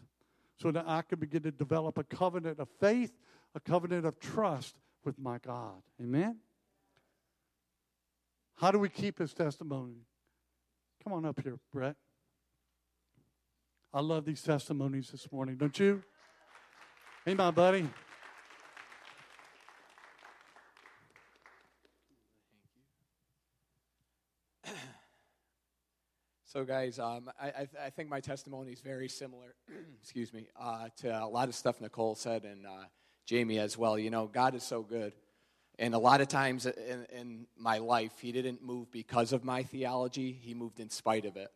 so 0.61 0.69
that 0.69 0.85
I 0.87 1.01
can 1.01 1.17
begin 1.17 1.41
to 1.41 1.51
develop 1.51 1.97
a 1.97 2.03
covenant 2.03 2.59
of 2.59 2.67
faith, 2.79 3.11
a 3.55 3.59
covenant 3.59 4.05
of 4.05 4.19
trust 4.19 4.75
with 5.03 5.17
my 5.17 5.39
God. 5.39 5.81
Amen? 5.99 6.37
How 8.53 8.69
do 8.69 8.77
we 8.77 8.89
keep 8.89 9.17
his 9.17 9.33
testimony? 9.33 10.05
Come 11.03 11.13
on 11.13 11.25
up 11.25 11.41
here, 11.41 11.57
Brett. 11.73 11.95
I 13.91 14.01
love 14.01 14.25
these 14.25 14.43
testimonies 14.43 15.09
this 15.09 15.31
morning, 15.31 15.55
don't 15.55 15.79
you? 15.79 16.03
Hey, 17.25 17.33
my 17.33 17.49
buddy. 17.49 17.89
So, 26.51 26.65
guys, 26.65 26.99
um, 26.99 27.31
I, 27.41 27.47
I, 27.47 27.67
I, 27.85 27.89
think 27.91 28.09
my 28.09 28.19
testimony 28.19 28.73
is 28.73 28.81
very 28.81 29.07
similar, 29.07 29.55
excuse 30.01 30.33
me, 30.33 30.49
uh, 30.59 30.89
to 30.97 31.23
a 31.23 31.25
lot 31.25 31.47
of 31.47 31.55
stuff 31.55 31.79
Nicole 31.79 32.13
said 32.13 32.43
and 32.43 32.65
uh, 32.65 32.83
Jamie 33.25 33.57
as 33.57 33.77
well. 33.77 33.97
You 33.97 34.09
know, 34.09 34.27
God 34.27 34.53
is 34.53 34.63
so 34.63 34.81
good. 34.81 35.13
And 35.79 35.93
a 35.93 35.97
lot 35.97 36.19
of 36.19 36.27
times 36.27 36.65
in, 36.65 37.05
in 37.17 37.47
my 37.57 37.77
life, 37.77 38.11
He 38.19 38.33
didn't 38.33 38.61
move 38.61 38.91
because 38.91 39.31
of 39.31 39.45
my 39.45 39.63
theology, 39.63 40.37
He 40.41 40.53
moved 40.53 40.81
in 40.81 40.89
spite 40.89 41.23
of 41.23 41.37
it. 41.37 41.53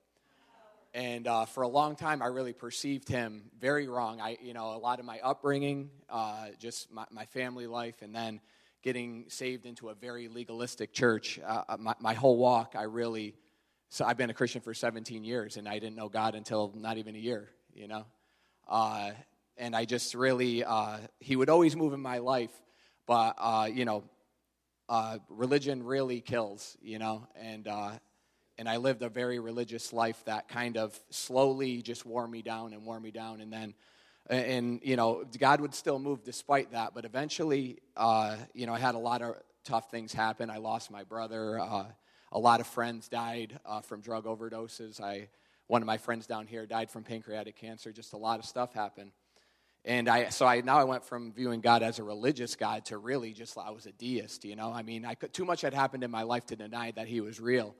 And 0.93 1.27
uh, 1.27 1.43
for 1.43 1.63
a 1.63 1.67
long 1.67 1.97
time, 1.97 2.21
I 2.21 2.27
really 2.27 2.53
perceived 2.53 3.09
him 3.09 3.51
very 3.59 3.89
wrong. 3.89 4.21
I, 4.21 4.37
you 4.41 4.53
know, 4.53 4.75
a 4.75 4.79
lot 4.79 5.01
of 5.01 5.05
my 5.05 5.19
upbringing, 5.19 5.89
uh, 6.09 6.51
just 6.57 6.89
my, 6.89 7.03
my, 7.11 7.25
family 7.25 7.67
life, 7.67 8.01
and 8.01 8.15
then 8.15 8.39
getting 8.81 9.25
saved 9.27 9.65
into 9.65 9.89
a 9.89 9.93
very 9.93 10.29
legalistic 10.29 10.93
church. 10.93 11.37
Uh, 11.45 11.63
uh 11.67 11.77
my, 11.77 11.95
my, 11.99 12.13
whole 12.13 12.37
walk, 12.37 12.75
I 12.77 12.83
really, 12.83 13.35
so 13.89 14.05
I've 14.05 14.17
been 14.17 14.29
a 14.29 14.33
Christian 14.33 14.61
for 14.61 14.73
17 14.73 15.23
years, 15.23 15.57
and 15.57 15.67
I 15.67 15.79
didn't 15.79 15.95
know 15.95 16.09
God 16.09 16.36
until 16.36 16.73
not 16.75 16.97
even 16.97 17.15
a 17.15 17.19
year, 17.19 17.49
you 17.73 17.88
know. 17.88 18.05
Uh, 18.67 19.11
and 19.57 19.75
I 19.75 19.86
just 19.86 20.15
really, 20.15 20.63
uh, 20.63 20.97
he 21.19 21.36
would 21.36 21.49
always 21.49 21.75
move 21.75 21.93
in 21.93 22.01
my 22.01 22.17
life, 22.17 22.51
but, 23.05 23.36
uh, 23.38 23.69
you 23.71 23.86
know, 23.86 24.03
uh, 24.89 25.19
religion 25.29 25.83
really 25.83 26.21
kills, 26.21 26.77
you 26.81 26.99
know, 26.99 27.27
and, 27.36 27.67
uh, 27.67 27.91
and 28.57 28.67
I 28.67 28.77
lived 28.77 29.01
a 29.01 29.09
very 29.09 29.39
religious 29.39 29.93
life 29.93 30.21
that 30.25 30.47
kind 30.47 30.77
of 30.77 30.97
slowly 31.09 31.81
just 31.81 32.05
wore 32.05 32.27
me 32.27 32.41
down 32.41 32.73
and 32.73 32.86
wore 32.86 32.99
me 32.99 33.11
down, 33.11 33.41
and 33.41 33.51
then, 33.51 33.73
and, 34.27 34.79
you 34.83 34.95
know, 34.95 35.23
God 35.38 35.61
would 35.61 35.75
still 35.75 35.99
move 35.99 36.23
despite 36.23 36.71
that, 36.71 36.93
but 36.95 37.05
eventually, 37.05 37.79
uh, 37.95 38.36
you 38.53 38.65
know, 38.65 38.73
I 38.73 38.79
had 38.79 38.95
a 38.95 38.99
lot 38.99 39.21
of 39.21 39.36
tough 39.63 39.91
things 39.91 40.11
happen. 40.11 40.49
I 40.49 40.57
lost 40.57 40.91
my 40.91 41.03
brother. 41.03 41.59
Uh, 42.36 42.38
a 42.38 42.39
lot 42.39 42.59
of 42.59 42.67
friends 42.67 43.07
died 43.07 43.59
from 43.83 44.01
drug 44.01 44.25
overdoses. 44.25 45.01
I, 45.01 45.29
one 45.67 45.81
of 45.81 45.86
my 45.86 45.97
friends 45.97 46.27
down 46.27 46.47
here 46.47 46.65
died 46.65 46.91
from 46.91 47.03
pancreatic 47.03 47.55
cancer. 47.55 47.91
Just 47.91 48.13
a 48.13 48.17
lot 48.17 48.39
of 48.39 48.45
stuff 48.45 48.73
happened. 48.73 49.11
And 49.86 50.09
I, 50.09 50.29
so 50.29 50.47
I 50.47 50.61
now 50.61 50.79
I 50.79 50.83
went 50.83 51.03
from 51.03 51.31
viewing 51.31 51.61
God 51.61 51.83
as 51.83 51.99
a 51.99 52.03
religious 52.03 52.55
God 52.55 52.86
to 52.86 52.97
really 52.97 53.33
just 53.33 53.57
I 53.57 53.69
was 53.69 53.86
a 53.86 53.91
deist. 53.91 54.43
You 54.43 54.55
know, 54.55 54.71
I 54.71 54.81
mean, 54.81 55.05
I 55.05 55.13
could, 55.13 55.31
too 55.31 55.45
much 55.45 55.61
had 55.61 55.73
happened 55.73 56.03
in 56.03 56.09
my 56.09 56.23
life 56.23 56.45
to 56.47 56.55
deny 56.55 56.91
that 56.91 57.07
He 57.07 57.21
was 57.21 57.39
real. 57.39 57.75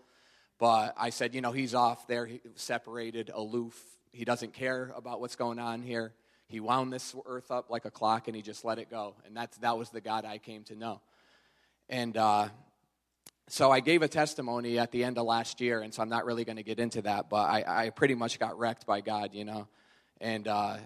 But 0.60 0.93
I 0.97 1.10
said, 1.10 1.34
you 1.34 1.41
know, 1.41 1.51
He's 1.51 1.74
off 1.74 2.08
there, 2.08 2.26
he, 2.26 2.41
separated, 2.56 3.32
aloof. 3.34 3.76
He 4.12 4.24
doesn't 4.24 4.53
care 4.53 4.93
about 4.95 5.20
what's 5.20 5.36
going 5.36 5.60
on 5.60 5.82
here. 5.82 6.14
He 6.47 6.60
wound 6.60 6.93
this 6.93 7.16
earth 7.26 7.49
up 7.49 7.72
like 7.72 7.86
a 7.86 7.91
clock 7.91 8.28
and 8.28 8.36
he 8.36 8.43
just 8.43 8.64
let 8.64 8.78
it 8.78 8.89
go. 8.89 9.16
And 9.26 9.36
that's, 9.36 9.58
that 9.58 9.78
was 9.78 9.89
the 9.89 9.99
God 9.99 10.26
I 10.26 10.38
came 10.38 10.64
to 10.66 10.76
know. 10.76 11.01
And 11.89 12.16
uh, 12.16 12.49
so 13.48 13.72
I 13.72 13.80
gave 13.80 14.02
a 14.02 14.08
testimony 14.08 14.80
at 14.80 14.91
the 14.91 15.04
end 15.04 15.18
of 15.20 15.26
last 15.26 15.62
year, 15.62 15.82
and 15.82 15.93
so 15.93 16.02
I'm 16.02 16.10
not 16.10 16.26
really 16.26 16.46
going 16.46 16.56
to 16.58 16.64
get 16.64 16.80
into 16.80 17.04
that, 17.04 17.30
but 17.30 17.48
I, 17.48 17.64
I, 17.68 17.89
pretty 17.91 18.16
much 18.16 18.39
got 18.39 18.58
wrecked 18.58 18.88
by 18.88 19.02
God, 19.02 19.36
you 19.36 19.46
know. 19.46 19.68
And 20.20 20.48
uh, 20.48 20.78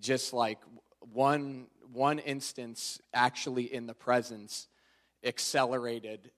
just 0.00 0.32
like 0.32 0.58
one, 1.12 1.68
one 1.92 2.18
instance 2.18 3.00
actually 3.14 3.72
in 3.72 3.86
the 3.86 3.94
presence 3.94 4.66
accelerated 5.22 6.32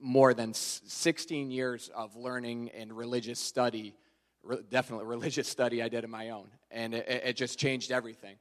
more 0.00 0.34
than 0.34 0.52
16 0.52 1.50
years 1.50 1.90
of 1.94 2.14
learning 2.14 2.70
and 2.70 2.92
religious 2.92 3.40
study, 3.40 3.94
definitely 4.68 5.06
religious 5.06 5.48
study 5.48 5.82
I 5.82 5.88
did 5.88 6.04
of 6.04 6.10
my 6.10 6.30
own. 6.30 6.48
And 6.70 6.92
it, 6.94 7.08
it 7.08 7.36
just 7.36 7.58
changed 7.58 7.90
everything. 7.90 8.36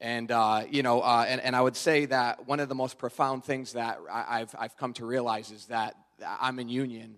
And, 0.00 0.30
uh, 0.30 0.64
you 0.70 0.82
know, 0.82 1.00
uh, 1.00 1.24
and, 1.26 1.40
and 1.40 1.56
I 1.56 1.60
would 1.60 1.76
say 1.76 2.06
that 2.06 2.46
one 2.46 2.60
of 2.60 2.68
the 2.68 2.74
most 2.74 2.98
profound 2.98 3.44
things 3.44 3.72
that 3.72 3.98
I, 4.10 4.38
have 4.38 4.54
I've 4.56 4.76
come 4.76 4.92
to 4.94 5.06
realize 5.06 5.50
is 5.50 5.66
that 5.66 5.94
I'm 6.22 6.58
in 6.60 6.68
union 6.68 7.16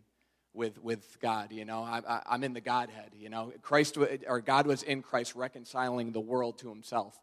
with, 0.55 0.83
with 0.83 1.19
God, 1.21 1.53
you 1.53 1.65
know. 1.67 1.83
I, 1.83 2.23
I'm 2.27 2.43
in 2.43 2.55
the 2.55 2.61
Godhead, 2.61 3.11
you 3.15 3.29
know. 3.29 3.53
Christ, 3.61 3.99
or 4.27 4.41
God 4.41 4.67
was 4.67 4.83
in 4.83 5.03
Christ 5.03 5.35
reconciling 5.35 6.13
the 6.13 6.21
world 6.21 6.59
to 6.59 6.71
himself. 6.71 7.19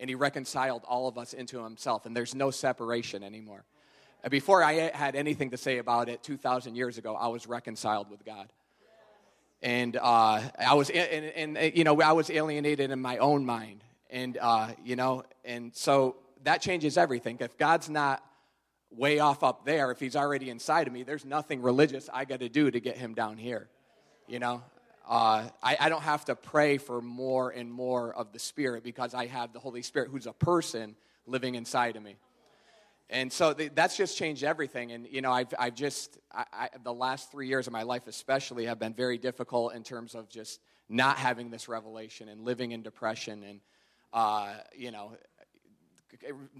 And 0.00 0.08
he 0.08 0.14
reconciled 0.14 0.82
all 0.88 1.06
of 1.06 1.18
us 1.18 1.34
into 1.34 1.62
himself. 1.62 2.06
And 2.06 2.16
there's 2.16 2.34
no 2.34 2.50
separation 2.50 3.22
anymore. 3.22 3.64
And 4.22 4.30
before 4.30 4.64
I 4.64 4.90
had 4.94 5.14
anything 5.14 5.50
to 5.50 5.58
say 5.58 5.78
about 5.78 6.08
it 6.08 6.22
2,000 6.22 6.74
years 6.76 6.96
ago, 6.96 7.14
I 7.14 7.28
was 7.28 7.46
reconciled 7.46 8.10
with 8.10 8.24
God. 8.24 8.50
And 9.62 9.96
uh, 9.96 10.40
I 10.58 10.74
was, 10.74 10.88
and, 10.90 11.56
and, 11.56 11.76
you 11.76 11.84
know, 11.84 12.00
I 12.00 12.12
was 12.12 12.30
alienated 12.30 12.90
in 12.90 13.00
my 13.00 13.18
own 13.18 13.44
mind 13.44 13.84
and, 14.14 14.38
uh, 14.40 14.68
you 14.84 14.94
know, 14.94 15.24
and 15.44 15.74
so 15.74 16.14
that 16.44 16.62
changes 16.62 16.96
everything. 16.96 17.36
If 17.40 17.58
God's 17.58 17.90
not 17.90 18.24
way 18.92 19.18
off 19.18 19.42
up 19.42 19.66
there, 19.66 19.90
if 19.90 19.98
he's 19.98 20.14
already 20.14 20.50
inside 20.50 20.86
of 20.86 20.92
me, 20.92 21.02
there's 21.02 21.24
nothing 21.24 21.60
religious 21.60 22.08
I 22.14 22.24
got 22.24 22.38
to 22.38 22.48
do 22.48 22.70
to 22.70 22.78
get 22.78 22.96
him 22.96 23.14
down 23.14 23.38
here. 23.38 23.68
You 24.28 24.38
know, 24.38 24.62
uh, 25.06 25.48
I, 25.60 25.76
I, 25.80 25.88
don't 25.88 26.02
have 26.02 26.24
to 26.26 26.36
pray 26.36 26.78
for 26.78 27.02
more 27.02 27.50
and 27.50 27.70
more 27.70 28.14
of 28.14 28.32
the 28.32 28.38
Spirit 28.38 28.84
because 28.84 29.14
I 29.14 29.26
have 29.26 29.52
the 29.52 29.58
Holy 29.58 29.82
Spirit 29.82 30.10
who's 30.10 30.26
a 30.26 30.32
person 30.32 30.94
living 31.26 31.56
inside 31.56 31.96
of 31.96 32.02
me. 32.02 32.16
And 33.10 33.30
so 33.30 33.52
the, 33.52 33.68
that's 33.68 33.96
just 33.96 34.16
changed 34.16 34.44
everything. 34.44 34.92
And, 34.92 35.06
you 35.10 35.22
know, 35.22 35.32
I've, 35.32 35.52
I've 35.58 35.74
just, 35.74 36.18
I, 36.32 36.44
I, 36.52 36.68
the 36.84 36.94
last 36.94 37.32
three 37.32 37.48
years 37.48 37.66
of 37.66 37.72
my 37.72 37.82
life 37.82 38.06
especially 38.06 38.66
have 38.66 38.78
been 38.78 38.94
very 38.94 39.18
difficult 39.18 39.74
in 39.74 39.82
terms 39.82 40.14
of 40.14 40.30
just 40.30 40.60
not 40.88 41.16
having 41.16 41.50
this 41.50 41.68
revelation 41.68 42.28
and 42.28 42.42
living 42.42 42.70
in 42.70 42.82
depression 42.82 43.42
and, 43.42 43.60
uh, 44.14 44.54
you 44.74 44.92
know, 44.92 45.12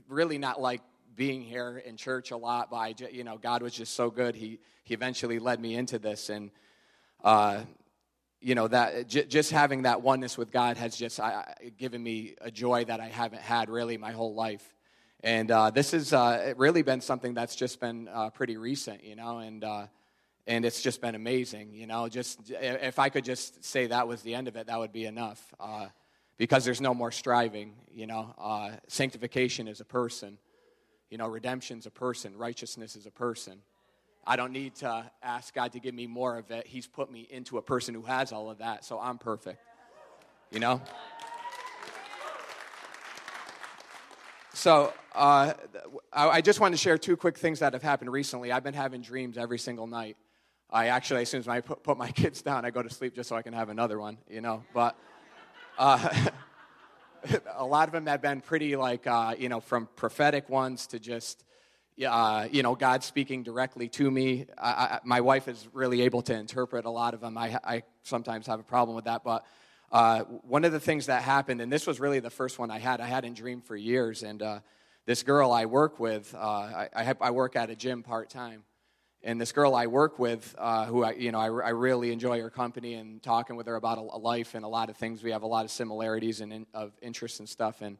really 0.08 0.36
not 0.36 0.60
like 0.60 0.82
being 1.14 1.40
here 1.40 1.80
in 1.86 1.96
church 1.96 2.32
a 2.32 2.36
lot, 2.36 2.68
but 2.70 2.76
I, 2.76 2.94
you 3.12 3.22
know, 3.22 3.38
God 3.38 3.62
was 3.62 3.72
just 3.72 3.94
so 3.94 4.10
good. 4.10 4.34
He, 4.34 4.58
he 4.82 4.92
eventually 4.92 5.38
led 5.38 5.60
me 5.60 5.76
into 5.76 6.00
this. 6.00 6.28
And, 6.28 6.50
uh, 7.22 7.60
you 8.40 8.56
know, 8.56 8.66
that 8.66 9.08
j- 9.08 9.26
just 9.26 9.52
having 9.52 9.82
that 9.82 10.02
oneness 10.02 10.36
with 10.36 10.50
God 10.50 10.76
has 10.76 10.96
just 10.96 11.20
uh, 11.20 11.44
given 11.78 12.02
me 12.02 12.34
a 12.40 12.50
joy 12.50 12.84
that 12.86 12.98
I 12.98 13.06
haven't 13.06 13.42
had 13.42 13.70
really 13.70 13.96
my 13.96 14.10
whole 14.10 14.34
life. 14.34 14.74
And 15.22 15.48
uh, 15.52 15.70
this 15.70 15.92
has 15.92 16.12
uh, 16.12 16.54
really 16.56 16.82
been 16.82 17.00
something 17.00 17.34
that's 17.34 17.54
just 17.54 17.78
been 17.78 18.08
uh, 18.12 18.30
pretty 18.30 18.56
recent, 18.56 19.04
you 19.04 19.14
know, 19.14 19.38
and, 19.38 19.62
uh, 19.62 19.86
and 20.48 20.64
it's 20.64 20.82
just 20.82 21.00
been 21.00 21.14
amazing, 21.14 21.72
you 21.72 21.86
know. 21.86 22.08
Just 22.08 22.50
if 22.50 22.98
I 22.98 23.08
could 23.08 23.24
just 23.24 23.64
say 23.64 23.86
that 23.86 24.08
was 24.08 24.20
the 24.22 24.34
end 24.34 24.48
of 24.48 24.56
it, 24.56 24.66
that 24.66 24.78
would 24.78 24.92
be 24.92 25.06
enough 25.06 25.40
because 26.36 26.64
there's 26.64 26.80
no 26.80 26.94
more 26.94 27.10
striving. 27.10 27.74
You 27.94 28.06
know, 28.06 28.34
uh, 28.38 28.72
sanctification 28.88 29.68
is 29.68 29.80
a 29.80 29.84
person. 29.84 30.38
You 31.10 31.18
know, 31.18 31.28
redemption's 31.28 31.86
a 31.86 31.90
person. 31.90 32.36
Righteousness 32.36 32.96
is 32.96 33.06
a 33.06 33.10
person. 33.10 33.60
I 34.26 34.36
don't 34.36 34.52
need 34.52 34.76
to 34.76 35.10
ask 35.22 35.54
God 35.54 35.72
to 35.72 35.80
give 35.80 35.94
me 35.94 36.06
more 36.06 36.38
of 36.38 36.50
it. 36.50 36.66
He's 36.66 36.86
put 36.86 37.10
me 37.10 37.26
into 37.30 37.58
a 37.58 37.62
person 37.62 37.94
who 37.94 38.02
has 38.02 38.32
all 38.32 38.50
of 38.50 38.58
that, 38.58 38.84
so 38.84 38.98
I'm 38.98 39.18
perfect. 39.18 39.60
You 40.50 40.60
know? 40.60 40.80
So, 44.54 44.94
uh, 45.14 45.52
I 46.12 46.40
just 46.40 46.58
wanted 46.58 46.76
to 46.76 46.82
share 46.82 46.96
two 46.96 47.16
quick 47.16 47.36
things 47.36 47.58
that 47.58 47.74
have 47.74 47.82
happened 47.82 48.10
recently. 48.10 48.50
I've 48.50 48.64
been 48.64 48.72
having 48.72 49.02
dreams 49.02 49.36
every 49.36 49.58
single 49.58 49.86
night. 49.86 50.16
I 50.70 50.86
actually, 50.86 51.22
as 51.22 51.28
soon 51.28 51.40
as 51.40 51.48
I 51.48 51.60
put 51.60 51.98
my 51.98 52.10
kids 52.12 52.40
down, 52.40 52.64
I 52.64 52.70
go 52.70 52.82
to 52.82 52.88
sleep 52.88 53.14
just 53.14 53.28
so 53.28 53.36
I 53.36 53.42
can 53.42 53.52
have 53.52 53.68
another 53.68 53.98
one, 53.98 54.16
you 54.28 54.40
know? 54.40 54.64
But. 54.72 54.96
Uh, 55.76 56.28
a 57.56 57.64
lot 57.64 57.88
of 57.88 57.92
them 57.92 58.06
have 58.06 58.22
been 58.22 58.40
pretty 58.40 58.76
like, 58.76 59.06
uh, 59.06 59.34
you 59.38 59.48
know, 59.48 59.60
from 59.60 59.88
prophetic 59.96 60.48
ones 60.48 60.86
to 60.88 60.98
just, 60.98 61.44
uh, 62.06 62.46
you 62.50 62.62
know, 62.62 62.74
God 62.74 63.02
speaking 63.02 63.42
directly 63.42 63.88
to 63.88 64.10
me. 64.10 64.46
I, 64.58 64.70
I, 64.70 65.00
my 65.04 65.20
wife 65.20 65.48
is 65.48 65.66
really 65.72 66.02
able 66.02 66.22
to 66.22 66.34
interpret 66.34 66.84
a 66.84 66.90
lot 66.90 67.14
of 67.14 67.20
them. 67.20 67.36
I, 67.36 67.58
I 67.64 67.82
sometimes 68.02 68.46
have 68.46 68.60
a 68.60 68.64
problem 68.64 68.94
with 68.94 69.06
that. 69.06 69.24
But 69.24 69.44
uh, 69.90 70.20
one 70.42 70.64
of 70.64 70.72
the 70.72 70.80
things 70.80 71.06
that 71.06 71.22
happened, 71.22 71.60
and 71.60 71.72
this 71.72 71.86
was 71.86 71.98
really 71.98 72.20
the 72.20 72.30
first 72.30 72.58
one 72.58 72.70
I 72.70 72.78
had, 72.78 73.00
I 73.00 73.06
hadn't 73.06 73.34
dreamed 73.34 73.64
for 73.64 73.76
years. 73.76 74.22
And 74.22 74.42
uh, 74.42 74.60
this 75.06 75.22
girl 75.22 75.50
I 75.50 75.66
work 75.66 75.98
with, 75.98 76.34
uh, 76.34 76.38
I, 76.38 76.88
I, 76.94 77.14
I 77.20 77.30
work 77.30 77.56
at 77.56 77.70
a 77.70 77.76
gym 77.76 78.02
part 78.02 78.30
time 78.30 78.64
and 79.24 79.40
this 79.40 79.52
girl 79.52 79.74
I 79.74 79.86
work 79.86 80.18
with, 80.18 80.54
uh, 80.58 80.84
who 80.84 81.02
I, 81.02 81.12
you 81.12 81.32
know, 81.32 81.40
I, 81.40 81.46
I, 81.46 81.70
really 81.70 82.12
enjoy 82.12 82.42
her 82.42 82.50
company 82.50 82.92
and 82.94 83.22
talking 83.22 83.56
with 83.56 83.66
her 83.66 83.76
about 83.76 83.96
a, 83.96 84.02
a, 84.02 84.18
life 84.18 84.54
and 84.54 84.66
a 84.66 84.68
lot 84.68 84.90
of 84.90 84.98
things. 84.98 85.22
We 85.22 85.30
have 85.32 85.42
a 85.42 85.46
lot 85.46 85.64
of 85.64 85.70
similarities 85.70 86.42
and 86.42 86.52
in, 86.52 86.66
of 86.74 86.92
interests 87.00 87.38
and 87.38 87.48
stuff. 87.48 87.80
And 87.80 87.96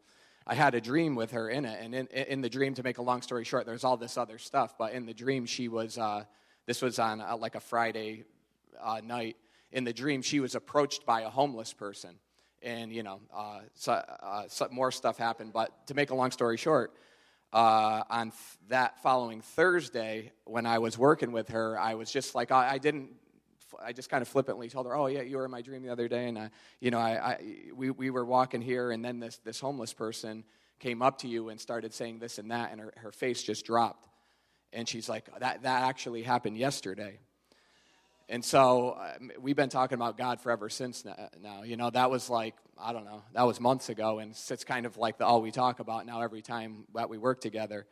I 0.46 0.54
had 0.54 0.74
a 0.74 0.82
dream 0.82 1.14
with 1.14 1.30
her 1.30 1.48
in 1.48 1.64
it. 1.64 1.80
And 1.82 1.94
in, 1.94 2.06
in 2.08 2.42
the 2.42 2.50
dream, 2.50 2.74
to 2.74 2.82
make 2.82 2.98
a 2.98 3.02
long 3.02 3.22
story 3.22 3.44
short, 3.44 3.64
there's 3.64 3.84
all 3.84 3.96
this 3.96 4.18
other 4.18 4.36
stuff. 4.36 4.74
But 4.78 4.92
in 4.92 5.06
the 5.06 5.14
dream, 5.14 5.46
she 5.46 5.68
was, 5.68 5.96
uh, 5.96 6.24
this 6.66 6.82
was 6.82 6.98
on 6.98 7.24
like 7.40 7.54
a 7.54 7.60
Friday 7.60 8.24
uh, 8.78 9.00
night. 9.02 9.36
In 9.72 9.84
the 9.84 9.94
dream, 9.94 10.20
she 10.20 10.40
was 10.40 10.54
approached 10.54 11.06
by 11.06 11.22
a 11.22 11.30
homeless 11.30 11.72
person. 11.72 12.16
And, 12.62 12.92
you 12.92 13.02
know, 13.02 13.20
uh, 13.34 13.60
so, 13.74 13.92
uh, 13.92 14.44
so 14.48 14.68
more 14.70 14.92
stuff 14.92 15.16
happened. 15.16 15.54
But 15.54 15.86
to 15.86 15.94
make 15.94 16.10
a 16.10 16.14
long 16.14 16.32
story 16.32 16.58
short, 16.58 16.92
uh, 17.54 18.02
on 18.10 18.30
th- 18.30 18.40
that 18.68 19.00
following 19.00 19.40
Thursday, 19.40 20.32
when 20.44 20.66
I 20.66 20.80
was 20.80 20.98
working 20.98 21.30
with 21.30 21.50
her, 21.50 21.78
I 21.78 21.94
was 21.94 22.10
just 22.10 22.34
like, 22.34 22.50
I, 22.50 22.72
I, 22.72 22.78
didn't, 22.78 23.10
I 23.82 23.92
just 23.92 24.10
kind 24.10 24.22
of 24.22 24.28
flippantly 24.28 24.68
told 24.68 24.86
her, 24.86 24.96
oh, 24.96 25.06
yeah, 25.06 25.22
you 25.22 25.36
were 25.36 25.44
in 25.44 25.52
my 25.52 25.62
dream 25.62 25.82
the 25.82 25.90
other 25.90 26.08
day. 26.08 26.26
And, 26.26 26.36
uh, 26.36 26.48
you 26.80 26.90
know, 26.90 26.98
I, 26.98 27.10
I, 27.12 27.38
we, 27.74 27.90
we 27.90 28.10
were 28.10 28.24
walking 28.24 28.60
here, 28.60 28.90
and 28.90 29.04
then 29.04 29.20
this, 29.20 29.38
this 29.38 29.60
homeless 29.60 29.92
person 29.92 30.42
came 30.80 31.00
up 31.00 31.18
to 31.18 31.28
you 31.28 31.48
and 31.48 31.60
started 31.60 31.94
saying 31.94 32.18
this 32.18 32.38
and 32.38 32.50
that, 32.50 32.72
and 32.72 32.80
her, 32.80 32.92
her 32.96 33.12
face 33.12 33.40
just 33.42 33.64
dropped. 33.64 34.08
And 34.72 34.88
she's 34.88 35.08
like, 35.08 35.28
that, 35.38 35.62
that 35.62 35.82
actually 35.84 36.24
happened 36.24 36.58
yesterday. 36.58 37.20
And 38.28 38.44
so 38.44 38.98
um, 38.98 39.30
we've 39.40 39.56
been 39.56 39.68
talking 39.68 39.96
about 39.96 40.16
God 40.16 40.40
forever 40.40 40.68
since 40.68 41.04
now. 41.40 41.62
You 41.62 41.76
know, 41.76 41.90
that 41.90 42.10
was 42.10 42.30
like, 42.30 42.54
I 42.78 42.92
don't 42.92 43.04
know, 43.04 43.22
that 43.34 43.42
was 43.42 43.60
months 43.60 43.88
ago. 43.90 44.18
And 44.18 44.32
it's 44.32 44.64
kind 44.64 44.86
of 44.86 44.96
like 44.96 45.18
the 45.18 45.26
all 45.26 45.42
we 45.42 45.50
talk 45.50 45.80
about 45.80 46.06
now 46.06 46.22
every 46.22 46.42
time 46.42 46.86
that 46.94 47.10
we 47.10 47.18
work 47.18 47.40
together. 47.40 47.86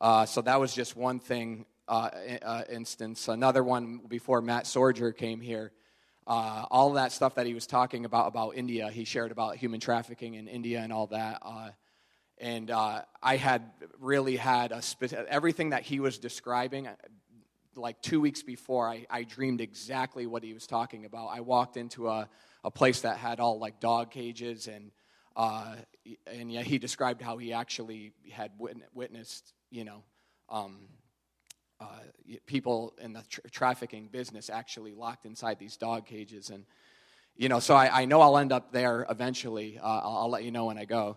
Uh, 0.00 0.26
so 0.26 0.40
that 0.42 0.60
was 0.60 0.72
just 0.72 0.96
one 0.96 1.18
thing, 1.18 1.66
uh, 1.88 2.10
uh, 2.42 2.62
instance. 2.70 3.28
Another 3.28 3.62
one 3.62 4.00
before 4.08 4.40
Matt 4.40 4.64
Sorger 4.64 5.16
came 5.16 5.40
here. 5.40 5.72
Uh, 6.26 6.64
all 6.70 6.92
that 6.92 7.10
stuff 7.10 7.34
that 7.34 7.46
he 7.46 7.54
was 7.54 7.66
talking 7.66 8.04
about 8.04 8.28
about 8.28 8.56
India, 8.56 8.88
he 8.88 9.04
shared 9.04 9.32
about 9.32 9.56
human 9.56 9.80
trafficking 9.80 10.34
in 10.34 10.46
India 10.46 10.80
and 10.80 10.92
all 10.92 11.08
that. 11.08 11.42
Uh, 11.42 11.70
and 12.38 12.70
uh, 12.70 13.02
I 13.20 13.36
had 13.36 13.70
really 13.98 14.36
had 14.36 14.70
a 14.70 14.82
everything 15.28 15.70
that 15.70 15.82
he 15.82 15.98
was 15.98 16.18
describing 16.18 16.88
like 17.74 18.00
two 18.02 18.20
weeks 18.20 18.42
before, 18.42 18.88
I, 18.88 19.06
I 19.10 19.22
dreamed 19.24 19.60
exactly 19.60 20.26
what 20.26 20.42
he 20.42 20.52
was 20.54 20.66
talking 20.66 21.04
about. 21.04 21.28
I 21.28 21.40
walked 21.40 21.76
into 21.76 22.08
a, 22.08 22.28
a 22.64 22.70
place 22.70 23.02
that 23.02 23.16
had 23.16 23.40
all 23.40 23.58
like 23.58 23.80
dog 23.80 24.10
cages, 24.10 24.68
and 24.68 24.90
uh, 25.36 25.76
and 26.26 26.52
yeah, 26.52 26.62
he 26.62 26.78
described 26.78 27.22
how 27.22 27.38
he 27.38 27.52
actually 27.52 28.12
had 28.30 28.50
witnessed, 28.58 29.54
you 29.70 29.84
know, 29.84 30.02
um, 30.48 30.80
uh, 31.80 31.86
people 32.46 32.94
in 33.00 33.12
the 33.12 33.22
tra- 33.28 33.50
trafficking 33.50 34.08
business 34.08 34.50
actually 34.50 34.92
locked 34.92 35.24
inside 35.24 35.58
these 35.58 35.76
dog 35.76 36.06
cages, 36.06 36.50
and 36.50 36.64
you 37.36 37.48
know, 37.48 37.60
so 37.60 37.74
I, 37.74 38.02
I 38.02 38.04
know 38.04 38.20
I'll 38.20 38.38
end 38.38 38.52
up 38.52 38.72
there 38.72 39.06
eventually. 39.08 39.78
Uh, 39.78 39.86
I'll, 39.86 40.16
I'll, 40.18 40.30
let 40.30 40.44
you 40.44 40.50
know 40.50 40.66
when 40.66 40.78
I 40.78 40.84
go. 40.84 41.16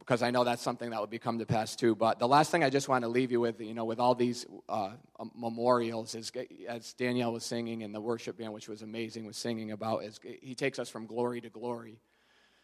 Because 0.00 0.22
I 0.22 0.30
know 0.30 0.42
that's 0.42 0.62
something 0.62 0.90
that 0.90 1.00
would 1.00 1.10
become 1.10 1.38
to 1.38 1.46
pass 1.46 1.76
too. 1.76 1.94
But 1.94 2.18
the 2.18 2.26
last 2.26 2.50
thing 2.50 2.64
I 2.64 2.70
just 2.70 2.88
want 2.88 3.04
to 3.04 3.08
leave 3.08 3.30
you 3.30 3.40
with, 3.40 3.60
you 3.60 3.74
know, 3.74 3.84
with 3.84 4.00
all 4.00 4.14
these 4.14 4.44
uh, 4.68 4.92
memorials, 5.36 6.14
is 6.14 6.32
as 6.66 6.94
Danielle 6.94 7.32
was 7.32 7.44
singing 7.44 7.82
and 7.84 7.94
the 7.94 8.00
worship 8.00 8.38
band, 8.38 8.52
which 8.52 8.68
was 8.68 8.82
amazing, 8.82 9.24
was 9.24 9.36
singing 9.36 9.70
about, 9.70 10.04
is 10.04 10.18
he 10.42 10.54
takes 10.54 10.78
us 10.78 10.88
from 10.88 11.06
glory 11.06 11.40
to 11.42 11.48
glory. 11.48 12.00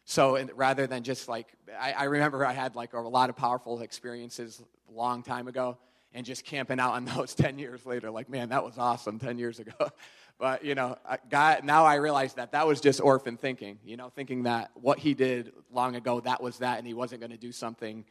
So 0.05 0.43
rather 0.55 0.87
than 0.87 1.03
just 1.03 1.29
like, 1.29 1.49
I, 1.79 1.93
I 1.93 2.05
remember 2.05 2.45
I 2.45 2.53
had 2.53 2.75
like 2.75 2.95
a 2.95 3.01
lot 3.01 3.29
of 3.29 3.37
powerful 3.37 3.81
experiences 3.81 4.63
a 4.89 4.93
long 4.93 5.23
time 5.23 5.47
ago, 5.47 5.79
and 6.17 6.25
just 6.25 6.45
camping 6.45 6.81
out 6.81 6.95
on 6.95 7.05
those 7.17 7.35
10 7.35 7.59
years 7.59 7.87
later, 7.87 8.11
like, 8.11 8.29
man, 8.29 8.49
that 8.49 8.65
was 8.65 8.79
awesome 8.79 9.19
10 9.19 9.39
years 9.39 9.61
ago. 9.61 9.73
but 10.39 10.65
you 10.65 10.75
know, 10.75 10.97
God. 11.31 11.65
Now 11.65 11.85
I 11.85 11.95
realize 11.95 12.35
that 12.35 12.53
that 12.53 12.67
was 12.67 12.81
just 12.81 13.01
orphan 13.01 13.37
thinking. 13.37 13.79
You 13.85 13.97
know, 13.97 14.11
thinking 14.11 14.45
that 14.45 14.71
what 14.75 14.99
He 14.99 15.15
did 15.15 15.53
long 15.73 15.97
ago 15.97 16.21
that 16.21 16.43
was 16.43 16.59
that, 16.59 16.79
and 16.79 16.87
He 16.87 16.95
wasn't 16.95 17.21
going 17.21 17.33
to 17.33 17.39
do 17.39 17.53
something 17.53 18.05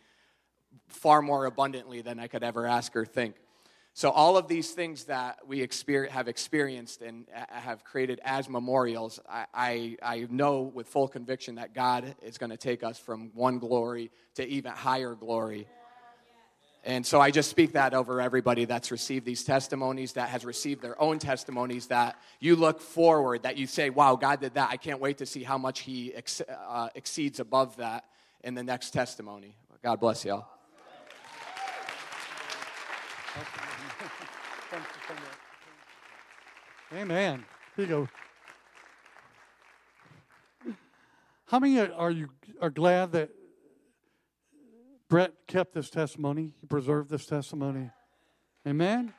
far 0.88 1.22
more 1.22 1.46
abundantly 1.46 2.02
than 2.02 2.20
I 2.20 2.28
could 2.28 2.44
ever 2.44 2.66
ask 2.66 2.96
or 2.96 3.06
think. 3.06 3.36
So, 3.98 4.10
all 4.10 4.36
of 4.36 4.50
these 4.50 4.72
things 4.72 5.06
that 5.06 5.40
we 5.48 5.66
have 6.10 6.28
experienced 6.28 7.02
and 7.02 7.28
uh, 7.34 7.46
have 7.48 7.86
created 7.86 8.20
as 8.26 8.50
memorials, 8.50 9.22
I, 9.30 9.46
I, 9.54 9.98
I 10.04 10.28
know 10.30 10.64
with 10.64 10.88
full 10.88 11.08
conviction 11.08 11.56
that 11.56 11.74
God 11.74 12.14
is 12.22 12.38
going 12.38 12.50
to 12.50 12.58
take 12.58 12.84
us 12.84 13.00
from 13.00 13.32
one 13.34 13.58
glory 13.58 14.12
to 14.34 14.46
even 14.46 14.74
higher 14.74 15.16
glory. 15.16 15.66
And 16.86 17.04
so 17.04 17.20
I 17.20 17.32
just 17.32 17.50
speak 17.50 17.74
that 17.74 17.96
over 17.96 18.22
everybody 18.22 18.66
that's 18.66 18.92
received 18.92 19.26
these 19.26 19.44
testimonies, 19.44 20.14
that 20.14 20.30
has 20.30 20.46
received 20.46 20.84
their 20.84 21.02
own 21.02 21.18
testimonies, 21.18 21.88
that 21.88 22.16
you 22.40 22.56
look 22.56 22.80
forward, 22.80 23.42
that 23.42 23.58
you 23.58 23.66
say, 23.66 23.90
wow, 23.90 24.16
God 24.16 24.40
did 24.40 24.54
that. 24.54 24.70
I 24.70 24.78
can't 24.78 25.00
wait 25.00 25.18
to 25.18 25.26
see 25.26 25.42
how 25.42 25.58
much 25.58 25.80
He 25.80 26.14
ex- 26.14 26.42
uh, 26.42 26.90
exceeds 26.94 27.40
above 27.40 27.76
that 27.78 28.06
in 28.44 28.54
the 28.54 28.64
next 28.64 28.92
testimony. 28.92 29.56
God 29.84 30.00
bless 30.00 30.24
y'all. 30.26 30.46
Amen. 36.94 37.44
Here 37.76 37.86
you 37.86 37.88
go. 37.88 38.10
How 41.48 41.58
many 41.58 41.80
are 41.80 42.12
you 42.12 42.30
are 42.62 42.70
glad 42.70 43.12
that 43.14 43.32
Brett 45.16 45.32
kept 45.48 45.74
this 45.74 45.90
testimony? 45.90 46.52
He 46.60 46.68
preserved 46.68 47.10
this 47.10 47.26
testimony. 47.26 47.90
Amen. 48.68 49.14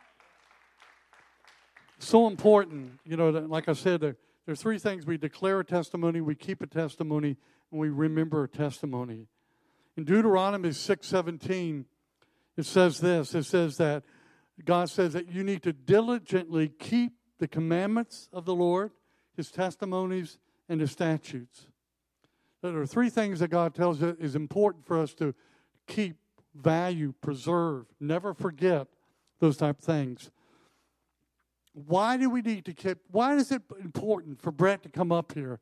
So 1.98 2.26
important, 2.26 2.98
you 3.06 3.16
know. 3.16 3.30
Like 3.30 3.66
I 3.66 3.72
said, 3.72 4.02
there, 4.02 4.16
are 4.46 4.54
three 4.54 4.78
things: 4.78 5.06
we 5.06 5.16
declare 5.16 5.60
a 5.60 5.64
testimony, 5.64 6.20
we 6.20 6.34
keep 6.34 6.60
a 6.60 6.66
testimony, 6.66 7.38
and 7.70 7.80
we 7.80 7.88
remember 7.88 8.44
a 8.44 8.46
testimony. 8.46 9.28
In 9.96 10.04
Deuteronomy 10.04 10.72
six 10.72 11.06
seventeen, 11.06 11.86
it 12.58 12.66
says 12.66 13.00
this. 13.00 13.34
It 13.34 13.44
says 13.44 13.78
that 13.78 14.02
God 14.66 14.90
says 14.90 15.14
that 15.14 15.32
you 15.32 15.42
need 15.42 15.62
to 15.62 15.72
diligently 15.72 16.68
keep 16.68 17.12
the 17.38 17.48
commandments 17.48 18.28
of 18.34 18.44
the 18.44 18.54
Lord, 18.54 18.90
his 19.34 19.50
testimonies, 19.50 20.36
and 20.68 20.78
his 20.78 20.90
statutes. 20.90 21.68
There 22.60 22.78
are 22.78 22.86
three 22.86 23.08
things 23.08 23.40
that 23.40 23.48
God 23.48 23.74
tells 23.74 24.02
us 24.02 24.14
is 24.20 24.36
important 24.36 24.84
for 24.84 24.98
us 24.98 25.14
to 25.14 25.34
keep, 25.86 26.16
value, 26.54 27.12
preserve, 27.20 27.86
never 28.00 28.32
forget 28.34 28.86
those 29.40 29.56
type 29.56 29.78
of 29.78 29.84
things. 29.84 30.30
Why 31.72 32.16
do 32.16 32.30
we 32.30 32.40
need 32.40 32.64
to 32.64 32.72
keep, 32.72 32.98
why 33.10 33.34
is 33.34 33.52
it 33.52 33.62
important 33.82 34.40
for 34.40 34.50
Brett 34.50 34.82
to 34.84 34.88
come 34.88 35.12
up 35.12 35.32
here 35.32 35.60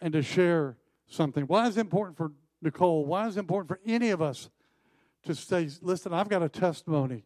and 0.00 0.12
to 0.12 0.22
share 0.22 0.76
something? 1.08 1.44
Why 1.44 1.66
is 1.66 1.78
it 1.78 1.80
important 1.80 2.18
for 2.18 2.32
Nicole? 2.60 3.06
Why 3.06 3.26
is 3.26 3.36
it 3.36 3.40
important 3.40 3.68
for 3.68 3.80
any 3.86 4.10
of 4.10 4.20
us 4.20 4.50
to 5.24 5.34
say, 5.34 5.68
listen, 5.80 6.12
I've 6.12 6.28
got 6.28 6.42
a 6.42 6.48
testimony 6.48 7.24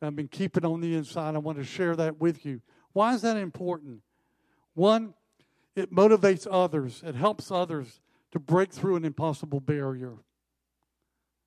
that 0.00 0.06
I've 0.08 0.16
been 0.16 0.28
keeping 0.28 0.64
on 0.64 0.80
the 0.80 0.94
inside. 0.94 1.34
I 1.34 1.38
want 1.38 1.58
to 1.58 1.64
share 1.64 1.96
that 1.96 2.20
with 2.20 2.44
you. 2.44 2.60
Why 2.92 3.14
is 3.14 3.22
that 3.22 3.36
important? 3.36 4.00
One, 4.74 5.14
it 5.74 5.92
motivates 5.92 6.46
others, 6.50 7.02
it 7.04 7.14
helps 7.14 7.50
others 7.50 8.00
to 8.32 8.38
break 8.38 8.72
through 8.72 8.96
an 8.96 9.04
impossible 9.04 9.60
barrier. 9.60 10.14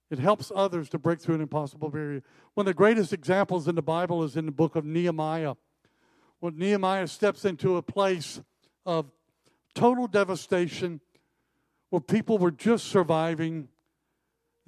It 0.10 0.20
helps 0.20 0.52
others 0.56 0.90
to 0.90 1.00
break 1.00 1.20
through 1.20 1.36
an 1.36 1.42
impossible 1.42 1.90
barrier. 1.90 2.24
One 2.54 2.66
of 2.66 2.72
the 2.72 2.78
greatest 2.78 3.12
examples 3.12 3.68
in 3.68 3.76
the 3.76 3.82
Bible 3.82 4.24
is 4.24 4.38
in 4.38 4.46
the 4.46 4.52
book 4.52 4.76
of 4.76 4.86
Nehemiah. 4.86 5.56
When 6.40 6.58
Nehemiah 6.58 7.08
steps 7.08 7.46
into 7.46 7.78
a 7.78 7.82
place 7.82 8.42
of 8.86 9.12
total 9.74 10.08
devastation, 10.08 11.02
where 11.90 12.00
people 12.00 12.38
were 12.38 12.52
just 12.52 12.86
surviving. 12.86 13.70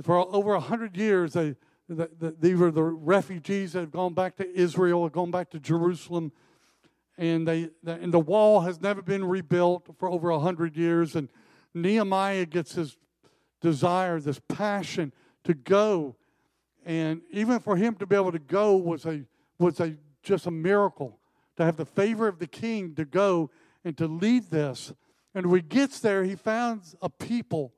For 0.02 0.18
over 0.18 0.54
a 0.54 0.60
hundred 0.60 0.96
years, 0.96 1.34
they, 1.34 1.56
they, 1.90 2.08
they 2.40 2.56
were 2.56 2.72
the 2.72 2.84
refugees 2.84 3.74
that 3.74 3.82
have 3.82 3.92
gone 3.92 4.14
back 4.14 4.38
to 4.38 4.58
Israel, 4.58 5.08
gone 5.10 5.32
back 5.32 5.50
to 5.52 5.60
Jerusalem 5.60 6.32
and 7.20 7.46
they 7.46 7.70
and 7.86 8.14
the 8.14 8.20
wall 8.20 8.62
has 8.62 8.80
never 8.80 9.02
been 9.02 9.26
rebuilt 9.26 9.90
for 10.00 10.10
over 10.10 10.30
a 10.30 10.40
hundred 10.40 10.78
years. 10.78 11.16
And 11.16 11.30
Nehemiah 11.74 12.46
gets 12.46 12.76
his 12.76 12.98
desire, 13.62 14.20
this 14.22 14.40
passion 14.48 15.12
to 15.44 15.54
go, 15.54 16.16
and 16.86 17.22
even 17.32 17.60
for 17.60 17.76
him 17.76 17.96
to 17.96 18.06
be 18.06 18.16
able 18.16 18.32
to 18.32 18.40
go 18.40 18.76
was 18.76 19.06
a 19.06 19.24
was 19.58 19.80
a 19.80 19.96
just 20.24 20.46
a 20.46 20.52
miracle 20.52 21.20
to 21.58 21.66
have 21.66 21.78
the 21.78 21.86
favor 21.86 22.28
of 22.28 22.40
the 22.40 22.48
king 22.48 22.96
to 22.96 23.06
go 23.06 23.50
and 23.84 23.98
to 23.98 24.08
lead 24.08 24.50
this. 24.50 24.94
And 25.36 25.48
when 25.48 25.62
he 25.62 25.68
gets 25.68 26.00
there, 26.00 26.24
he 26.24 26.36
finds 26.36 26.96
a 27.02 27.10
people 27.10 27.74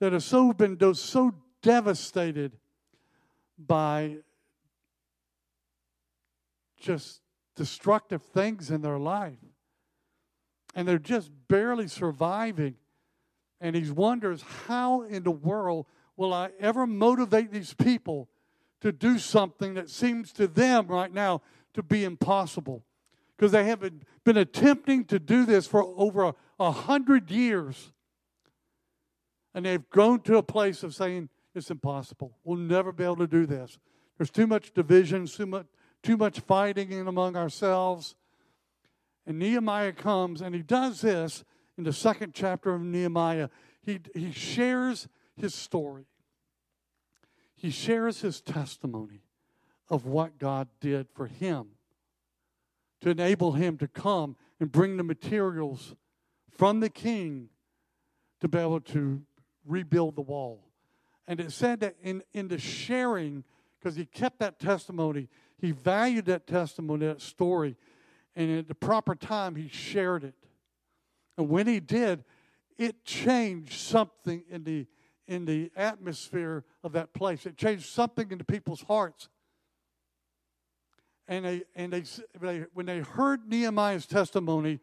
that 0.00 0.12
have 0.12 0.22
so 0.22 0.52
been 0.52 0.94
so 0.94 1.32
devastated 1.62 2.56
by 3.58 4.16
just 6.78 7.20
destructive 7.54 8.22
things 8.22 8.70
in 8.70 8.82
their 8.82 8.98
life. 8.98 9.38
And 10.74 10.88
they're 10.88 10.98
just 10.98 11.30
barely 11.48 11.86
surviving. 11.86 12.74
And 13.60 13.76
he 13.76 13.88
wonders, 13.90 14.42
how 14.66 15.02
in 15.02 15.22
the 15.22 15.30
world 15.30 15.86
will 16.16 16.32
I 16.32 16.50
ever 16.60 16.86
motivate 16.86 17.50
these 17.50 17.74
people 17.74 18.28
to 18.80 18.92
do 18.92 19.18
something 19.18 19.74
that 19.74 19.88
seems 19.88 20.32
to 20.34 20.46
them 20.46 20.86
right 20.86 21.12
now 21.12 21.42
to 21.74 21.82
be 21.82 22.04
impossible? 22.04 22.84
Because 23.36 23.52
they 23.52 23.64
have 23.64 23.80
been 24.24 24.36
attempting 24.36 25.04
to 25.06 25.18
do 25.18 25.44
this 25.44 25.66
for 25.66 25.82
over 25.96 26.24
a, 26.24 26.34
a 26.60 26.70
hundred 26.70 27.30
years. 27.30 27.92
And 29.54 29.66
they've 29.66 29.88
grown 29.90 30.20
to 30.20 30.36
a 30.36 30.42
place 30.42 30.82
of 30.82 30.94
saying, 30.94 31.28
it's 31.54 31.70
impossible. 31.70 32.38
We'll 32.44 32.58
never 32.58 32.92
be 32.92 33.04
able 33.04 33.16
to 33.16 33.26
do 33.26 33.46
this. 33.46 33.78
There's 34.16 34.30
too 34.30 34.46
much 34.46 34.72
division, 34.72 35.26
too 35.26 35.46
much, 35.46 35.66
too 36.02 36.16
much 36.16 36.40
fighting 36.40 36.92
in 36.92 37.08
among 37.08 37.36
ourselves. 37.36 38.14
And 39.26 39.38
Nehemiah 39.38 39.92
comes 39.92 40.40
and 40.40 40.54
he 40.54 40.62
does 40.62 41.00
this 41.00 41.44
in 41.76 41.84
the 41.84 41.92
second 41.92 42.34
chapter 42.34 42.74
of 42.74 42.82
Nehemiah. 42.82 43.48
He, 43.84 44.00
he 44.14 44.32
shares 44.32 45.08
his 45.36 45.54
story, 45.54 46.06
he 47.54 47.70
shares 47.70 48.20
his 48.20 48.40
testimony 48.40 49.22
of 49.88 50.06
what 50.06 50.38
God 50.38 50.68
did 50.80 51.08
for 51.14 51.26
him 51.26 51.68
to 53.00 53.10
enable 53.10 53.52
him 53.52 53.76
to 53.78 53.88
come 53.88 54.36
and 54.60 54.70
bring 54.70 54.96
the 54.96 55.02
materials 55.02 55.94
from 56.50 56.80
the 56.80 56.88
king 56.88 57.48
to 58.40 58.48
be 58.48 58.58
able 58.58 58.80
to 58.80 59.22
rebuild 59.64 60.16
the 60.16 60.22
wall. 60.22 60.64
And 61.26 61.40
it 61.40 61.52
said 61.52 61.80
that 61.80 61.96
in, 62.02 62.22
in 62.32 62.48
the 62.48 62.58
sharing, 62.58 63.44
because 63.78 63.96
he 63.96 64.04
kept 64.04 64.38
that 64.40 64.58
testimony, 64.58 65.28
he 65.58 65.72
valued 65.72 66.26
that 66.26 66.46
testimony, 66.46 67.06
that 67.06 67.20
story, 67.20 67.76
and 68.34 68.58
at 68.58 68.68
the 68.68 68.74
proper 68.74 69.14
time, 69.14 69.54
he 69.54 69.68
shared 69.68 70.24
it. 70.24 70.34
And 71.36 71.48
when 71.48 71.66
he 71.66 71.80
did, 71.80 72.24
it 72.78 73.04
changed 73.04 73.74
something 73.74 74.42
in 74.48 74.64
the 74.64 74.86
in 75.26 75.44
the 75.44 75.70
atmosphere 75.76 76.64
of 76.82 76.92
that 76.92 77.12
place. 77.12 77.46
It 77.46 77.56
changed 77.56 77.86
something 77.86 78.30
into 78.30 78.44
people's 78.44 78.82
hearts. 78.82 79.28
And 81.28 81.44
they 81.44 81.62
and 81.74 81.92
they, 81.92 82.04
they 82.40 82.64
when 82.74 82.86
they 82.86 82.98
heard 83.00 83.48
Nehemiah's 83.48 84.06
testimony, 84.06 84.80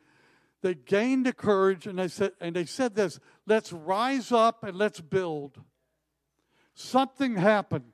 they 0.61 0.73
gained 0.73 1.25
the 1.25 1.33
courage 1.33 1.85
and 1.85 1.99
they 1.99 2.07
said 2.07 2.31
and 2.39 2.55
they 2.55 2.65
said 2.65 2.95
this, 2.95 3.19
let's 3.45 3.73
rise 3.73 4.31
up 4.31 4.63
and 4.63 4.77
let's 4.77 5.01
build. 5.01 5.59
Something 6.73 7.35
happened. 7.35 7.91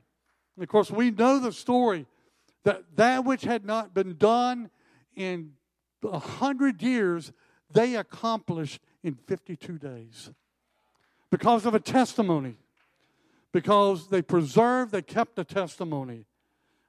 And 0.55 0.63
of 0.63 0.69
course, 0.69 0.91
we 0.91 1.11
know 1.11 1.39
the 1.39 1.51
story 1.51 2.05
that 2.63 2.83
that 2.95 3.25
which 3.25 3.43
had 3.43 3.65
not 3.65 3.93
been 3.93 4.15
done 4.15 4.69
in 5.15 5.53
a 6.03 6.19
hundred 6.19 6.83
years, 6.83 7.31
they 7.71 7.95
accomplished 7.95 8.79
in 9.03 9.15
52 9.15 9.79
days 9.79 10.29
because 11.35 11.65
of 11.65 11.75
a 11.75 11.81
testimony. 11.81 12.55
Because 13.51 14.07
they 14.07 14.21
preserved, 14.21 14.93
they 14.93 15.01
kept 15.01 15.37
a 15.37 15.43
testimony. 15.43 16.23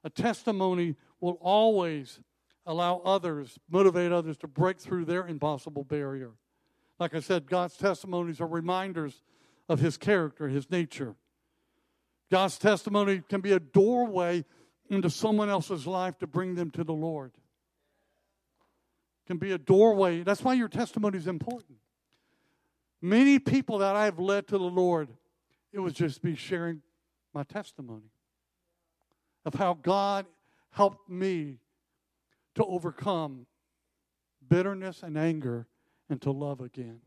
A 0.05 0.09
testimony 0.09 0.95
will 1.19 1.37
always 1.41 2.21
allow 2.65 3.01
others, 3.03 3.59
motivate 3.69 4.13
others 4.13 4.37
to 4.37 4.47
break 4.47 4.79
through 4.79 5.03
their 5.03 5.27
impossible 5.27 5.83
barrier. 5.83 6.31
Like 6.97 7.13
I 7.13 7.19
said, 7.19 7.47
God's 7.47 7.75
testimonies 7.75 8.39
are 8.39 8.47
reminders 8.47 9.21
of 9.67 9.81
His 9.81 9.97
character, 9.97 10.47
His 10.47 10.71
nature. 10.71 11.15
God's 12.31 12.57
testimony 12.57 13.23
can 13.27 13.41
be 13.41 13.51
a 13.51 13.59
doorway 13.59 14.45
into 14.89 15.09
someone 15.09 15.49
else's 15.49 15.85
life 15.85 16.17
to 16.19 16.27
bring 16.27 16.55
them 16.55 16.71
to 16.71 16.85
the 16.85 16.93
Lord. 16.93 17.33
Can 19.25 19.39
be 19.39 19.51
a 19.51 19.57
doorway. 19.57 20.23
That's 20.23 20.41
why 20.41 20.53
your 20.53 20.69
testimony 20.69 21.17
is 21.17 21.27
important. 21.27 21.79
Many 23.01 23.39
people 23.39 23.79
that 23.79 23.95
I've 23.95 24.19
led 24.19 24.47
to 24.47 24.57
the 24.57 24.63
Lord, 24.63 25.09
it 25.71 25.79
was 25.79 25.93
just 25.93 26.23
me 26.23 26.35
sharing 26.35 26.81
my 27.33 27.43
testimony 27.43 28.09
of 29.45 29.53
how 29.53 29.75
God 29.75 30.25
helped 30.71 31.09
me 31.09 31.57
to 32.55 32.65
overcome 32.65 33.45
bitterness 34.49 35.03
and 35.03 35.17
anger 35.17 35.67
and 36.09 36.21
to 36.21 36.31
love 36.31 36.59
again. 36.59 36.99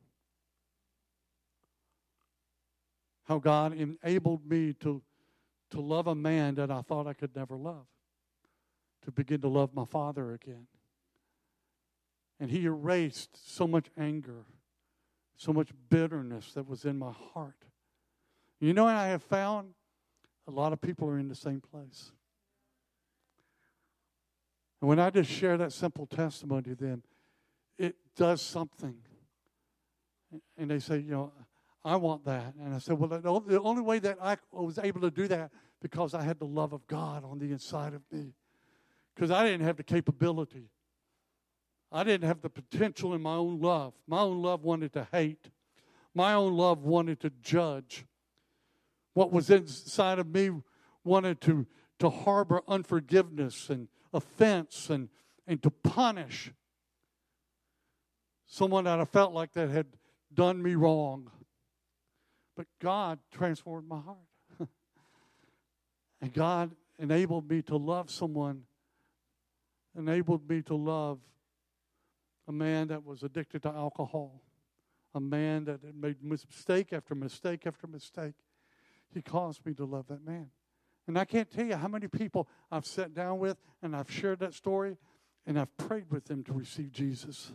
How 3.25 3.39
God 3.39 3.73
enabled 3.73 4.49
me 4.49 4.73
to, 4.81 5.03
to 5.71 5.81
love 5.81 6.07
a 6.07 6.15
man 6.15 6.55
that 6.57 6.71
I 6.71 6.83
thought 6.83 7.07
I 7.07 7.13
could 7.13 7.35
never 7.35 7.57
love, 7.57 7.87
to 9.05 9.13
begin 9.13 9.41
to 9.43 9.49
love 9.49 9.75
my 9.75 9.85
father 9.85 10.33
again. 10.33 10.67
And 12.39 12.51
He 12.51 12.65
erased 12.65 13.55
so 13.55 13.67
much 13.67 13.87
anger, 13.99 14.47
so 15.41 15.55
much 15.55 15.71
bitterness 15.89 16.53
that 16.53 16.69
was 16.69 16.85
in 16.85 16.99
my 16.99 17.13
heart. 17.33 17.65
You 18.61 18.75
know 18.75 18.87
I 18.87 19.07
have 19.07 19.23
found? 19.23 19.71
A 20.47 20.51
lot 20.51 20.75
of 20.75 20.83
people 20.83 21.09
are 21.09 21.19
in 21.19 21.29
the 21.29 21.35
same 21.35 21.63
place. 21.63 22.13
And 24.83 24.89
when 24.89 24.99
I 24.99 25.09
just 25.09 25.31
share 25.31 25.57
that 25.57 25.73
simple 25.73 26.05
testimony 26.05 26.63
to 26.65 26.75
them, 26.75 27.03
it 27.79 27.97
does 28.17 28.43
something. 28.43 28.97
And 30.59 30.71
they 30.71 30.79
say, 30.79 30.99
you 30.99 31.11
know, 31.11 31.33
I 31.83 31.97
want 31.97 32.27
that. 32.27 32.53
And 32.61 32.75
I 32.75 32.79
said, 32.79 32.99
well, 32.99 33.41
the 33.41 33.61
only 33.63 33.83
way 33.83 33.99
that 34.01 34.19
I 34.21 34.37
was 34.53 34.79
able 34.79 35.01
to 35.01 35.11
do 35.11 35.27
that 35.29 35.51
because 35.81 36.13
I 36.13 36.21
had 36.21 36.39
the 36.39 36.45
love 36.45 36.75
of 36.75 36.87
God 36.87 37.25
on 37.25 37.39
the 37.39 37.51
inside 37.51 37.95
of 37.95 38.03
me. 38.13 38.35
Because 39.15 39.31
I 39.31 39.47
didn't 39.47 39.65
have 39.65 39.79
the 39.79 39.85
capability. 39.85 40.69
I 41.93 42.05
didn't 42.05 42.27
have 42.27 42.41
the 42.41 42.51
potential 42.51 43.15
in 43.15 43.23
my 43.23 43.35
own 43.35 43.61
love. 43.61 43.95
My 44.07 44.21
own 44.21 44.43
love 44.43 44.63
wanted 44.63 44.93
to 44.93 45.09
hate. 45.13 45.51
My 46.15 46.35
own 46.35 46.57
love 46.57 46.85
wanted 46.85 47.21
to 47.21 47.31
judge. 47.43 48.05
What 49.15 49.33
was 49.33 49.51
inside 49.51 50.19
of 50.19 50.29
me 50.29 50.51
wanted 51.05 51.41
to, 51.43 51.67
to 51.99 52.11
harbor 52.11 52.63
unforgiveness 52.69 53.71
and 53.71 53.89
offense 54.13 54.91
and, 54.91 55.09
and 55.47 55.63
to 55.63 55.71
punish 55.71 56.53
someone 58.47 58.85
that 58.85 59.01
I 59.01 59.05
felt 59.05 59.33
like 59.33 59.53
that 59.55 59.71
had 59.71 59.87
done 60.33 60.63
me 60.63 60.75
wrong. 60.75 61.31
But 62.57 62.67
God 62.81 63.19
transformed 63.33 63.89
my 63.89 64.01
heart. 64.01 64.19
and 66.21 66.33
God 66.33 66.73
enabled 66.99 67.49
me 67.49 67.63
to 67.63 67.77
love 67.77 68.11
someone, 68.11 68.63
enabled 69.97 70.49
me 70.49 70.63
to 70.63 70.75
love 70.75 71.19
a 72.51 72.53
man 72.53 72.89
that 72.89 73.07
was 73.07 73.23
addicted 73.23 73.63
to 73.63 73.69
alcohol, 73.69 74.43
a 75.15 75.21
man 75.21 75.67
that 75.67 75.85
had 75.85 75.95
made 75.95 76.21
mistake 76.21 76.93
after 76.93 77.15
mistake 77.15 77.65
after 77.65 77.87
mistake. 77.87 78.35
He 79.15 79.23
caused 79.23 79.65
me 79.65 79.73
to 79.75 79.85
love 79.85 80.09
that 80.09 80.27
man. 80.27 80.51
And 81.07 81.17
I 81.17 81.25
can't 81.25 81.49
tell 81.49 81.65
you 81.65 81.77
how 81.77 81.87
many 81.87 82.09
people 82.09 82.49
I've 82.69 82.85
sat 82.85 83.15
down 83.15 83.39
with 83.39 83.57
and 83.83 83.95
I've 83.95 84.11
shared 84.11 84.41
that 84.41 84.53
story 84.53 84.97
and 85.47 85.61
I've 85.61 85.77
prayed 85.77 86.11
with 86.11 86.25
them 86.25 86.43
to 86.43 86.53
receive 86.53 86.91
Jesus 86.91 87.53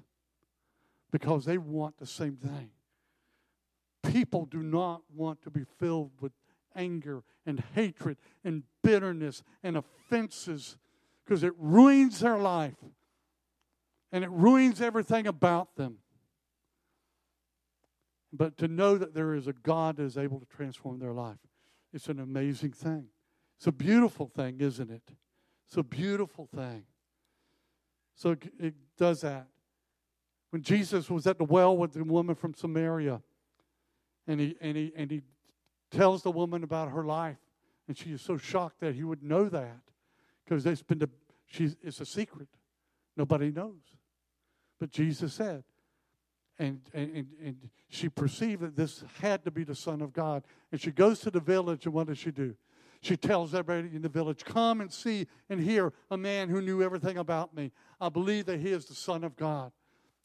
because 1.12 1.44
they 1.44 1.58
want 1.58 1.98
the 1.98 2.08
same 2.08 2.38
thing. 2.38 2.70
People 4.14 4.46
do 4.46 4.64
not 4.64 5.02
want 5.14 5.42
to 5.42 5.50
be 5.50 5.66
filled 5.78 6.12
with 6.22 6.32
anger 6.74 7.22
and 7.46 7.62
hatred 7.74 8.16
and 8.46 8.64
bitterness 8.82 9.44
and 9.62 9.76
offenses 9.76 10.78
because 11.26 11.44
it 11.44 11.54
ruins 11.58 12.22
their 12.22 12.38
life 12.38 12.78
and 14.16 14.24
it 14.24 14.32
ruins 14.32 14.80
everything 14.80 15.28
about 15.28 15.76
them. 15.76 15.98
But 18.32 18.56
to 18.60 18.70
know 18.70 18.98
that 18.98 19.14
there 19.14 19.34
is 19.34 19.48
a 19.48 19.52
God 19.52 19.98
that 19.98 20.04
is 20.04 20.18
able 20.18 20.40
to 20.40 20.46
transform 20.46 21.00
their 21.00 21.12
life, 21.12 21.36
it's 21.92 22.08
an 22.08 22.22
amazing 22.22 22.72
thing. 22.72 23.08
It's 23.58 23.68
a 23.68 23.74
beautiful 23.74 24.28
thing, 24.30 24.62
isn't 24.62 24.90
it? 24.90 25.04
It's 25.68 25.76
a 25.76 25.84
beautiful 25.84 26.48
thing. 26.56 26.86
So 28.16 28.38
it 28.58 28.76
does 28.98 29.20
that. 29.20 29.48
When 30.50 30.62
Jesus 30.62 31.10
was 31.10 31.28
at 31.28 31.38
the 31.38 31.44
well 31.44 31.76
with 31.76 31.92
the 31.92 32.06
woman 32.06 32.36
from 32.36 32.54
Samaria, 32.54 33.22
and 34.28 34.40
he, 34.40 34.56
and 34.62 34.78
he, 34.78 34.94
and 34.96 35.12
he 35.12 35.24
tells 35.92 36.24
the 36.24 36.32
woman 36.32 36.64
about 36.64 36.90
her 36.92 37.04
life, 37.04 37.36
and 37.90 37.98
she 37.98 38.14
is 38.14 38.22
so 38.22 38.38
shocked 38.38 38.80
that 38.80 38.96
he 38.96 39.04
would 39.04 39.24
know 39.24 39.50
that 39.50 39.82
because 40.46 40.66
it's 40.66 40.84
been 40.84 41.00
the, 41.00 41.10
she's, 41.48 41.76
it's 41.82 42.00
a 42.00 42.06
secret. 42.06 42.48
Nobody 43.18 43.52
knows. 43.52 43.82
But 44.80 44.92
Jesus 44.92 45.34
said, 45.34 45.64
and, 46.58 46.82
and, 46.94 47.28
and 47.44 47.70
she 47.90 48.08
perceived 48.08 48.62
that 48.62 48.76
this 48.76 49.04
had 49.20 49.44
to 49.44 49.52
be 49.52 49.64
the 49.64 49.76
Son 49.76 50.02
of 50.02 50.14
God. 50.14 50.44
And 50.72 50.80
she 50.80 50.92
goes 50.92 51.20
to 51.22 51.32
the 51.32 51.40
village, 51.40 51.86
and 51.86 51.94
what 51.94 52.08
does 52.08 52.18
she 52.18 52.32
do? 52.32 52.56
She 53.02 53.18
tells 53.18 53.54
everybody 53.54 53.94
in 53.96 54.02
the 54.02 54.10
village, 54.10 54.44
Come 54.46 54.82
and 54.82 54.92
see 54.92 55.28
and 55.50 55.60
hear 55.60 55.94
a 56.10 56.18
man 56.18 56.50
who 56.50 56.62
knew 56.62 56.82
everything 56.82 57.18
about 57.18 57.54
me. 57.54 57.72
I 58.00 58.10
believe 58.10 58.46
that 58.46 58.60
he 58.60 58.70
is 58.70 58.86
the 58.86 58.96
Son 58.96 59.24
of 59.24 59.36
God. 59.36 59.72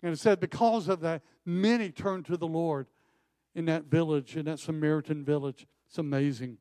And 0.03 0.13
it 0.13 0.19
said, 0.19 0.41
because 0.41 0.89
of 0.89 1.01
that, 1.01 1.23
many 1.45 1.91
turned 1.91 2.25
to 2.27 2.37
the 2.37 2.47
Lord 2.47 2.87
in 3.55 3.67
that 3.67 3.85
village, 3.85 4.37
in 4.37 4.47
that 4.47 4.59
Samaritan 4.59 5.25
village. 5.25 5.67
It's 5.89 5.99
amazing. 5.99 6.57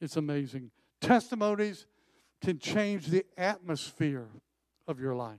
It's 0.00 0.16
amazing. 0.16 0.70
Testimonies 1.00 1.86
can 2.40 2.58
change 2.58 3.08
the 3.08 3.26
atmosphere 3.36 4.28
of 4.86 5.00
your 5.00 5.14
life. 5.14 5.38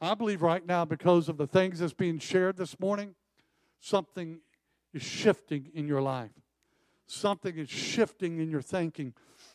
I 0.00 0.14
believe 0.14 0.42
right 0.42 0.64
now, 0.64 0.84
because 0.84 1.28
of 1.28 1.36
the 1.36 1.46
things 1.46 1.80
that's 1.80 1.92
being 1.92 2.18
shared 2.18 2.56
this 2.56 2.80
morning, 2.80 3.14
something 3.80 4.40
is 4.94 5.02
shifting 5.02 5.70
in 5.74 5.86
your 5.86 6.00
life. 6.00 6.30
Something 7.06 7.58
is 7.58 7.68
shifting 7.68 8.38
in 8.38 8.50
your 8.50 8.62
thinking. 8.62 9.14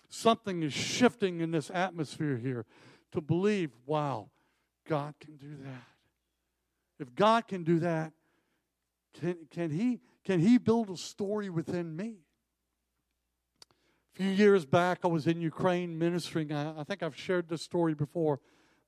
Something 0.09 0.61
is 0.61 0.73
shifting 0.73 1.41
in 1.41 1.51
this 1.51 1.71
atmosphere 1.73 2.37
here 2.37 2.65
to 3.11 3.21
believe, 3.21 3.71
wow, 3.85 4.29
God 4.87 5.15
can 5.19 5.37
do 5.37 5.55
that. 5.63 5.83
If 6.99 7.15
God 7.15 7.47
can 7.47 7.63
do 7.63 7.79
that, 7.79 8.13
can, 9.19 9.37
can, 9.49 9.71
he, 9.71 10.01
can 10.23 10.39
He 10.39 10.57
build 10.57 10.89
a 10.89 10.97
story 10.97 11.49
within 11.49 11.95
me? 11.95 12.15
A 14.13 14.17
few 14.17 14.29
years 14.29 14.65
back, 14.65 14.99
I 15.03 15.07
was 15.07 15.27
in 15.27 15.41
Ukraine 15.41 15.97
ministering. 15.97 16.51
I, 16.51 16.79
I 16.79 16.83
think 16.83 17.03
I've 17.03 17.15
shared 17.15 17.49
this 17.49 17.61
story 17.61 17.93
before, 17.93 18.39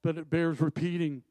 but 0.03 0.17
it 0.17 0.29
bears 0.29 0.61
repeating. 0.61 1.23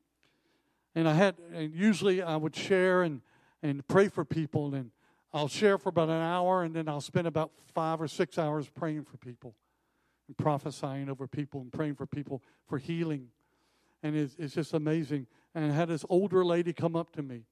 And 0.97 1.07
I 1.07 1.13
had, 1.13 1.37
and 1.53 1.75
usually 1.75 2.23
I 2.23 2.37
would 2.37 2.57
share 2.57 3.03
and, 3.03 3.21
and 3.63 3.87
pray 3.87 4.09
for 4.09 4.25
people, 4.25 4.75
and 4.75 4.91
I'll 5.33 5.47
share 5.47 5.77
for 5.77 5.91
about 5.91 6.09
an 6.09 6.23
hour, 6.23 6.63
and 6.63 6.75
then 6.75 6.89
I'll 6.89 7.03
spend 7.03 7.27
about 7.27 7.53
five 7.75 8.01
or 8.01 8.09
six 8.09 8.39
hours 8.39 8.71
praying 8.71 9.05
for 9.05 9.19
people 9.19 9.55
and 10.27 10.37
prophesying 10.39 11.11
over 11.11 11.27
people 11.29 11.61
and 11.61 11.71
praying 11.71 11.97
for 11.97 12.07
people 12.07 12.43
for 12.67 12.79
healing. 12.79 13.29
And 14.03 14.17
it's, 14.17 14.35
it's 14.39 14.55
just 14.55 14.73
amazing. 14.73 15.27
And 15.55 15.71
I 15.71 15.75
had 15.75 15.89
this 15.89 16.07
older 16.09 16.43
lady 16.43 16.73
come 16.73 16.97
up 16.97 17.13
to 17.13 17.23
me, 17.23 17.43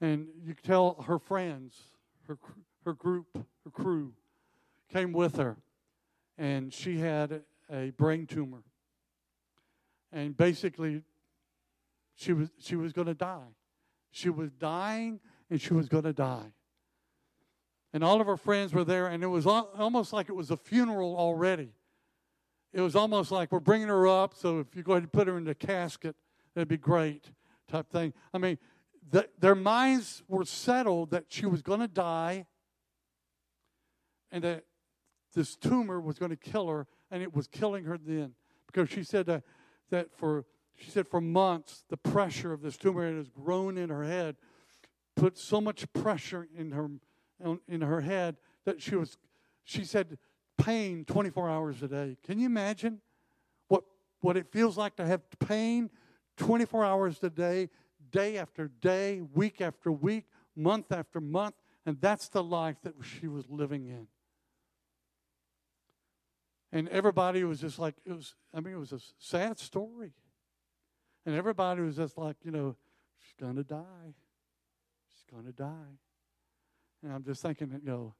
and 0.00 0.26
you 0.44 0.54
could 0.56 0.64
tell 0.64 1.04
her 1.06 1.20
friends, 1.20 1.76
her, 2.26 2.38
her 2.84 2.92
group, 2.92 3.38
her 3.64 3.70
crew, 3.70 4.14
came 4.92 5.12
with 5.12 5.36
her, 5.36 5.58
and 6.36 6.74
she 6.74 6.98
had 6.98 7.42
a 7.70 7.90
brain 7.90 8.26
tumor. 8.26 8.64
And 10.10 10.36
basically, 10.36 11.02
she 12.18 12.34
was, 12.34 12.50
she 12.58 12.76
was 12.76 12.92
going 12.92 13.06
to 13.06 13.14
die. 13.14 13.54
She 14.10 14.28
was 14.28 14.50
dying, 14.52 15.20
and 15.48 15.60
she 15.60 15.72
was 15.72 15.88
going 15.88 16.04
to 16.04 16.12
die 16.12 16.52
and 17.92 18.04
all 18.04 18.20
of 18.20 18.26
her 18.26 18.36
friends 18.36 18.72
were 18.72 18.84
there, 18.84 19.06
and 19.06 19.22
it 19.22 19.28
was 19.28 19.46
almost 19.46 20.12
like 20.12 20.28
it 20.28 20.34
was 20.34 20.50
a 20.50 20.56
funeral 20.56 21.16
already. 21.16 21.70
It 22.72 22.82
was 22.82 22.94
almost 22.94 23.30
like 23.30 23.50
we're 23.50 23.60
bringing 23.60 23.88
her 23.88 24.06
up, 24.06 24.34
so 24.34 24.60
if 24.60 24.76
you 24.76 24.82
go 24.82 24.92
ahead 24.92 25.04
and 25.04 25.12
put 25.12 25.26
her 25.26 25.38
in 25.38 25.44
the 25.44 25.54
casket, 25.54 26.14
that'd 26.54 26.68
be 26.68 26.76
great, 26.76 27.30
type 27.66 27.90
thing. 27.90 28.12
I 28.34 28.38
mean, 28.38 28.58
the, 29.10 29.28
their 29.38 29.54
minds 29.54 30.22
were 30.28 30.44
settled 30.44 31.12
that 31.12 31.24
she 31.28 31.46
was 31.46 31.62
going 31.62 31.80
to 31.80 31.88
die, 31.88 32.46
and 34.30 34.44
that 34.44 34.64
this 35.34 35.56
tumor 35.56 35.98
was 35.98 36.18
going 36.18 36.30
to 36.30 36.36
kill 36.36 36.68
her, 36.68 36.86
and 37.10 37.22
it 37.22 37.34
was 37.34 37.48
killing 37.48 37.84
her 37.84 37.96
then 37.96 38.34
because 38.66 38.90
she 38.90 39.02
said 39.02 39.24
that, 39.26 39.44
that 39.88 40.12
for 40.12 40.44
she 40.78 40.90
said 40.90 41.08
for 41.08 41.20
months 41.20 41.84
the 41.88 41.96
pressure 41.96 42.52
of 42.52 42.62
this 42.62 42.76
tumor 42.76 43.10
that 43.10 43.16
has 43.16 43.28
grown 43.28 43.76
in 43.76 43.90
her 43.90 44.04
head, 44.04 44.36
put 45.16 45.36
so 45.36 45.60
much 45.60 45.92
pressure 45.92 46.48
in 46.56 46.72
her 46.72 46.88
in 47.68 47.80
her 47.80 48.00
head 48.00 48.36
that 48.64 48.82
she 48.82 48.96
was, 48.96 49.16
she 49.64 49.84
said, 49.84 50.18
pain 50.56 51.04
24 51.04 51.48
hours 51.48 51.82
a 51.82 51.88
day. 51.88 52.16
Can 52.24 52.38
you 52.38 52.46
imagine 52.46 53.00
what, 53.68 53.84
what 54.20 54.36
it 54.36 54.50
feels 54.50 54.76
like 54.76 54.96
to 54.96 55.06
have 55.06 55.22
pain 55.38 55.90
24 56.36 56.84
hours 56.84 57.22
a 57.22 57.30
day, 57.30 57.70
day 58.10 58.38
after 58.38 58.68
day, 58.68 59.22
week 59.34 59.60
after 59.60 59.92
week, 59.92 60.24
month 60.56 60.92
after 60.92 61.20
month? 61.20 61.54
And 61.86 62.00
that's 62.00 62.28
the 62.28 62.42
life 62.42 62.76
that 62.82 62.94
she 63.02 63.28
was 63.28 63.48
living 63.48 63.86
in. 63.86 64.08
And 66.70 66.88
everybody 66.88 67.44
was 67.44 67.60
just 67.60 67.78
like, 67.78 67.94
it 68.04 68.12
was, 68.12 68.34
I 68.52 68.60
mean, 68.60 68.74
it 68.74 68.78
was 68.78 68.92
a 68.92 69.00
sad 69.18 69.58
story. 69.58 70.12
And 71.28 71.36
everybody 71.36 71.82
was 71.82 71.96
just 71.96 72.16
like, 72.16 72.36
you 72.42 72.50
know, 72.50 72.74
she's 73.18 73.34
going 73.38 73.56
to 73.56 73.62
die. 73.62 74.14
She's 75.10 75.24
going 75.30 75.44
to 75.44 75.52
die. 75.52 75.98
And 77.02 77.12
I'm 77.12 77.22
just 77.22 77.42
thinking, 77.42 77.70
you 77.70 77.80
know, 77.86 78.14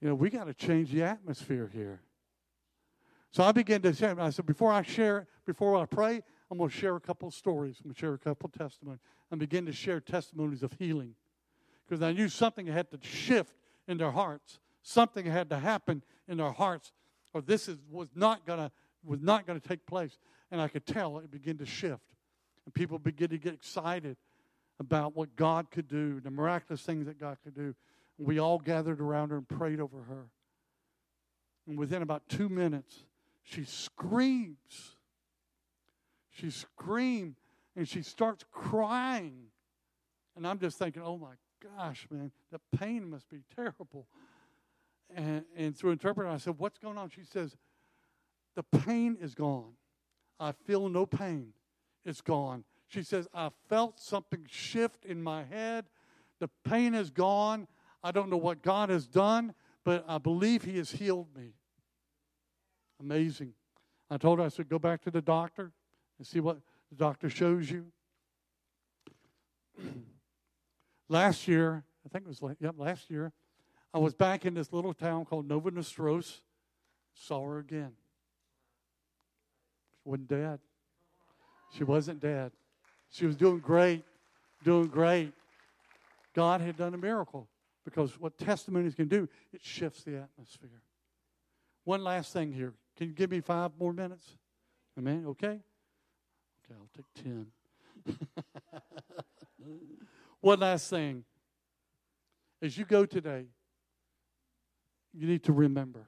you 0.00 0.08
know, 0.08 0.16
we 0.16 0.28
got 0.28 0.48
to 0.48 0.52
change 0.52 0.90
the 0.90 1.04
atmosphere 1.04 1.70
here. 1.72 2.00
So 3.30 3.44
I 3.44 3.52
began 3.52 3.80
to 3.82 3.94
share. 3.94 4.20
I 4.20 4.30
said, 4.30 4.44
before 4.44 4.72
I 4.72 4.82
share, 4.82 5.28
before 5.46 5.80
I 5.80 5.84
pray, 5.84 6.20
I'm 6.50 6.58
going 6.58 6.68
to 6.68 6.76
share 6.76 6.96
a 6.96 7.00
couple 7.00 7.28
of 7.28 7.34
stories. 7.34 7.76
I'm 7.78 7.90
going 7.90 7.94
to 7.94 8.00
share 8.00 8.14
a 8.14 8.18
couple 8.18 8.50
of 8.52 8.58
testimonies 8.58 8.98
and 9.30 9.38
begin 9.38 9.64
to 9.66 9.72
share 9.72 10.00
testimonies 10.00 10.64
of 10.64 10.72
healing. 10.80 11.14
Because 11.88 12.02
I 12.02 12.10
knew 12.10 12.28
something 12.28 12.66
had 12.66 12.90
to 12.90 12.98
shift 13.06 13.54
in 13.86 13.98
their 13.98 14.10
hearts. 14.10 14.58
Something 14.82 15.26
had 15.26 15.48
to 15.50 15.60
happen 15.60 16.02
in 16.26 16.38
their 16.38 16.50
hearts, 16.50 16.90
or 17.32 17.40
this 17.40 17.68
is, 17.68 17.78
was 17.88 18.08
not 18.16 18.44
going 18.44 18.58
to 18.58 18.72
was 19.04 19.20
not 19.22 19.46
going 19.46 19.60
to 19.60 19.68
take 19.68 19.86
place. 19.86 20.18
And 20.50 20.60
I 20.60 20.66
could 20.66 20.86
tell 20.86 21.18
it 21.18 21.30
began 21.30 21.58
to 21.58 21.66
shift. 21.66 22.02
And 22.66 22.74
people 22.74 22.98
begin 22.98 23.30
to 23.30 23.38
get 23.38 23.54
excited 23.54 24.16
about 24.78 25.16
what 25.16 25.34
God 25.36 25.70
could 25.70 25.88
do, 25.88 26.20
the 26.20 26.30
miraculous 26.30 26.82
things 26.82 27.06
that 27.06 27.18
God 27.18 27.38
could 27.42 27.54
do. 27.54 27.74
We 28.18 28.38
all 28.38 28.58
gathered 28.58 29.00
around 29.00 29.30
her 29.30 29.38
and 29.38 29.48
prayed 29.48 29.80
over 29.80 30.02
her. 30.02 30.26
And 31.66 31.78
within 31.78 32.02
about 32.02 32.28
two 32.28 32.48
minutes, 32.48 33.04
she 33.42 33.64
screams. 33.64 34.96
She 36.30 36.50
screams 36.50 37.36
and 37.74 37.88
she 37.88 38.02
starts 38.02 38.44
crying. 38.52 39.46
And 40.36 40.46
I'm 40.46 40.58
just 40.58 40.78
thinking, 40.78 41.02
oh 41.02 41.16
my 41.16 41.34
gosh, 41.76 42.06
man, 42.10 42.30
the 42.50 42.60
pain 42.76 43.08
must 43.08 43.28
be 43.30 43.42
terrible. 43.54 44.06
And, 45.14 45.44
and 45.56 45.76
through 45.76 45.92
interpreter, 45.92 46.28
I 46.28 46.38
said, 46.38 46.58
what's 46.58 46.78
going 46.78 46.98
on? 46.98 47.10
She 47.10 47.24
says, 47.24 47.56
the 48.54 48.62
pain 48.62 49.16
is 49.20 49.34
gone. 49.34 49.72
I 50.38 50.52
feel 50.52 50.88
no 50.88 51.06
pain. 51.06 51.52
It's 52.06 52.20
gone. 52.20 52.64
She 52.86 53.02
says, 53.02 53.26
I 53.34 53.50
felt 53.68 54.00
something 54.00 54.46
shift 54.48 55.04
in 55.04 55.22
my 55.22 55.42
head. 55.42 55.86
The 56.38 56.48
pain 56.64 56.94
is 56.94 57.10
gone. 57.10 57.66
I 58.02 58.12
don't 58.12 58.30
know 58.30 58.36
what 58.36 58.62
God 58.62 58.90
has 58.90 59.08
done, 59.08 59.54
but 59.84 60.04
I 60.06 60.18
believe 60.18 60.62
He 60.62 60.76
has 60.78 60.92
healed 60.92 61.26
me. 61.36 61.54
Amazing. 63.00 63.54
I 64.08 64.18
told 64.18 64.38
her, 64.38 64.44
I 64.44 64.48
said, 64.48 64.68
go 64.68 64.78
back 64.78 65.02
to 65.02 65.10
the 65.10 65.20
doctor 65.20 65.72
and 66.18 66.26
see 66.26 66.38
what 66.38 66.60
the 66.90 66.96
doctor 66.96 67.28
shows 67.28 67.68
you. 67.68 67.86
last 71.08 71.48
year, 71.48 71.82
I 72.04 72.08
think 72.08 72.24
it 72.24 72.28
was 72.28 72.56
yep, 72.60 72.76
last 72.78 73.10
year, 73.10 73.32
I 73.92 73.98
was 73.98 74.14
back 74.14 74.46
in 74.46 74.54
this 74.54 74.72
little 74.72 74.94
town 74.94 75.24
called 75.24 75.48
Nova 75.48 75.72
Nostros. 75.72 76.40
Saw 77.14 77.44
her 77.48 77.58
again. 77.58 77.92
She 80.02 80.08
wasn't 80.08 80.28
dead. 80.28 80.60
She 81.72 81.84
wasn't 81.84 82.20
dead. 82.20 82.52
She 83.10 83.26
was 83.26 83.36
doing 83.36 83.58
great, 83.58 84.04
doing 84.64 84.88
great. 84.88 85.32
God 86.34 86.60
had 86.60 86.76
done 86.76 86.94
a 86.94 86.98
miracle 86.98 87.48
because 87.84 88.20
what 88.20 88.36
testimonies 88.36 88.94
can 88.94 89.08
do, 89.08 89.28
it 89.52 89.64
shifts 89.64 90.02
the 90.02 90.16
atmosphere. 90.16 90.82
One 91.84 92.02
last 92.02 92.32
thing 92.32 92.52
here. 92.52 92.74
Can 92.96 93.08
you 93.08 93.14
give 93.14 93.30
me 93.30 93.40
five 93.40 93.70
more 93.78 93.92
minutes? 93.92 94.36
Amen. 94.98 95.24
Okay? 95.28 95.46
Okay, 96.66 96.72
I'll 96.72 96.88
take 96.94 97.24
10. 97.24 97.46
One 100.40 100.60
last 100.60 100.90
thing. 100.90 101.24
As 102.60 102.76
you 102.76 102.84
go 102.84 103.06
today, 103.06 103.46
you 105.12 105.26
need 105.26 105.44
to 105.44 105.52
remember. 105.52 106.06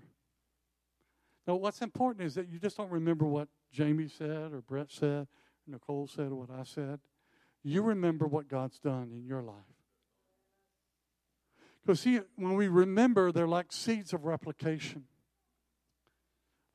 Now, 1.46 1.56
what's 1.56 1.80
important 1.80 2.26
is 2.26 2.34
that 2.34 2.48
you 2.48 2.58
just 2.58 2.76
don't 2.76 2.90
remember 2.90 3.24
what 3.24 3.48
Jamie 3.72 4.08
said 4.08 4.52
or 4.52 4.62
Brett 4.66 4.90
said, 4.90 5.26
Nicole 5.68 6.06
said, 6.06 6.30
what 6.32 6.50
I 6.50 6.64
said. 6.64 7.00
You 7.62 7.82
remember 7.82 8.26
what 8.26 8.48
God's 8.48 8.78
done 8.78 9.10
in 9.12 9.26
your 9.26 9.42
life. 9.42 9.54
Because, 11.82 12.00
see, 12.00 12.20
when 12.36 12.54
we 12.54 12.68
remember, 12.68 13.32
they're 13.32 13.48
like 13.48 13.72
seeds 13.72 14.12
of 14.12 14.24
replication. 14.24 15.04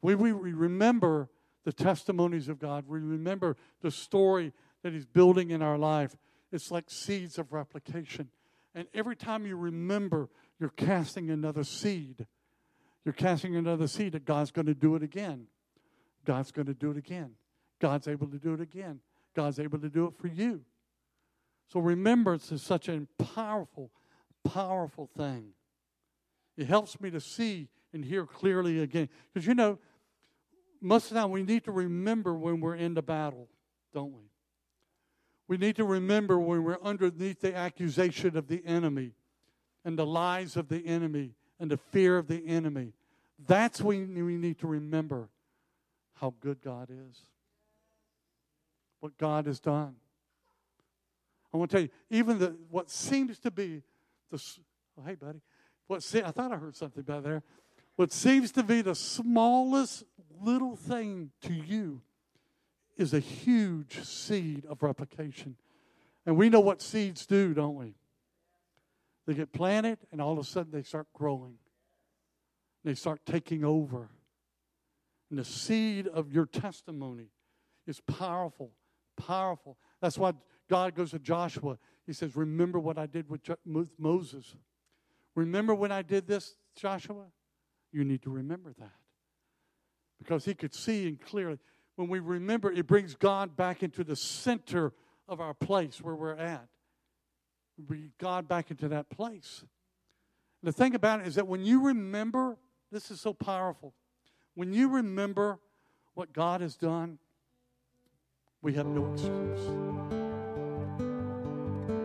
When 0.01 0.19
we 0.19 0.31
remember 0.31 1.29
the 1.63 1.71
testimonies 1.71 2.49
of 2.49 2.59
God, 2.59 2.85
we 2.87 2.99
remember 2.99 3.55
the 3.81 3.91
story 3.91 4.51
that 4.81 4.91
He's 4.91 5.05
building 5.05 5.51
in 5.51 5.61
our 5.61 5.77
life, 5.77 6.15
it's 6.51 6.71
like 6.71 6.89
seeds 6.89 7.39
of 7.39 7.53
replication. 7.53 8.29
And 8.75 8.87
every 8.93 9.15
time 9.15 9.45
you 9.45 9.55
remember, 9.55 10.29
you're 10.59 10.69
casting 10.69 11.29
another 11.29 11.63
seed. 11.63 12.27
You're 13.05 13.13
casting 13.13 13.55
another 13.55 13.87
seed 13.87 14.13
that 14.13 14.25
God's 14.25 14.51
going 14.51 14.65
to 14.65 14.73
do 14.73 14.95
it 14.95 15.03
again. 15.03 15.47
God's 16.25 16.51
going 16.51 16.67
to 16.67 16.73
do 16.73 16.91
it 16.91 16.97
again. 16.97 17.31
God's 17.83 18.07
able 18.07 18.27
to 18.27 18.37
do 18.37 18.53
it 18.53 18.61
again. 18.61 19.01
God's 19.35 19.59
able 19.59 19.77
to 19.79 19.89
do 19.89 20.05
it 20.05 20.13
for 20.17 20.27
you. 20.27 20.61
So 21.67 21.81
remembrance 21.81 22.49
is 22.49 22.61
such 22.61 22.87
a 22.87 23.01
powerful, 23.35 23.91
powerful 24.45 25.09
thing. 25.17 25.49
It 26.55 26.67
helps 26.67 27.01
me 27.01 27.11
to 27.11 27.19
see 27.19 27.67
and 27.91 28.05
hear 28.05 28.25
clearly 28.25 28.79
again. 28.79 29.09
Because 29.33 29.45
you 29.45 29.53
know, 29.53 29.79
most 30.79 31.07
of 31.07 31.15
the 31.15 31.19
time 31.19 31.31
we 31.31 31.43
need 31.43 31.65
to 31.65 31.73
remember 31.73 32.33
when 32.33 32.61
we're 32.61 32.75
in 32.75 32.93
the 32.93 33.01
battle, 33.01 33.49
don't 33.93 34.13
we? 34.13 34.29
We 35.49 35.57
need 35.57 35.75
to 35.75 35.83
remember 35.83 36.39
when 36.39 36.63
we're 36.63 36.81
underneath 36.81 37.41
the 37.41 37.53
accusation 37.53 38.37
of 38.37 38.47
the 38.47 38.63
enemy 38.65 39.11
and 39.83 39.99
the 39.99 40.05
lies 40.05 40.55
of 40.55 40.69
the 40.69 40.87
enemy 40.87 41.35
and 41.59 41.69
the 41.69 41.75
fear 41.91 42.17
of 42.17 42.27
the 42.27 42.47
enemy. 42.47 42.93
That's 43.45 43.81
when 43.81 44.25
we 44.25 44.37
need 44.37 44.59
to 44.59 44.67
remember 44.67 45.27
how 46.13 46.33
good 46.39 46.61
God 46.61 46.89
is, 46.89 47.25
what 49.03 49.17
God 49.17 49.47
has 49.47 49.59
done. 49.59 49.95
I 51.53 51.57
want 51.57 51.69
to 51.71 51.75
tell 51.75 51.83
you, 51.83 51.89
even 52.09 52.39
the 52.39 52.55
what 52.69 52.89
seems 52.89 53.37
to 53.39 53.51
be 53.51 53.83
the 54.31 54.41
oh, 54.97 55.03
hey 55.05 55.15
buddy, 55.15 55.41
what 55.87 56.09
I 56.15 56.31
thought 56.31 56.53
I 56.53 56.55
heard 56.55 56.77
something 56.77 57.03
back 57.03 57.21
there. 57.21 57.43
What 57.97 58.13
seems 58.13 58.53
to 58.53 58.63
be 58.63 58.81
the 58.81 58.95
smallest 58.95 60.05
little 60.41 60.77
thing 60.77 61.31
to 61.41 61.53
you 61.53 62.01
is 62.95 63.13
a 63.13 63.19
huge 63.19 64.01
seed 64.05 64.65
of 64.67 64.81
replication. 64.81 65.57
And 66.25 66.37
we 66.37 66.47
know 66.47 66.61
what 66.61 66.81
seeds 66.81 67.25
do, 67.25 67.53
don't 67.53 67.75
we? 67.75 67.95
They 69.27 69.33
get 69.33 69.51
planted, 69.51 69.97
and 70.13 70.21
all 70.21 70.31
of 70.31 70.39
a 70.39 70.45
sudden 70.45 70.71
they 70.71 70.83
start 70.83 71.07
growing. 71.13 71.55
They 72.85 72.93
start 72.93 73.19
taking 73.25 73.65
over. 73.65 74.09
And 75.29 75.37
the 75.37 75.43
seed 75.43 76.07
of 76.07 76.31
your 76.31 76.45
testimony 76.45 77.31
is 77.85 77.99
powerful, 77.99 78.71
powerful. 79.17 79.77
That's 80.01 80.17
why 80.17 80.33
God 80.69 80.95
goes 80.95 81.11
to 81.11 81.19
Joshua. 81.19 81.77
He 82.05 82.13
says, 82.13 82.35
Remember 82.35 82.79
what 82.79 82.97
I 82.97 83.05
did 83.05 83.29
with 83.29 83.41
Moses. 83.97 84.55
Remember 85.35 85.73
when 85.73 85.91
I 85.91 86.01
did 86.01 86.27
this, 86.27 86.55
Joshua? 86.75 87.25
You 87.91 88.03
need 88.03 88.23
to 88.23 88.29
remember 88.29 88.73
that. 88.79 88.91
Because 90.19 90.45
he 90.45 90.53
could 90.53 90.73
see 90.73 91.07
and 91.07 91.19
clearly. 91.19 91.59
When 91.95 92.07
we 92.07 92.19
remember, 92.19 92.71
it 92.71 92.87
brings 92.87 93.15
God 93.15 93.55
back 93.55 93.83
into 93.83 94.03
the 94.03 94.15
center 94.15 94.93
of 95.27 95.39
our 95.39 95.53
place 95.53 96.01
where 96.01 96.15
we're 96.15 96.35
at. 96.35 96.67
Bring 97.77 98.11
God 98.19 98.47
back 98.47 98.71
into 98.71 98.87
that 98.89 99.09
place. 99.09 99.63
The 100.61 100.71
thing 100.71 100.95
about 100.95 101.21
it 101.21 101.27
is 101.27 101.35
that 101.35 101.47
when 101.47 101.63
you 101.63 101.85
remember, 101.85 102.57
this 102.91 103.11
is 103.11 103.19
so 103.19 103.33
powerful. 103.33 103.93
When 104.55 104.71
you 104.71 104.89
remember 104.89 105.59
what 106.13 106.31
God 106.31 106.61
has 106.61 106.75
done, 106.75 107.19
we 108.63 108.73
have 108.73 108.87
no 108.87 109.05
excuse 109.11 109.65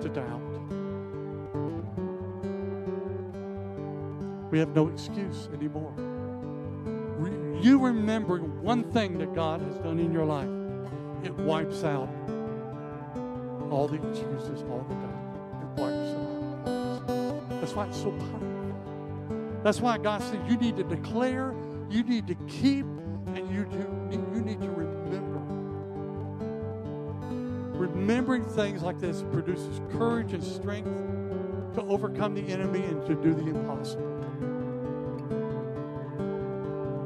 to 0.02 0.08
doubt. 0.08 0.42
We 4.50 4.58
have 4.58 4.74
no 4.74 4.88
excuse 4.88 5.48
anymore. 5.54 5.94
You 7.62 7.78
remember 7.78 8.38
one 8.38 8.90
thing 8.90 9.18
that 9.18 9.34
God 9.34 9.60
has 9.60 9.76
done 9.78 10.00
in 10.00 10.12
your 10.12 10.24
life, 10.24 10.48
it 11.22 11.32
wipes 11.34 11.84
out 11.84 12.08
all 13.70 13.86
the 13.86 13.96
excuses, 13.96 14.64
all 14.68 14.84
the 14.88 14.94
doubt. 14.94 15.62
It 15.62 15.80
wipes 15.80 16.08
it 16.10 16.16
out. 16.68 17.60
That's 17.60 17.74
why 17.74 17.86
it's 17.86 17.98
so 17.98 18.10
powerful. 18.10 19.60
That's 19.62 19.80
why 19.80 19.98
God 19.98 20.22
says 20.22 20.38
you 20.48 20.56
need 20.56 20.76
to 20.76 20.84
declare, 20.84 21.54
you 21.88 22.02
need 22.02 22.26
to 22.26 22.34
keep, 22.46 22.86
and 23.34 23.48
you, 23.50 23.64
do, 23.64 23.86
you 24.10 24.40
need 24.40 24.60
to 24.60 24.70
remember. 24.70 25.27
Remembering 27.78 28.44
things 28.44 28.82
like 28.82 28.98
this 28.98 29.22
produces 29.32 29.80
courage 29.92 30.32
and 30.32 30.42
strength 30.42 30.90
to 31.74 31.82
overcome 31.82 32.34
the 32.34 32.52
enemy 32.52 32.82
and 32.82 33.06
to 33.06 33.14
do 33.14 33.32
the 33.32 33.46
impossible. 33.50 34.02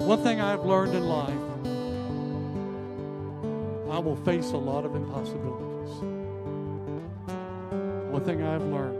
One 0.06 0.22
thing 0.22 0.40
I've 0.40 0.64
learned 0.64 0.94
in 0.94 1.06
life, 1.06 1.38
I 3.90 3.98
will 3.98 4.16
face 4.16 4.52
a 4.52 4.56
lot 4.56 4.86
of 4.86 4.96
impossibilities. 4.96 5.94
One 8.10 8.24
thing 8.24 8.42
I've 8.42 8.64
learned, 8.64 8.98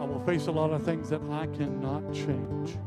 I 0.00 0.04
will 0.04 0.22
face 0.24 0.46
a 0.46 0.52
lot 0.52 0.70
of 0.70 0.84
things 0.84 1.08
that 1.10 1.20
I 1.30 1.48
cannot 1.48 2.14
change. 2.14 2.78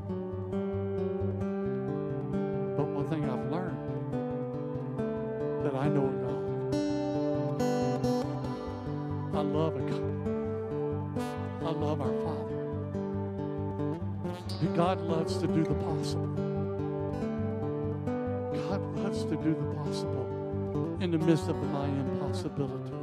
God 14.95 15.07
loves 15.07 15.37
to 15.39 15.47
do 15.47 15.63
the 15.63 15.73
possible. 15.75 16.27
God 18.69 18.81
loves 18.95 19.23
to 19.25 19.35
do 19.35 19.53
the 19.53 19.75
possible. 19.75 20.97
In 21.01 21.11
the 21.11 21.17
midst 21.17 21.49
of 21.49 21.57
my 21.57 21.83
impossibility. 21.85 22.93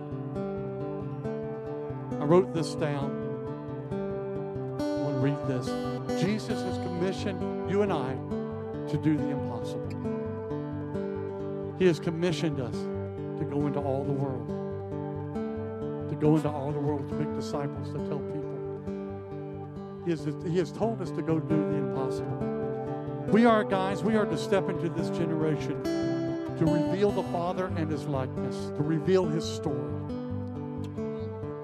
I 2.19 2.25
wrote 2.25 2.55
this 2.55 2.75
down. 2.77 3.11
I 4.81 4.85
want 5.03 5.17
to 5.17 5.21
read 5.21 5.37
this. 5.47 6.23
Jesus 6.23 6.63
has 6.63 6.79
commissioned 6.79 7.71
you 7.71 7.83
and 7.83 7.93
I 7.93 8.15
to 8.91 8.97
do 8.97 9.19
the 9.19 9.29
impossible. 9.29 9.91
He 11.79 11.85
has 11.85 12.01
commissioned 12.01 12.59
us 12.59 12.75
to 13.39 13.45
go 13.45 13.67
into 13.67 13.81
all 13.81 14.03
the 14.05 14.13
world, 14.13 14.49
to 16.09 16.15
go 16.17 16.37
into 16.37 16.49
all 16.49 16.73
the 16.73 16.81
world 16.81 17.07
to 17.11 17.15
make 17.17 17.35
disciples, 17.37 17.89
to 17.89 17.99
tell 18.09 18.19
people. 18.19 18.42
He 20.05 20.11
has, 20.11 20.27
he 20.45 20.59
has 20.59 20.73
told 20.73 21.01
us 21.01 21.11
to 21.13 21.23
go 21.23 21.39
do 21.39 21.57
the 21.57 21.77
impossible. 21.77 22.39
We 23.29 23.45
are, 23.45 23.63
guys, 23.65 24.03
we 24.03 24.17
are 24.17 24.27
to 24.27 24.37
step 24.37 24.69
into 24.69 24.89
this 24.89 25.09
generation 25.11 25.83
to 26.59 26.65
reveal 26.67 27.11
the 27.11 27.23
Father 27.25 27.73
and 27.77 27.91
His 27.91 28.05
likeness, 28.05 28.57
to 28.77 28.83
reveal 28.83 29.27
His 29.27 29.45
story, 29.45 29.93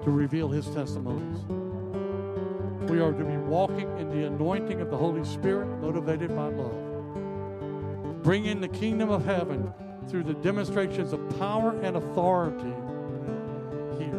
to 0.03 0.11
reveal 0.11 0.49
His 0.49 0.67
testimonies. 0.67 1.39
We 2.89 2.99
are 2.99 3.11
to 3.11 3.23
be 3.23 3.37
walking 3.37 3.87
in 3.99 4.09
the 4.09 4.25
anointing 4.25 4.81
of 4.81 4.89
the 4.89 4.97
Holy 4.97 5.23
Spirit, 5.23 5.67
motivated 5.79 6.35
by 6.35 6.47
love, 6.47 8.23
bringing 8.23 8.61
the 8.61 8.67
kingdom 8.67 9.11
of 9.11 9.25
heaven 9.25 9.71
through 10.07 10.23
the 10.23 10.33
demonstrations 10.33 11.13
of 11.13 11.37
power 11.37 11.79
and 11.83 11.97
authority 11.97 12.73
here. 13.99 14.17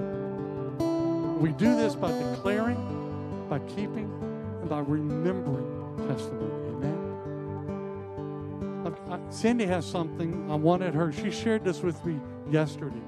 We 1.39 1.53
do 1.53 1.75
this 1.75 1.97
by 1.97 2.13
declaring, 2.13 2.77
by 3.51 3.59
keeping, 3.61 4.11
and 4.61 4.69
by 4.71 4.79
remembering 4.79 5.67
testimony. 6.09 6.69
Amen. 6.71 7.11
Cindy 9.31 9.67
has 9.67 9.85
something 9.85 10.51
I 10.51 10.55
wanted 10.55 10.95
her. 10.95 11.13
She 11.13 11.31
shared 11.31 11.65
this 11.65 11.83
with 11.83 12.03
me 12.05 12.21
yesterday. 12.51 13.03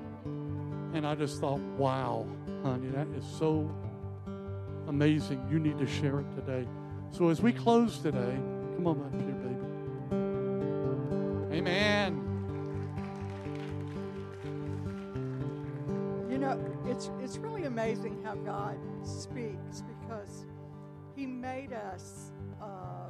And 0.95 1.07
I 1.07 1.15
just 1.15 1.41
thought, 1.41 1.61
wow, 1.79 2.27
honey, 2.63 2.89
that 2.89 3.07
is 3.17 3.25
so 3.39 3.71
amazing. 4.89 5.47
You 5.51 5.59
need 5.59 5.79
to 5.79 5.87
share 5.87 6.21
it 6.21 6.31
today. 6.35 6.67
So 7.13 7.29
as 7.29 7.41
we 7.41 7.53
close 7.53 7.99
today, 7.99 8.37
come 8.77 8.87
on 8.87 9.01
up 9.01 9.13
here, 9.15 9.33
baby. 11.51 11.59
Amen. 11.59 12.19
You 16.31 16.39
know, 16.39 16.59
it's 16.87 17.11
it's 17.23 17.39
really 17.39 17.65
amazing 17.65 18.21
how 18.25 18.35
God 18.37 18.77
speaks 19.03 19.83
He 21.23 21.27
made 21.29 21.73
us 21.73 22.33
uh, 22.61 23.09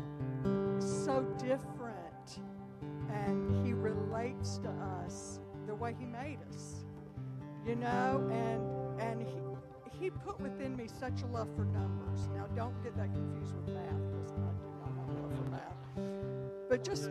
so 0.78 1.22
different 1.38 2.40
and 3.10 3.66
He 3.66 3.72
relates 3.72 4.58
to 4.58 4.68
us 5.02 5.40
the 5.66 5.74
way 5.74 5.96
He 5.98 6.04
made 6.04 6.38
us. 6.52 6.84
You 7.66 7.76
know, 7.76 8.22
and 8.30 9.00
and 9.00 9.22
He 9.22 9.98
He 9.98 10.10
put 10.10 10.38
within 10.42 10.76
me 10.76 10.88
such 11.00 11.22
a 11.22 11.26
love 11.28 11.48
for 11.56 11.64
numbers. 11.64 12.28
Now, 12.34 12.48
don't 12.54 12.82
get 12.82 12.94
that 12.98 13.10
confused 13.14 13.56
with 13.56 13.68
math 13.68 13.86
because 14.12 14.32
I 14.32 14.52
do 14.60 14.68
not 14.82 14.96
have 14.98 15.22
love 15.22 15.34
for 15.34 15.50
math. 15.50 16.68
But 16.68 16.84
just 16.84 17.08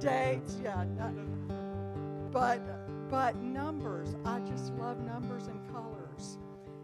dates, 0.00 0.58
yeah. 0.60 0.86
Not, 0.98 2.32
but 2.32 2.60
but 3.08 3.36
numbers, 3.36 4.16
I 4.24 4.40
just 4.40 4.72
love 4.72 4.98
numbers 5.04 5.46
and 5.46 5.60
colors. 5.72 6.38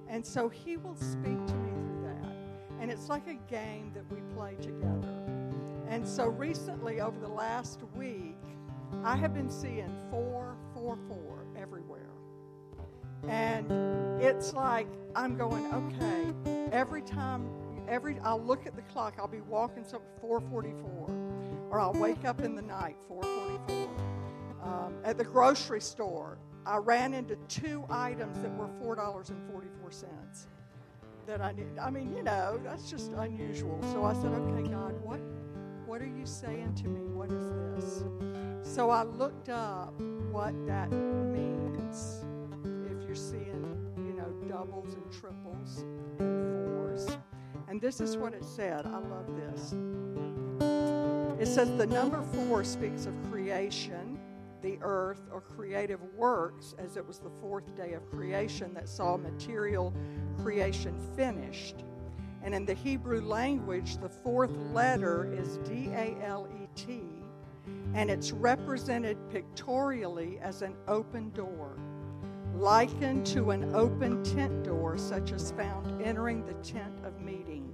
And 0.06 0.24
so 0.24 0.48
he 0.48 0.76
will 0.76 0.94
speak 0.94 1.44
to. 1.48 1.61
And 2.82 2.90
it's 2.90 3.08
like 3.08 3.28
a 3.28 3.34
game 3.48 3.92
that 3.94 4.02
we 4.12 4.20
play 4.34 4.56
together. 4.56 5.08
And 5.88 6.06
so 6.06 6.26
recently, 6.26 7.00
over 7.00 7.16
the 7.20 7.28
last 7.28 7.78
week, 7.94 8.34
I 9.04 9.14
have 9.14 9.32
been 9.32 9.48
seeing 9.48 9.96
444 10.10 11.46
everywhere. 11.56 12.10
And 13.28 13.70
it's 14.20 14.52
like 14.52 14.88
I'm 15.14 15.36
going, 15.36 15.72
okay, 15.72 16.34
every 16.72 17.02
time, 17.02 17.48
every 17.86 18.18
I'll 18.18 18.42
look 18.42 18.66
at 18.66 18.74
the 18.74 18.82
clock, 18.82 19.14
I'll 19.16 19.28
be 19.28 19.42
walking 19.42 19.84
so 19.84 20.02
444. 20.20 21.68
Or 21.70 21.78
I'll 21.78 21.92
wake 21.92 22.24
up 22.24 22.40
in 22.40 22.56
the 22.56 22.62
night, 22.62 22.96
444. 23.06 23.88
Um, 24.60 24.94
at 25.04 25.18
the 25.18 25.24
grocery 25.24 25.80
store, 25.80 26.36
I 26.66 26.78
ran 26.78 27.14
into 27.14 27.36
two 27.46 27.84
items 27.88 28.42
that 28.42 28.52
were 28.56 28.66
$4.44 28.82 30.46
that 31.26 31.40
I 31.40 31.52
need. 31.52 31.78
I 31.80 31.90
mean, 31.90 32.14
you 32.16 32.22
know, 32.22 32.60
that's 32.64 32.90
just 32.90 33.12
unusual. 33.12 33.78
So 33.92 34.04
I 34.04 34.12
said, 34.14 34.32
okay, 34.32 34.68
God, 34.68 34.94
what, 35.02 35.20
what 35.86 36.00
are 36.00 36.06
you 36.06 36.26
saying 36.26 36.74
to 36.76 36.88
me? 36.88 37.00
What 37.02 37.30
is 37.30 37.84
this? 37.84 38.04
So 38.74 38.90
I 38.90 39.02
looked 39.04 39.48
up 39.48 39.94
what 40.30 40.54
that 40.66 40.90
means 40.90 42.24
if 42.64 43.06
you're 43.06 43.14
seeing, 43.14 43.76
you 43.96 44.14
know, 44.14 44.32
doubles 44.48 44.94
and 44.94 45.12
triples 45.12 45.84
and 46.18 46.66
fours. 46.66 47.18
And 47.68 47.80
this 47.80 48.00
is 48.00 48.16
what 48.16 48.34
it 48.34 48.44
said. 48.44 48.86
I 48.86 48.98
love 48.98 49.26
this. 49.36 49.74
It 51.40 51.46
says 51.46 51.76
the 51.76 51.86
number 51.86 52.22
four 52.22 52.62
speaks 52.62 53.06
of 53.06 53.14
creation, 53.30 54.18
the 54.62 54.78
earth, 54.80 55.22
or 55.32 55.40
creative 55.40 56.00
works, 56.16 56.74
as 56.78 56.96
it 56.96 57.06
was 57.06 57.18
the 57.18 57.30
fourth 57.40 57.76
day 57.76 57.92
of 57.92 58.08
creation 58.10 58.72
that 58.74 58.88
saw 58.88 59.16
material 59.16 59.92
creation 60.42 60.98
finished. 61.16 61.84
And 62.42 62.54
in 62.54 62.64
the 62.64 62.74
Hebrew 62.74 63.20
language, 63.20 63.98
the 63.98 64.08
fourth 64.08 64.56
letter 64.72 65.32
is 65.32 65.58
D 65.58 65.88
A 65.88 66.16
L 66.24 66.48
E 66.60 66.66
T 66.74 67.02
and 67.94 68.10
it's 68.10 68.32
represented 68.32 69.18
pictorially 69.30 70.38
as 70.40 70.62
an 70.62 70.74
open 70.88 71.30
door, 71.30 71.78
likened 72.54 73.26
to 73.26 73.50
an 73.50 73.74
open 73.74 74.22
tent 74.24 74.64
door, 74.64 74.96
such 74.96 75.32
as 75.32 75.52
found 75.52 76.00
entering 76.02 76.44
the 76.44 76.54
tent 76.54 76.94
of 77.04 77.20
meeting. 77.20 77.70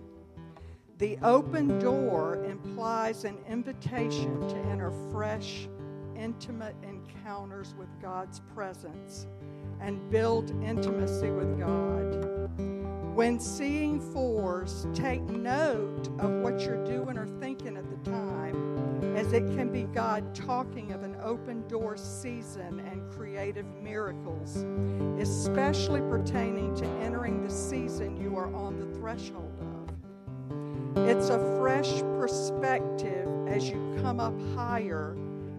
The 0.98 1.18
open 1.22 1.78
door 1.78 2.44
implies 2.44 3.24
an 3.24 3.38
invitation 3.48 4.40
to 4.48 4.56
enter 4.70 4.90
fresh, 5.12 5.68
intimate 6.18 6.74
encounters 6.82 7.74
with 7.78 7.88
God's 8.02 8.40
presence 8.54 9.26
and 9.80 10.10
build 10.10 10.50
intimacy 10.62 11.30
with 11.30 11.58
God. 11.58 12.50
When 13.14 13.40
seeing 13.40 14.00
fours, 14.00 14.86
take 14.94 15.22
note 15.22 16.08
of 16.18 16.30
what 16.30 16.60
you're 16.60 16.84
doing 16.84 17.18
or 17.18 17.26
thinking 17.40 17.76
at 17.76 17.84
the 17.90 18.10
time 18.10 19.16
as 19.16 19.32
it 19.32 19.44
can 19.56 19.72
be 19.72 19.82
God 19.84 20.34
talking 20.34 20.92
of 20.92 21.02
an 21.02 21.16
open 21.22 21.66
door 21.66 21.96
season 21.96 22.80
and 22.80 23.10
creative 23.10 23.66
miracles, 23.82 24.64
especially 25.20 26.00
pertaining 26.02 26.74
to 26.76 26.86
entering 27.02 27.42
the 27.42 27.52
season 27.52 28.16
you 28.16 28.36
are 28.36 28.54
on 28.54 28.78
the 28.78 28.86
threshold 28.98 29.52
of. 29.60 30.98
It's 31.08 31.28
a 31.28 31.38
fresh 31.58 32.00
perspective 32.18 33.28
as 33.48 33.68
you 33.68 33.98
come 34.00 34.20
up 34.20 34.34
higher 34.54 35.16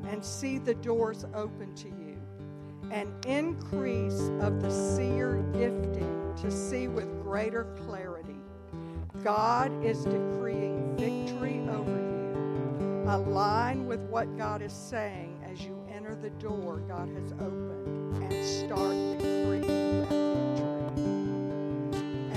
and 0.09 0.23
see 0.23 0.57
the 0.57 0.73
doors 0.73 1.25
open 1.33 1.73
to 1.75 1.87
you. 1.87 2.17
An 2.91 3.13
increase 3.27 4.29
of 4.41 4.61
the 4.61 4.71
seer 4.71 5.43
gifting 5.53 6.33
to 6.41 6.51
see 6.51 6.87
with 6.87 7.21
greater 7.21 7.65
clarity. 7.85 8.35
God 9.23 9.71
is 9.83 10.03
decreeing 10.05 10.95
victory 10.97 11.59
over 11.69 11.99
you 11.99 12.09
Align 13.09 13.87
with 13.87 14.01
what 14.01 14.37
God 14.37 14.61
is 14.61 14.71
saying 14.71 15.43
as 15.43 15.61
you 15.63 15.83
enter 15.91 16.13
the 16.15 16.29
door 16.31 16.77
God 16.87 17.09
has 17.09 17.31
opened 17.33 18.23
and 18.23 18.45
start 18.45 18.93
decreeing 19.17 20.01
that 20.01 20.91
victory. 20.95 21.19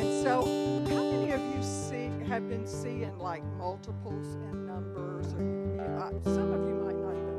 And 0.01 0.25
so, 0.25 0.41
how 0.89 1.13
many 1.13 1.33
of 1.33 1.41
you 1.55 1.63
see 1.63 2.11
have 2.27 2.49
been 2.49 2.67
seeing 2.67 3.19
like 3.19 3.45
multiples 3.59 4.37
and 4.51 4.67
numbers? 4.67 5.35
Or 5.35 6.13
some 6.25 6.53
of 6.53 6.67
you 6.67 6.75
might 6.77 6.97
not 6.97 7.32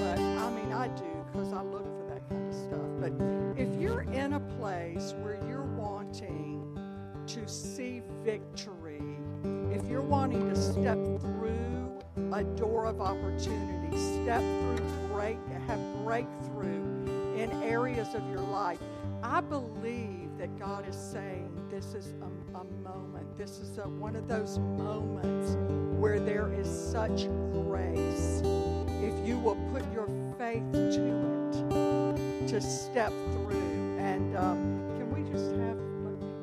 but, 0.00 0.18
I 0.18 0.50
mean, 0.50 0.72
I 0.72 0.88
do 0.88 1.04
because 1.32 1.52
I 1.52 1.62
look 1.62 1.84
for 1.84 2.06
that 2.14 2.28
kind 2.28 2.48
of 2.48 2.54
stuff. 2.54 2.88
But 3.00 3.12
if 3.60 3.80
you're 3.80 4.02
in 4.02 4.34
a 4.34 4.40
place 4.40 5.14
where 5.22 5.38
you're 5.48 5.62
wanting 5.76 6.78
to 7.26 7.48
see 7.48 8.02
victory, 8.24 9.02
if 9.72 9.86
you're 9.88 10.00
wanting 10.00 10.48
to 10.48 10.56
step 10.56 10.98
through 11.20 11.78
a 12.32 12.44
door 12.44 12.86
of 12.86 13.00
opportunity. 13.00 13.96
Step 13.96 14.40
through, 14.40 14.86
break, 15.12 15.38
have 15.66 15.80
breakthrough 16.04 17.34
in 17.36 17.50
areas 17.62 18.14
of 18.14 18.28
your 18.28 18.40
life. 18.40 18.78
I 19.22 19.40
believe 19.40 20.36
that 20.38 20.58
God 20.58 20.88
is 20.88 20.96
saying 20.96 21.50
this 21.70 21.94
is 21.94 22.14
a, 22.22 22.58
a 22.58 22.64
moment. 22.82 23.36
This 23.36 23.58
is 23.58 23.78
a, 23.78 23.88
one 23.88 24.16
of 24.16 24.28
those 24.28 24.58
moments 24.58 25.56
where 25.98 26.20
there 26.20 26.52
is 26.52 26.68
such 26.68 27.26
grace 27.52 28.42
you 29.28 29.36
will 29.36 29.56
put 29.74 29.82
your 29.92 30.08
faith 30.38 30.62
to 30.72 31.68
it 31.76 32.48
to 32.48 32.62
step 32.62 33.12
through. 33.32 33.98
And 33.98 34.34
um, 34.34 34.56
can 34.96 35.12
we 35.12 35.30
just 35.30 35.54
have, 35.56 35.76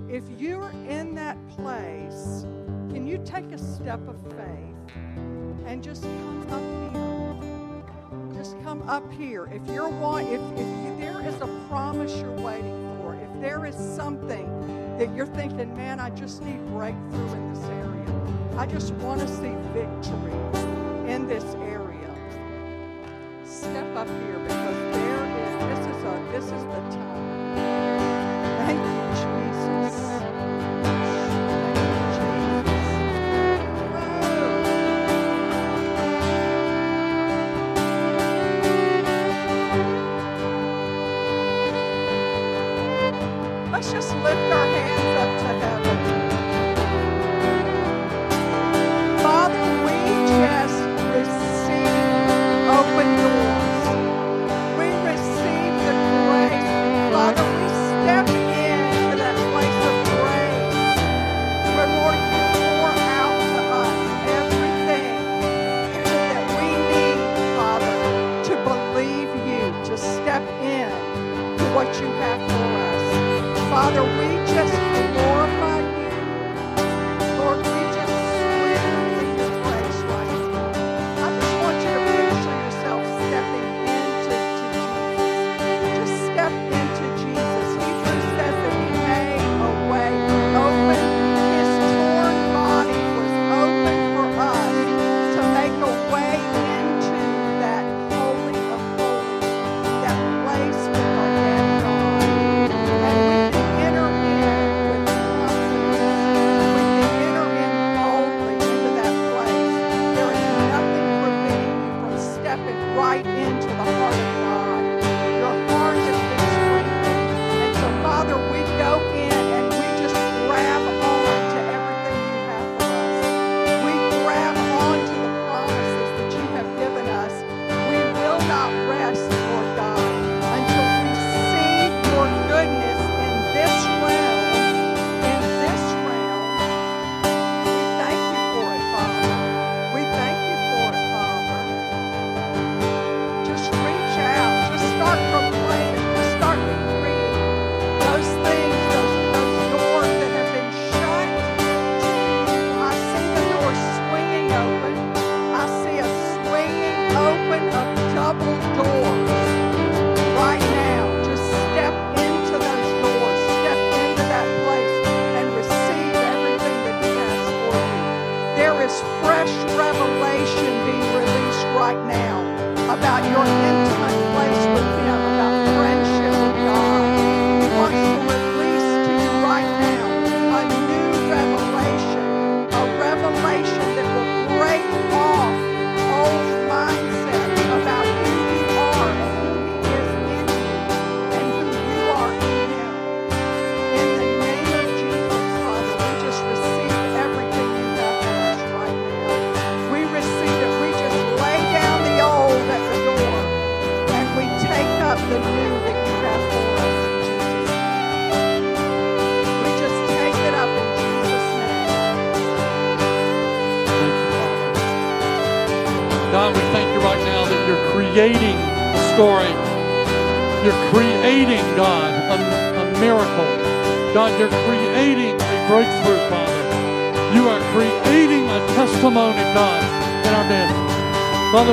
if 0.08 0.24
you're 0.40 0.70
in 0.88 1.16
that 1.16 1.36
place, 1.50 2.46
can 2.92 3.08
you 3.08 3.20
take 3.26 3.52
a 3.52 3.58
step 3.58 4.08
of 4.08 4.22
faith 4.38 4.96
and 5.66 5.84
just 5.84 6.04
come 6.04 6.48
up 6.52 6.62
here? 6.62 8.36
just 8.38 8.62
come 8.64 8.88
up 8.88 9.12
here. 9.14 9.50
If 9.52 9.66
you're 9.74 9.90
want, 9.90 10.28
if, 10.28 10.42
if 10.56 11.00
there 11.00 11.26
is 11.26 11.36
a 11.42 11.48
promise 11.68 12.16
you're 12.18 12.40
waiting 12.42 12.98
for, 13.02 13.16
if 13.16 13.42
there 13.42 13.66
is 13.66 13.76
something 13.76 14.48
that 15.00 15.14
you're 15.16 15.26
thinking, 15.26 15.76
man, 15.76 16.00
I 16.00 16.12
just 16.12 16.44
need 16.44 16.64
breakthrough 16.68 17.34
in 17.34 17.54
this 17.54 17.64
area. 17.64 18.60
I 18.60 18.68
just 18.68 18.94
want 18.96 19.22
to 19.22 19.28
see 19.28 19.56
victory 19.74 21.12
in 21.12 21.28
this 21.28 21.44
area 21.56 21.75
up 24.06 24.22
here 24.22 24.40
because 24.40 24.76
there 24.94 25.26
is, 25.42 25.80
this 25.80 25.96
is 25.96 26.04
a, 26.04 26.32
this 26.32 26.46
is 26.46 26.64
the 26.66 26.96
time. 26.96 27.05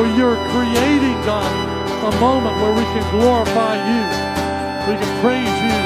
so 0.02 0.08
you're 0.18 0.40
creating, 0.50 1.14
God, 1.22 1.46
a 2.02 2.10
moment 2.18 2.58
where 2.58 2.74
we 2.74 2.82
can 2.90 3.06
glorify 3.14 3.78
you. 3.86 4.02
We 4.90 4.98
can 4.98 5.12
praise 5.22 5.58
you. 5.62 5.78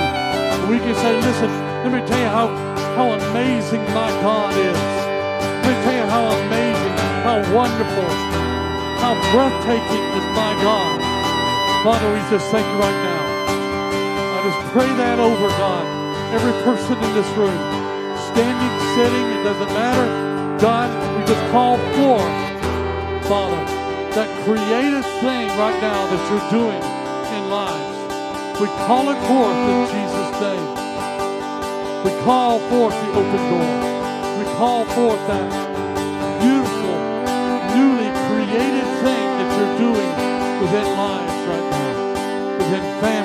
We 0.73 0.79
can 0.81 0.97
say, 0.97 1.13
listen, 1.21 1.53
let 1.85 1.93
me 1.93 2.01
tell 2.09 2.17
you 2.25 2.33
how, 2.33 2.49
how 2.97 3.13
amazing 3.13 3.85
my 3.93 4.09
God 4.25 4.57
is. 4.57 4.73
Let 4.73 5.69
me 5.69 5.77
tell 5.85 5.97
you 6.01 6.07
how 6.09 6.33
amazing, 6.33 6.97
how 7.29 7.45
wonderful, 7.53 8.09
how 9.05 9.13
breathtaking 9.37 10.05
is 10.17 10.27
my 10.33 10.53
God. 10.65 10.97
Father, 11.85 12.09
we 12.09 12.21
just 12.33 12.49
thank 12.49 12.65
you 12.65 12.79
right 12.81 13.01
now. 13.05 13.23
I 14.33 14.39
just 14.49 14.73
pray 14.73 14.89
that 14.97 15.21
over, 15.21 15.49
God. 15.61 15.85
Every 16.33 16.57
person 16.65 16.97
in 17.05 17.13
this 17.13 17.29
room, 17.37 17.53
standing, 18.33 18.75
sitting, 18.97 19.27
it 19.37 19.45
doesn't 19.45 19.73
matter. 19.77 20.09
God, 20.57 20.89
we 21.21 21.27
just 21.29 21.53
call 21.53 21.77
forth, 22.01 23.29
Father, 23.29 23.76
that 24.17 24.33
creative 24.49 25.05
thing 25.21 25.47
right 25.61 25.77
now 25.77 26.09
that 26.09 26.23
you're 26.33 26.49
doing 26.49 26.81
in 27.37 27.51
lives. 27.53 28.01
We 28.57 28.65
call 28.89 29.13
it 29.13 29.21
forth 29.29 29.61
in 29.69 29.81
Jesus' 29.93 30.33
name. 30.41 30.69
We 32.01 32.13
call 32.25 32.57
forth 32.73 32.97
the 32.97 33.11
open 33.13 33.43
door. 33.53 33.77
We 34.41 34.45
call 34.57 34.87
forth 34.97 35.21
that 35.29 35.53
beautiful, 36.41 36.97
newly 37.77 38.09
created 38.33 38.89
thing 39.05 39.27
that 39.37 39.49
you're 39.53 39.77
doing 39.85 40.13
within 40.65 40.89
lives 40.97 41.37
right 41.53 41.69
now, 41.77 42.57
within 42.57 42.85
families. 43.05 43.16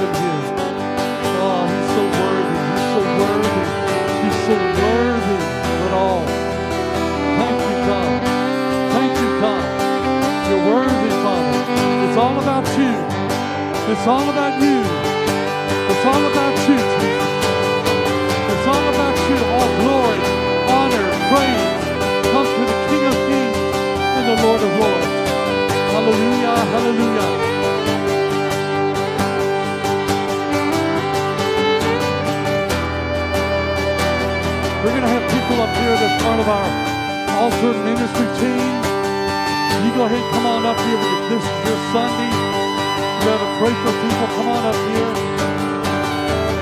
Oh, 0.00 1.68
He's 1.68 1.88
so 1.92 2.02
worthy. 2.16 2.56
He's 2.72 2.88
so 2.92 3.00
worthy. 3.20 3.64
He's 4.22 4.38
so 4.48 4.54
worthy 4.80 5.38
of 5.68 5.78
it 5.86 5.92
all. 5.92 6.24
Thank 7.38 7.60
you, 7.68 7.78
God. 7.88 8.10
Thank 8.96 9.12
you, 9.20 9.30
God. 9.40 9.64
You're 10.48 10.64
worthy, 10.72 11.12
Father. 11.22 11.60
It's 12.08 12.16
all 12.16 12.36
about 12.40 12.66
you. 12.80 12.92
It's 13.92 14.06
all 14.06 14.28
about 14.30 14.54
you. 14.62 14.78
It's 15.92 16.04
all 16.06 16.24
about 16.32 16.54
you, 16.68 16.78
Jesus. 16.80 17.32
It's 18.52 18.66
all 18.66 18.86
about 18.96 19.16
you. 19.28 19.38
All 19.56 19.70
glory, 19.82 20.20
honor, 20.72 21.08
praise 21.28 21.68
comes 22.32 22.48
to 22.48 22.62
the 22.64 22.78
King 22.88 23.04
of 23.12 23.16
Kings 23.28 23.58
and 24.16 24.24
the 24.30 24.36
Lord 24.44 24.62
of 24.62 24.72
Lords. 24.80 25.12
Hallelujah, 25.92 26.56
hallelujah. 26.72 27.51
We're 34.82 34.90
going 34.90 35.06
to 35.06 35.14
have 35.14 35.22
people 35.30 35.62
up 35.62 35.70
here 35.78 35.94
that's 35.94 36.22
part 36.26 36.40
of 36.42 36.48
our 36.50 36.66
altar 37.38 37.70
ministry 37.86 38.26
team. 38.34 38.66
You 39.86 39.94
go 39.94 40.10
ahead 40.10 40.18
and 40.18 40.30
come 40.34 40.42
on 40.42 40.66
up 40.66 40.74
here. 40.82 40.98
This 41.30 41.38
is 41.38 41.58
your 41.70 41.78
Sunday, 41.94 42.26
you 42.26 43.22
got 43.22 43.38
to 43.38 43.50
pray 43.62 43.70
for 43.78 43.94
people. 43.94 44.26
Come 44.34 44.48
on 44.50 44.66
up 44.66 44.74
here. 44.90 45.06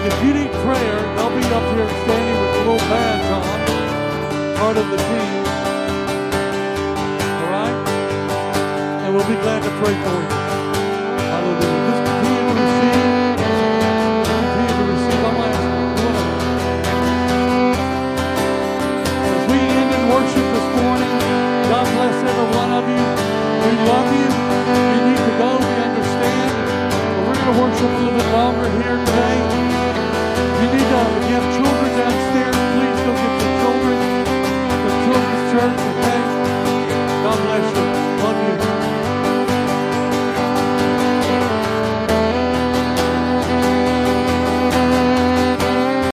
And 0.05 0.13
if 0.13 0.21
you 0.21 0.35
need 0.37 0.53
prayer, 0.61 1.01
they'll 1.17 1.33
be 1.33 1.49
up 1.49 1.65
here 1.73 1.89
standing 2.05 2.37
with 2.45 2.53
a 2.53 2.59
little 2.61 2.85
badge 2.93 3.25
on, 3.33 4.57
part 4.61 4.77
of 4.77 4.85
the 4.93 4.99
team. 5.01 5.41
All 7.25 7.49
right? 7.57 7.77
And 9.01 9.17
we'll 9.17 9.29
be 9.29 9.41
glad 9.41 9.63
to 9.65 9.71
pray 9.81 9.97
for 9.97 10.35
you. 10.35 10.40
love 23.91 24.07
you 24.15 24.29
You 24.95 25.01
need 25.11 25.19
to 25.19 25.35
go. 25.43 25.51
We 25.59 25.75
understand. 25.83 26.51
But 27.15 27.23
we're 27.27 27.39
going 27.43 27.51
to 27.51 27.59
worship 27.59 27.91
a 27.91 27.99
little 27.99 28.15
bit 28.19 28.29
longer 28.31 28.67
here 28.79 28.97
today. 29.03 29.37
You 30.63 30.69
need 30.75 30.89
to, 30.95 31.01
if 31.19 31.25
you 31.27 31.35
have 31.39 31.49
children 31.59 31.91
downstairs, 31.99 32.59
please 32.75 32.99
go 33.07 33.13
get 33.19 33.35
your 33.43 33.55
children, 33.63 33.97
the 34.87 34.93
children's 35.05 35.45
church, 35.53 35.81
okay? 35.91 36.21
God 37.25 37.39
bless 37.47 37.77
you. 37.77 37.90